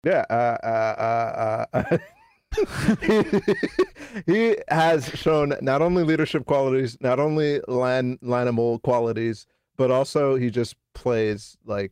[0.05, 0.23] Yeah.
[0.29, 0.33] Uh,
[0.63, 1.97] uh, uh, uh,
[4.25, 9.45] he, has shown not only leadership qualities, not only lan lanimal qualities,
[9.77, 11.91] but also he just plays like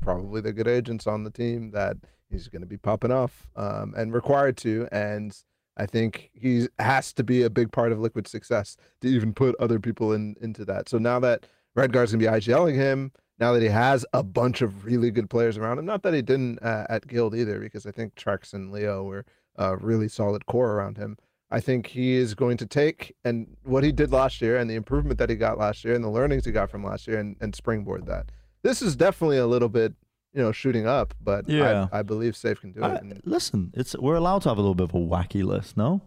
[0.00, 1.96] probably the good agents on the team that
[2.28, 4.88] he's going to be popping off um, and required to.
[4.90, 5.36] And
[5.76, 9.54] I think he has to be a big part of Liquid's success to even put
[9.60, 10.88] other people in into that.
[10.88, 14.62] So now that Redgar's going to be IGLing him, now that he has a bunch
[14.62, 17.86] of really good players around him, not that he didn't uh, at Guild either, because
[17.86, 19.24] I think Tex and Leo were
[19.56, 21.16] a really solid core around him.
[21.50, 24.74] I think he is going to take and what he did last year and the
[24.74, 27.36] improvement that he got last year and the learnings he got from last year and,
[27.42, 28.30] and springboard that.
[28.62, 29.92] This is definitely a little bit,
[30.32, 31.88] you know, shooting up, but Yeah.
[31.92, 32.84] I, I believe Safe can do it.
[32.86, 35.76] I- and- listen, it's we're allowed to have a little bit of a wacky list,
[35.76, 36.00] no?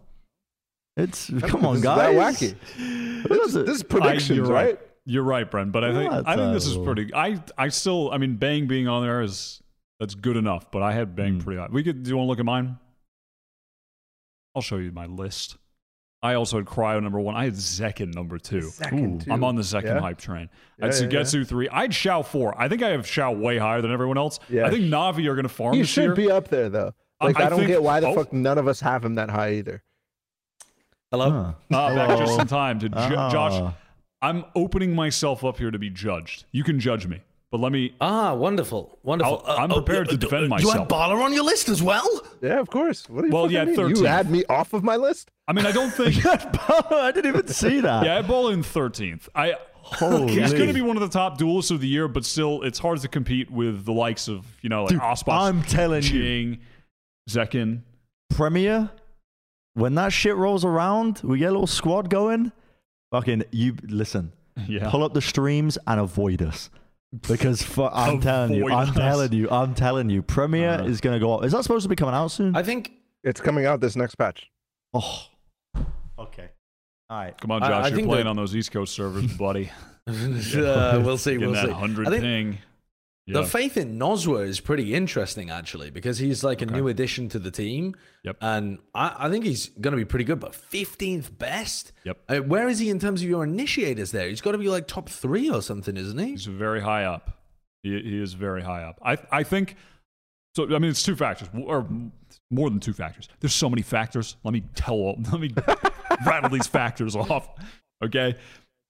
[0.96, 2.40] It's come on, guys.
[2.40, 2.56] that wacky.
[3.28, 4.66] This, is- this is predictions, you're right?
[4.66, 4.80] right.
[5.04, 5.70] You're right, Brent.
[5.70, 7.14] But I think I think this is pretty.
[7.14, 8.10] I I still.
[8.10, 9.62] I mean, Bang being on there is
[10.00, 10.70] that's good enough.
[10.72, 11.44] But I had Bang Mm.
[11.44, 11.68] pretty high.
[11.70, 12.02] We could.
[12.02, 12.78] Do you want to look at mine?
[14.56, 15.58] I'll show you my list.
[16.22, 17.36] I also had Cryo number one.
[17.36, 18.62] I had Zekken number two.
[18.62, 19.30] Second, too.
[19.32, 20.00] I'm on the Zekken Yeah?
[20.00, 20.48] hype train.
[20.78, 21.20] Yeah, I had yeah, yeah.
[21.24, 21.68] Suygetsu three.
[21.68, 22.58] I had Shao four.
[22.60, 24.40] I think I have Shao way higher than everyone else.
[24.48, 24.66] Yeah.
[24.66, 26.14] I think Navi are going to farm He this should year.
[26.14, 26.94] be up there though.
[27.20, 28.14] I- Like I, I don't think- get why the oh.
[28.14, 29.82] fuck none of us have him that high either.
[31.10, 31.30] Hello.
[31.30, 31.52] Huh.
[31.72, 32.40] Ah, back just Hello.
[32.40, 33.30] in time to ju- Ah.
[33.30, 33.72] Josh.
[34.22, 36.46] I'm opening myself up here to be judged.
[36.50, 37.20] You can judge me,
[37.52, 37.94] but let me.
[38.00, 39.42] Ah, wonderful, wonderful.
[39.46, 40.62] I'll- I'm oh, prepared to defend myself.
[40.74, 40.90] You myself.
[40.90, 42.06] had Baller on your list as well.
[42.42, 43.08] Yeah, of course.
[43.08, 43.76] What do you Well, yeah, mean?
[43.76, 43.96] 13th.
[43.98, 45.30] You had me off of my list.
[45.48, 46.24] I mean, I don't think.
[46.26, 48.04] I didn't even see that.
[48.04, 49.28] yeah, I ball in 13th.
[49.34, 49.54] I.
[49.88, 50.32] Holy.
[50.40, 52.80] He's going to be one of the top duelists of the year, but still, it's
[52.80, 56.10] hard to compete with the likes of you know like Dude, Aspas, I'm telling you.
[56.10, 56.58] Jinggg,
[57.30, 57.82] Zekken.
[58.30, 58.90] Premier,
[59.74, 62.50] when that shit rolls around, we get a little squad going.
[63.12, 64.32] Fucking you listen.
[64.66, 66.70] Yeah, Pull up the streams and avoid us.
[67.28, 68.94] Because fu- I'm telling you, I'm us.
[68.96, 70.84] telling you, I'm telling you, Premier Uh.
[70.86, 71.34] is gonna go.
[71.38, 71.44] Up.
[71.44, 72.54] Is that supposed to be coming out soon?
[72.56, 72.92] I think.
[73.24, 74.50] It's coming out this next patch.
[74.94, 75.26] oh,
[76.18, 76.48] okay.
[77.10, 77.40] All right.
[77.40, 79.70] come on, Josh, I you're playing that- on those East Coast servers, buddy.
[80.06, 81.34] uh, we'll see.
[81.34, 81.70] In We'll see.
[81.70, 82.58] hundred I think
[83.26, 83.42] ping.
[83.42, 87.38] The faith in Noswa is pretty interesting, actually, because he's like a new addition to
[87.38, 87.94] the team.
[88.24, 88.36] Yep.
[88.40, 91.92] And I, I think he's going to be pretty good, but 15th best?
[92.04, 92.18] Yep.
[92.28, 94.28] Uh, where is he in terms of your initiators there?
[94.28, 96.30] He's got to be like top three or something, isn't he?
[96.30, 97.36] He's very high up.
[97.82, 98.98] He, he is very high up.
[99.04, 99.76] I I think
[100.56, 100.64] so.
[100.64, 101.86] I mean, it's two factors, or
[102.50, 103.28] more than two factors.
[103.40, 104.36] There's so many factors.
[104.42, 105.14] Let me tell.
[105.32, 105.54] Let me
[106.26, 107.48] rattle these factors off.
[108.04, 108.34] Okay.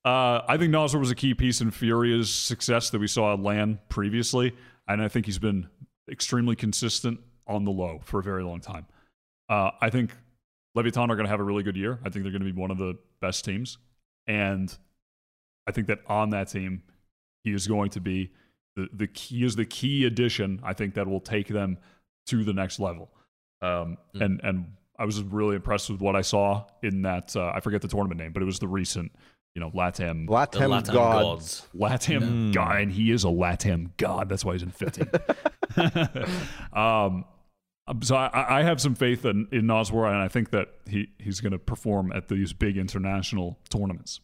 [0.06, 3.40] Uh, I think Nosler was a key piece in Furia's success that we saw at
[3.40, 4.54] LAN previously,
[4.86, 5.66] and I think he's been
[6.08, 7.18] extremely consistent
[7.48, 8.86] on the low for a very long time.
[9.48, 10.12] Uh, I think
[10.76, 11.98] Leviathan are going to have a really good year.
[12.04, 13.78] I think they're going to be one of the best teams,
[14.28, 14.72] and
[15.66, 16.84] I think that on that team,
[17.42, 18.30] he is going to be
[18.76, 20.60] the the key is the key addition.
[20.62, 21.78] I think that will take them
[22.28, 23.10] to the next level.
[23.60, 24.20] Um, Mm.
[24.24, 27.34] and and I was really impressed with what I saw in that.
[27.34, 29.10] Uh, I forget the tournament name, but it was the recent,
[29.56, 31.22] you know, Latam The Latam Latin God.
[31.22, 31.66] gods.
[31.74, 32.52] Latam Mm.
[32.52, 34.28] guy, and he is a Latam god.
[34.28, 35.08] That's why he's in 15.
[36.74, 37.24] um,
[38.02, 41.40] so I, I have some faith in, in Noswar, and I think that he, he's
[41.40, 44.20] going to perform at these big international tournaments.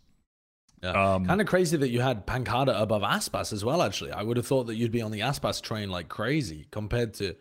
[0.82, 1.14] Yeah.
[1.14, 4.12] Um, kind of crazy that you had Pancada above Aspas as well, actually.
[4.12, 7.36] I would have thought that you'd be on the Aspas train like crazy compared to.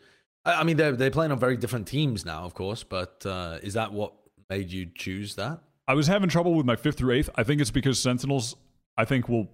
[0.45, 3.57] I I mean, they're, they're playing on very different teams now, of course, but uh,
[3.61, 4.13] is that what
[4.49, 5.59] made you choose that?
[5.87, 7.29] I was having trouble with my fifth through eighth.
[7.35, 8.55] I think it's because Sentinels,
[8.97, 9.47] I think will.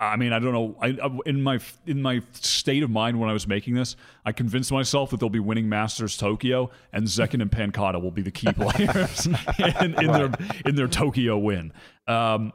[0.00, 0.76] I mean, I don't know.
[0.82, 4.32] I, I- in my in my state of mind when I was making this, I
[4.32, 8.32] convinced myself that they'll be winning Masters Tokyo, and Zekken and Pancada will be the
[8.32, 10.30] key players in, in their
[10.66, 11.72] in their Tokyo win.
[12.08, 12.52] Um,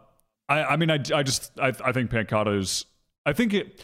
[0.49, 2.85] I, I mean, I, I just I, I think Pancada is.
[3.25, 3.81] I think it.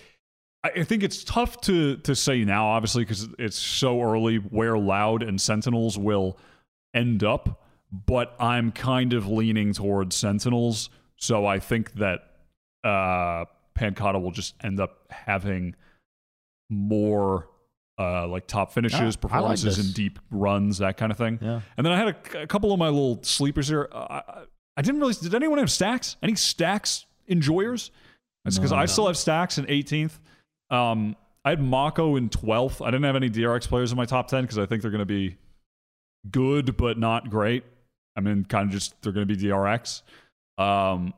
[0.63, 4.77] I I think it's tough to to say now, obviously, because it's so early where
[4.77, 6.37] Loud and Sentinels will
[6.93, 7.61] end up.
[8.07, 12.21] But I'm kind of leaning towards Sentinels, so I think that
[12.83, 15.75] uh, Pancada will just end up having
[16.71, 17.49] more
[17.99, 21.37] uh, like top finishes, Ah, like performances in deep runs, that kind of thing.
[21.39, 21.61] Yeah.
[21.77, 23.87] And then I had a, a couple of my little sleepers here.
[23.91, 24.43] Uh, I,
[24.77, 25.13] I didn't really.
[25.13, 26.15] Did anyone have stax?
[26.23, 27.91] Any stax enjoyers?
[28.43, 28.77] That's because No.
[28.77, 30.17] I still have stax in 18th.
[30.75, 31.15] Um,
[31.45, 32.83] I had Mako in 12th.
[32.83, 34.99] I didn't have any DRX players in my top 10 because I think they're going
[34.99, 35.37] to be
[36.31, 37.63] good but not great.
[38.15, 40.01] I mean, kind of just they're going to be DRX.
[40.57, 41.13] Um,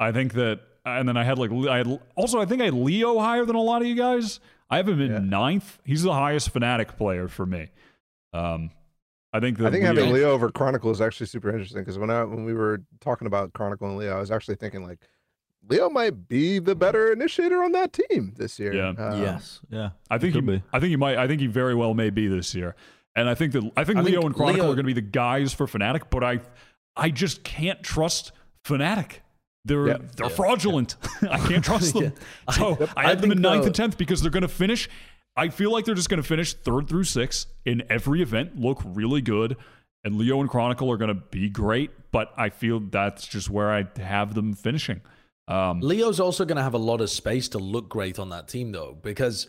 [0.00, 2.74] I think that, and then I had like I had also I think I had
[2.74, 4.40] Leo higher than a lot of you guys.
[4.70, 5.18] I have him in Yeah.
[5.18, 5.78] ninth.
[5.84, 7.68] He's the highest Fnatic player for me.
[8.32, 8.70] Um,
[9.34, 12.10] I think that I think having Leo over Chronicle is actually super interesting because when
[12.10, 14.98] I when we were talking about Chronicle and Leo, I was actually thinking like
[15.68, 18.74] Leo might be the better initiator on that team this year.
[18.74, 18.88] Yeah.
[18.88, 19.60] Um, yes.
[19.70, 19.90] Yeah.
[20.10, 20.62] I think he, be.
[20.72, 21.16] I think he might.
[21.18, 22.74] I think he very well may be this year.
[23.14, 24.94] And I think that I think I Leo think and Chronicle Leo- are going to
[24.94, 26.02] be the guys for Fnatic.
[26.10, 26.40] But I,
[26.96, 28.32] I just can't trust
[28.64, 29.16] Fnatic.
[29.64, 29.98] They're Yeah.
[30.16, 30.96] they're fraudulent.
[31.30, 32.04] I can't trust them.
[32.48, 32.54] Yeah.
[32.54, 34.88] So I, I have them in ninth though- and tenth because they're going to finish
[35.34, 38.82] I feel like they're just going to finish third through six in every event, look
[38.84, 39.56] really good,
[40.04, 41.90] and Leo and Chronicle are going to be great.
[42.10, 45.00] But I feel that's just where I have them finishing.
[45.48, 48.46] Um, Leo's also going to have a lot of space to look great on that
[48.46, 49.48] team, though, because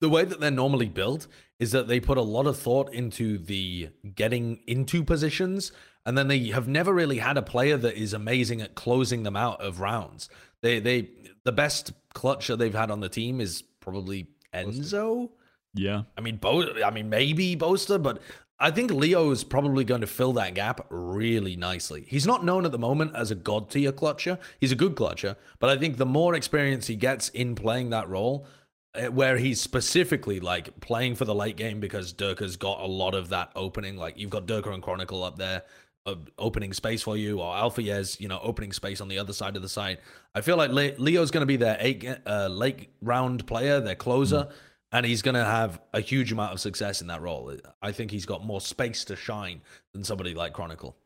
[0.00, 1.26] the way that they're normally built
[1.58, 5.72] is that they put a lot of thought into the getting into positions,
[6.04, 9.36] and then they have never really had a player that is amazing at closing them
[9.36, 10.28] out of rounds.
[10.62, 11.10] They they
[11.44, 15.30] the best clutcher they've had on the team is probably Enzo.
[15.74, 18.20] yeah, I mean, Bo- I mean, maybe Boaster, but
[18.58, 22.06] I think Leo is probably going to fill that gap really nicely.
[22.08, 24.38] He's not known at the moment as a god tier clutcher.
[24.60, 28.08] He's a good clutcher, but I think the more experience he gets in playing that
[28.08, 28.46] role,
[29.10, 33.30] where he's specifically like playing for the late game because Derke's got a lot of
[33.30, 33.96] that opening.
[33.96, 35.62] Like you've got Derke and Chronicle up there.
[36.04, 39.32] Uh, opening space for you, or Alpha Yes, you know, opening space on the other
[39.32, 39.98] side of the site.
[40.36, 43.96] I feel like Le- Leo's going to be their eight, uh, late round player, their
[43.96, 44.48] closer
[44.92, 47.52] and he's going to have a huge amount of success in that role.
[47.82, 49.60] I think he's got more space to shine
[49.92, 50.96] than somebody like Chronicle.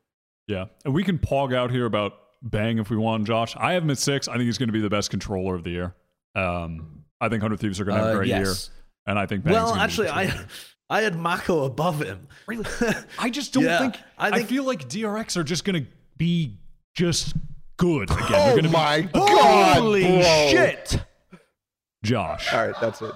[0.47, 0.67] yeah.
[0.85, 2.13] And we can pog out here about
[2.43, 3.55] Bang if we want, Josh.
[3.57, 4.29] I have him at six.
[4.29, 5.95] I think he's going to be the best controller of the year.
[6.35, 8.41] Um, I think Hundred Thieves are going to have a Uh, great yes.
[8.47, 8.55] year,
[9.07, 10.45] and I think Bang's well, gonna be actually, I.
[10.93, 12.27] I had Mako above him.
[12.49, 12.65] Really?
[13.19, 16.59] I just don't Yeah, think, I I feel like DRX are just going to be
[16.97, 17.37] just
[17.77, 18.27] good again.
[18.31, 19.77] Oh They're gonna my god!
[19.77, 20.21] Holy bro.
[20.51, 21.01] shit!
[22.03, 22.53] Josh.
[22.53, 23.13] All right, that's it.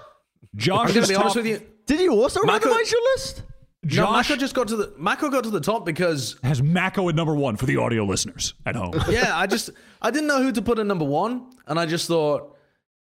[0.54, 1.62] Josh I'm gonna be honest with you.
[1.86, 3.42] Did you also Mako- randomize your list?
[3.82, 7.08] No, Josh Mako just got to the Mako got to the top because has Mako
[7.08, 8.92] at number one for the audio listeners at home.
[9.08, 12.06] yeah, I just I didn't know who to put at number one, and I just
[12.06, 12.53] thought,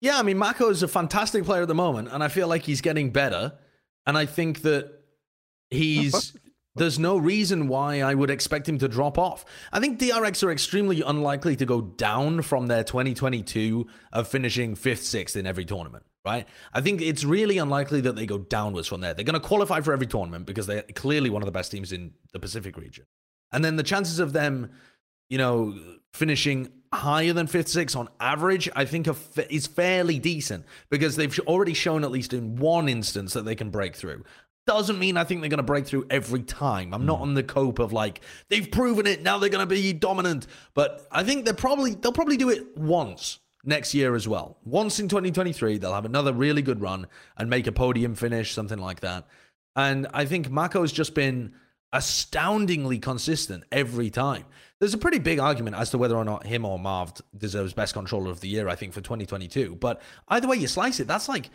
[0.02, 2.64] yeah, I mean, Mako is a fantastic player at the moment, and I feel like
[2.64, 3.54] he's getting better,
[4.06, 4.92] and I think that
[5.70, 6.34] he's
[6.76, 9.46] there's no reason why I would expect him to drop off.
[9.72, 15.04] I think DRX are extremely unlikely to go down from their 2022 of finishing fifth,
[15.04, 16.06] sixth in every tournament.
[16.24, 16.46] Right?
[16.74, 19.14] I think it's really unlikely that they go downwards from there.
[19.14, 21.94] They're going to qualify for every tournament because they're clearly one of the best teams
[21.94, 23.06] in the Pacific region.
[23.54, 24.72] And then the chances of them
[25.30, 25.78] you know,
[26.14, 29.08] finishing higher than fifth, sixth on average, I think
[29.50, 33.70] is fairly decent because they've already shown at least in one instance that they can
[33.70, 34.24] break through.
[34.66, 36.94] Doesn't mean I think they're going to break through every time.
[36.94, 37.24] I'm not mm.
[37.24, 41.08] on the cope of like they've proven it now they're going to be dominant, but
[41.12, 44.58] I think they're probably they'll probably do it once next year as well.
[44.66, 47.08] Once in 2023, they'll have another really good run
[47.38, 49.26] and make a podium finish, something like that.
[49.76, 51.54] And I think Mako's just been
[51.94, 54.46] astoundingly consistent every time.
[54.80, 57.94] There's a pretty big argument as to whether or not him or Marv deserves best
[57.94, 59.76] controller of the year, I think, for 2022.
[59.76, 61.50] But either way you slice it, that's like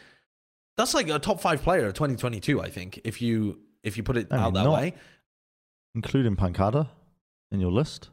[0.76, 4.16] that's like a top five player of 2022, I think, if you if you put
[4.16, 4.94] it I mean, out that way.
[5.94, 6.88] Including Pancada
[7.50, 8.10] in your list?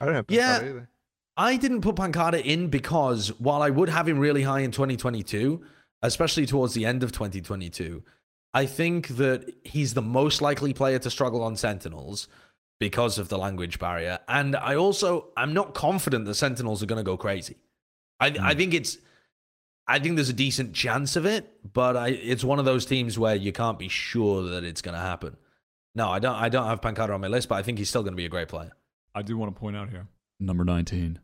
[0.00, 0.56] I don't have Yeah.
[0.56, 0.88] Either.
[1.36, 5.62] I didn't put Pancada in because while I would have him really high in 2022,
[6.00, 8.02] especially towards the end of 2022,
[8.54, 12.28] I think that he's the most likely player to struggle on Sentinels
[12.78, 14.18] because of the language barrier.
[14.28, 17.56] And I also, I'm not confident the Sentinels are going to go crazy.
[18.20, 18.98] I, I think it's,
[19.88, 23.18] I think there's a decent chance of it, but I, it's one of those teams
[23.18, 25.36] where you can't be sure that it's going to happen.
[25.94, 26.34] No, I don't.
[26.34, 28.26] I don't have Pancada on my list, but I think he's still going to be
[28.26, 28.72] a great player.
[29.14, 30.06] I do want to point out here
[30.38, 31.18] number 19,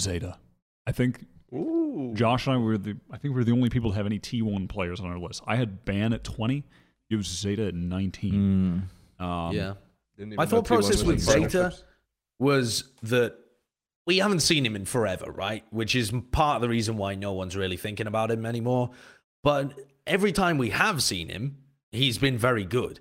[0.00, 0.38] Zeta.
[0.86, 2.12] I think Ooh.
[2.14, 4.18] Josh and I were the I think we are the only people to have any
[4.18, 5.42] T1 players on our list.
[5.46, 6.64] I had Ban at 20,
[7.10, 8.88] you have Zeta at 19.
[9.20, 9.24] Mm.
[9.24, 9.74] Um, yeah.
[10.18, 11.72] My thought process with Zeta
[12.38, 13.36] was that
[14.06, 15.64] we haven't seen him in forever, right?
[15.70, 18.90] Which is part of the reason why no one's really thinking about him anymore.
[19.42, 19.74] But
[20.06, 21.58] every time we have seen him,
[21.92, 23.00] he's been very good.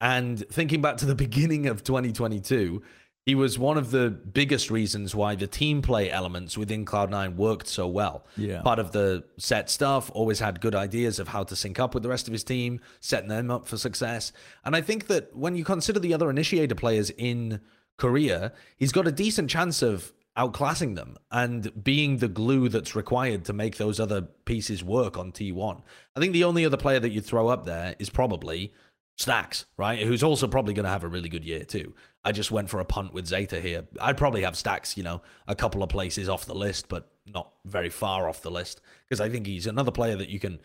[0.00, 2.82] And thinking back to the beginning of 2022,
[3.24, 7.68] he was one of the biggest reasons why the team play elements within Cloud9 worked
[7.68, 8.26] so well.
[8.36, 8.62] Yeah.
[8.62, 12.02] Part of the set stuff, always had good ideas of how to sync up with
[12.02, 14.32] the rest of his team, setting them up for success.
[14.64, 17.60] And I think that when you consider the other initiator players in
[17.96, 23.44] Korea, he's got a decent chance of outclassing them and being the glue that's required
[23.44, 25.82] to make those other pieces work on T1.
[26.16, 28.72] I think the only other player that you'd throw up there is probably
[29.20, 30.00] stax, right?
[30.00, 31.94] Who's also probably going to have a really good year too.
[32.24, 33.84] I just went for a punt with Zeta here.
[34.00, 37.52] I'd probably have stax, you know, a couple of places off the list, but not
[37.64, 40.60] very far off the list because I think he's another player that you can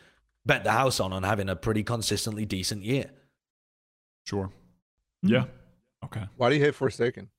[0.45, 3.10] bet the house on on having a pretty consistently decent year.
[4.26, 4.52] Sure.
[5.24, 5.30] Hmm.
[5.30, 5.45] Yeah.
[6.06, 6.24] Okay.
[6.36, 7.30] Why do you hate Forsaken?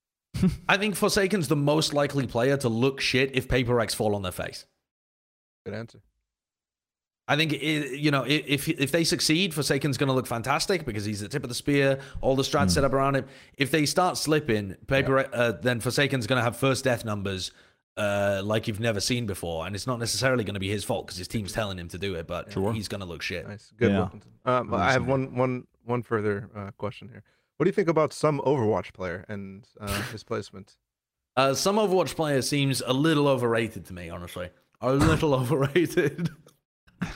[0.68, 4.22] I think Forsaken's the most likely player to look shit if Paper Rex fall on
[4.22, 4.64] their face.
[5.64, 6.00] Good answer.
[7.30, 11.04] I think i you know if if they succeed, Forsaken's going to look fantastic because
[11.04, 13.26] he's the tip of the spear, all the strats set up around him.
[13.58, 17.52] If they start slipping, paper uh, then Forsaken's going to have first death numbers
[17.98, 21.06] uh, like you've never seen before, and it's not necessarily going to be his fault
[21.06, 22.72] because his team's telling him to do it, but Sure.
[22.72, 23.46] he's going to look shit.
[23.46, 23.90] Nice, good.
[23.90, 23.98] Yeah.
[23.98, 24.30] Wilkinson.
[24.44, 27.22] Um, I have one, one, one further uh, question here.
[27.56, 30.76] What do you think about some Overwatch player and uh, his placement?
[31.36, 34.48] Uh, some Overwatch player seems a little overrated to me, honestly.
[34.80, 36.30] A little overrated.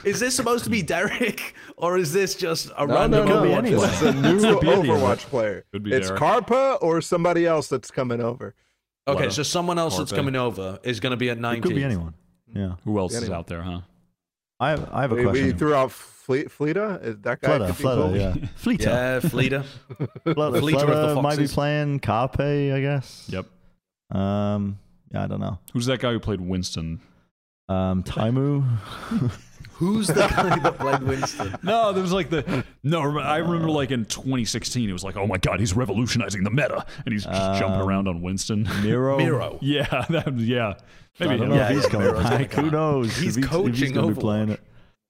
[0.05, 3.43] Is this supposed to be Derek, or is this just a No, random no, no.
[3.43, 3.89] be Overwatch anyone.
[3.89, 3.91] player?
[3.91, 4.87] It's a new the beauty.
[4.89, 5.65] Overwatch player.
[5.71, 6.21] Could be It's Derek.
[6.21, 8.55] Carpa or somebody else that's coming over.
[9.07, 9.31] Okay, Leto.
[9.31, 11.61] so someone else that's coming over is going to be at It 19.
[11.63, 12.13] could be anyone.
[12.53, 12.75] Yeah.
[12.85, 13.81] Who else is out there, huh?
[14.59, 15.57] I have, I have a We, we question.
[15.57, 17.03] threw out Fle- Fleta.
[17.03, 17.57] Is that guy?
[17.57, 18.47] Flutter, could be Flutter, yeah.
[18.55, 18.89] Fleeter.
[18.89, 19.65] Yeah, Fleta.
[20.33, 23.25] Flutter, Fleeter of the Flutter might be playing Carpe, I guess.
[23.27, 23.47] Yep.
[24.17, 24.79] Um,
[25.11, 25.59] yeah, I don't know.
[25.73, 27.01] Who's that guy who played Winston?
[27.67, 28.63] Um, Taimu.
[29.75, 31.55] Who's the guy that played Winston?
[31.63, 33.17] No, there was like the no.
[33.19, 36.85] I remember like in 2016, it was like, oh my god, he's revolutionizing the meta,
[37.05, 38.67] and he's just jumping Um, around on Winston.
[38.81, 39.17] Miro.
[39.19, 39.57] Miro.
[39.61, 40.73] yeah, that, yeah.
[41.19, 42.53] I Maybe don't know Yeah, if he's yeah, coming Miro's back.
[42.53, 43.17] Who knows?
[43.17, 44.61] He's if if coaching gonna be playing it.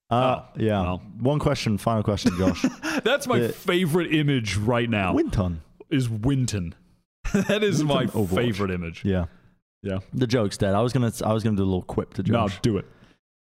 [0.09, 0.82] Uh, yeah.
[0.82, 1.01] well.
[1.19, 2.64] One question, final question, Josh.
[3.03, 3.48] That's my Yeah.
[3.50, 5.14] favorite image right now.
[5.14, 5.61] Winton.
[5.90, 6.75] is Winton.
[7.33, 8.35] that is my Overwatch.
[8.35, 9.03] favorite image.
[9.06, 9.25] Yeah.
[9.82, 10.00] Yeah.
[10.14, 10.75] The joke's dead.
[10.75, 12.53] I was gonna I was gonna do a little quip to Josh.
[12.53, 12.85] No, do it.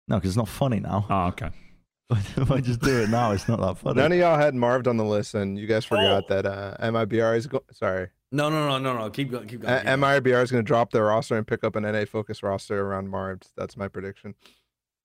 [0.07, 1.05] No, because it's not funny now.
[1.09, 1.49] Oh, okay.
[2.11, 4.01] if I just do it now, it's not that funny.
[4.01, 6.33] None of y'all had Marved on the list, and you guys forgot Oh.
[6.35, 8.09] that uh, MIBR is go- sorry.
[8.31, 9.09] No, no, no, no, no.
[9.09, 9.47] Keep going.
[9.47, 9.75] Keep going.
[9.77, 9.99] Keep going.
[9.99, 13.09] MIBR is going to drop their roster and pick up an NA focused roster around
[13.09, 13.47] Marved.
[13.55, 14.35] That's my prediction.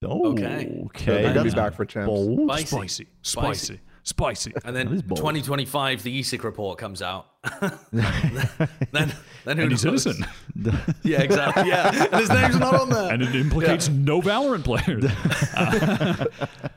[0.05, 0.83] oh, Okay.
[0.87, 1.05] Okay.
[1.27, 2.07] So they'll be back for champs.
[2.09, 2.41] bold.
[2.51, 2.67] Spicy.
[2.67, 3.81] Spicy, Spicy.
[4.09, 4.67] Spicy, spicy.
[4.67, 7.27] And then 2025, the ESIC report comes out.
[7.93, 9.13] then,
[9.45, 10.07] then who And he's knows?
[10.07, 10.27] innocent.
[11.05, 11.69] Yeah, exactly.
[11.69, 13.13] Yeah, and his name's not on there.
[13.13, 15.05] And it implicates no Valorant players.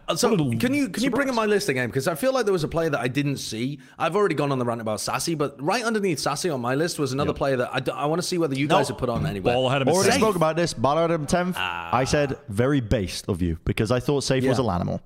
[0.08, 1.88] Uh, so can you can you bring up my list again?
[1.90, 3.80] Because I feel like there was a player that I didn't see.
[3.98, 7.00] I've already gone on the rant about Sacy, but right underneath Sacy on my list
[7.00, 9.53] was another player that I, want to see whether you guys have put on anywhere.
[9.56, 10.19] Ball had him at Already safe.
[10.22, 10.74] spoke about this.
[10.74, 11.56] Ballard at 10th.
[11.58, 14.66] I said very based of you because I thought Safe was Yeah.
[14.66, 15.00] a Lanimal.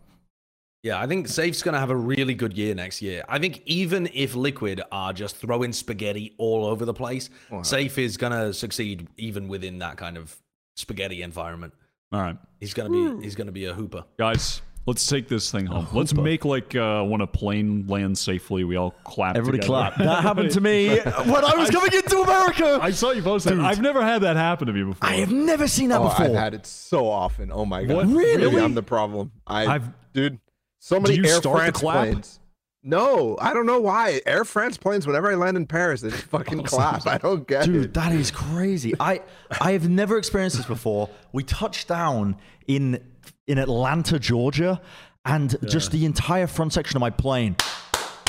[0.85, 3.23] Yeah, I think Safe's going to have a really good year next year.
[3.27, 7.31] I think even if Liquid are just throwing spaghetti all over the place,
[7.63, 10.35] Safe is going to succeed even within that kind of
[10.75, 11.73] spaghetti environment.
[12.11, 14.03] All right, He's going to be he's going to be a hooper.
[14.19, 15.87] guys, let's take this thing home.
[15.91, 19.35] Let's make like uh, when a plane lands safely, we all clap.
[19.37, 19.89] Everybody together.
[19.91, 19.97] clap.
[19.97, 22.77] That happened to me when I was coming into America.
[22.79, 23.59] I saw you post that.
[23.59, 25.09] I've never had that happen to me before.
[25.09, 26.27] I have never seen that Oh, before.
[26.27, 27.51] I've had it so often.
[27.51, 27.95] Oh my god!
[27.95, 28.07] What?
[28.15, 28.61] Really?
[28.61, 29.31] I'm the problem.
[29.47, 30.39] I, I've- dude,
[30.85, 32.03] so many you Air start the France clap?
[32.05, 32.39] planes.
[32.83, 34.21] No, I don't know why.
[34.27, 35.07] Air France planes.
[35.07, 37.07] Whenever I land in Paris, they just fucking clap.
[37.07, 37.79] I don't get Dude, it.
[37.81, 38.93] Dude, that is crazy.
[38.99, 39.21] I
[39.59, 41.09] I have never experienced this before.
[41.33, 42.35] We touched down
[42.67, 42.99] in
[43.47, 44.79] in Atlanta, Georgia,
[45.25, 47.55] and just the entire front section of my plane.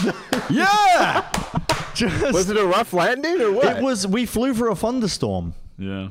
[0.50, 1.30] yeah.
[1.94, 3.78] Just, Was it a rough landing or what?
[3.78, 5.54] it was we flew for a thunderstorm.
[5.78, 6.08] yeah.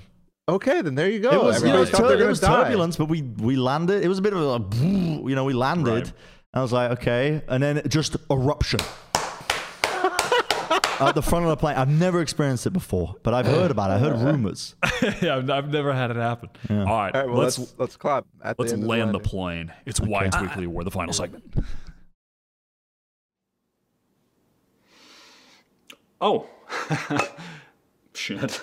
[0.47, 1.31] Okay, then there you go.
[1.31, 2.63] it was, you know, Everybody thought tur- it gonna was die.
[2.63, 4.03] turbulence, but we we landed.
[4.03, 5.91] It was a bit of a, you know, we landed.
[6.05, 6.13] Right.
[6.55, 8.79] And I was like, okay, and then just eruption
[9.13, 11.75] at the front of the plane.
[11.75, 13.95] I've never experienced it before, but I've heard about it.
[13.95, 14.73] I heard rumors.
[15.21, 16.47] yeah, I've, I've never had it happen.
[16.69, 19.17] All right, All right, well, let's let's let's, clap at let's the end land the
[19.17, 19.21] landing.
[19.29, 19.73] plane.
[19.85, 21.43] It's Wides Weekly War, the final segment.
[26.21, 26.47] Oh,
[28.13, 28.61] shit!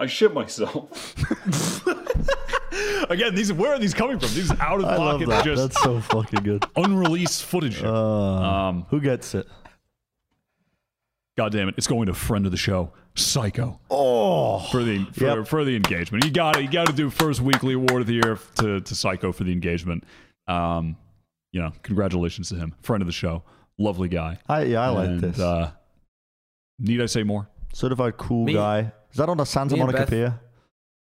[0.00, 1.14] I shit myself.
[3.10, 4.28] Again, these where are these coming from?
[4.34, 5.44] These out of I love pocket, that.
[5.44, 6.64] just That's so fucking good.
[6.76, 7.82] unreleased footage.
[7.82, 9.46] Uh, um, who gets it?
[11.36, 11.74] God damn it!
[11.76, 13.80] It's going to friend of the show, Psycho.
[13.90, 15.46] Oh, for the for, Yep.
[15.48, 16.24] for the engagement.
[16.24, 18.94] You got to You got to do first weekly award of the year to to
[18.94, 20.04] Psycho for the engagement.
[20.46, 20.96] Um,
[21.52, 23.42] you know, congratulations to him, friend of the show,
[23.78, 24.38] lovely guy.
[24.48, 25.38] I, yeah, I like this.
[25.40, 25.72] Uh,
[26.78, 27.48] need I say more?
[27.72, 28.92] Certified cool Me- guy.
[29.10, 30.40] Is that on the Santa me and Monica Beth- Pier?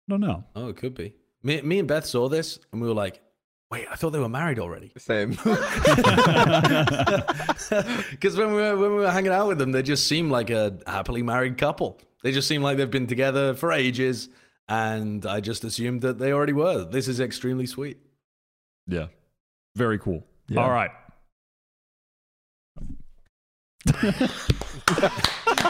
[0.09, 0.45] No, no.
[0.55, 1.15] Oh, it could be.
[1.43, 3.21] Me, me and Beth saw this and we were like,
[3.71, 4.93] wait, I thought they were married already.
[4.99, 5.33] Same.
[8.11, 10.51] Because when we were when we were hanging out with them, they just seemed like
[10.51, 11.99] a happily married couple.
[12.23, 14.29] They just seem like they've been together for ages,
[14.69, 16.85] and I just assumed that they already were.
[16.85, 17.99] This is extremely sweet.
[18.87, 19.07] Yeah,
[19.75, 20.25] very cool.
[20.49, 20.61] Yeah.
[20.63, 20.91] All right.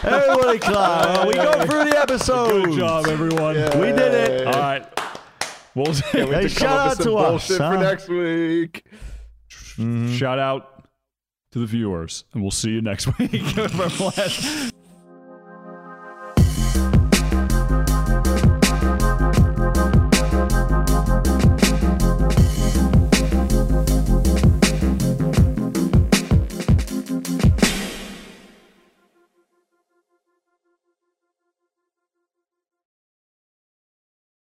[0.03, 1.27] Everybody clap.
[1.27, 2.65] we go through the episode.
[2.65, 3.55] Good job, everyone.
[3.79, 4.47] We did it.
[4.47, 4.85] All right.
[5.75, 7.71] We'll Can't Hey, to shout out some to us, bullshit huh?
[7.71, 8.83] for next week.
[9.77, 10.15] Mm-hmm.
[10.15, 10.87] shout out
[11.51, 13.43] to the viewers, and we'll see you next week.
[13.45, 14.73] From last-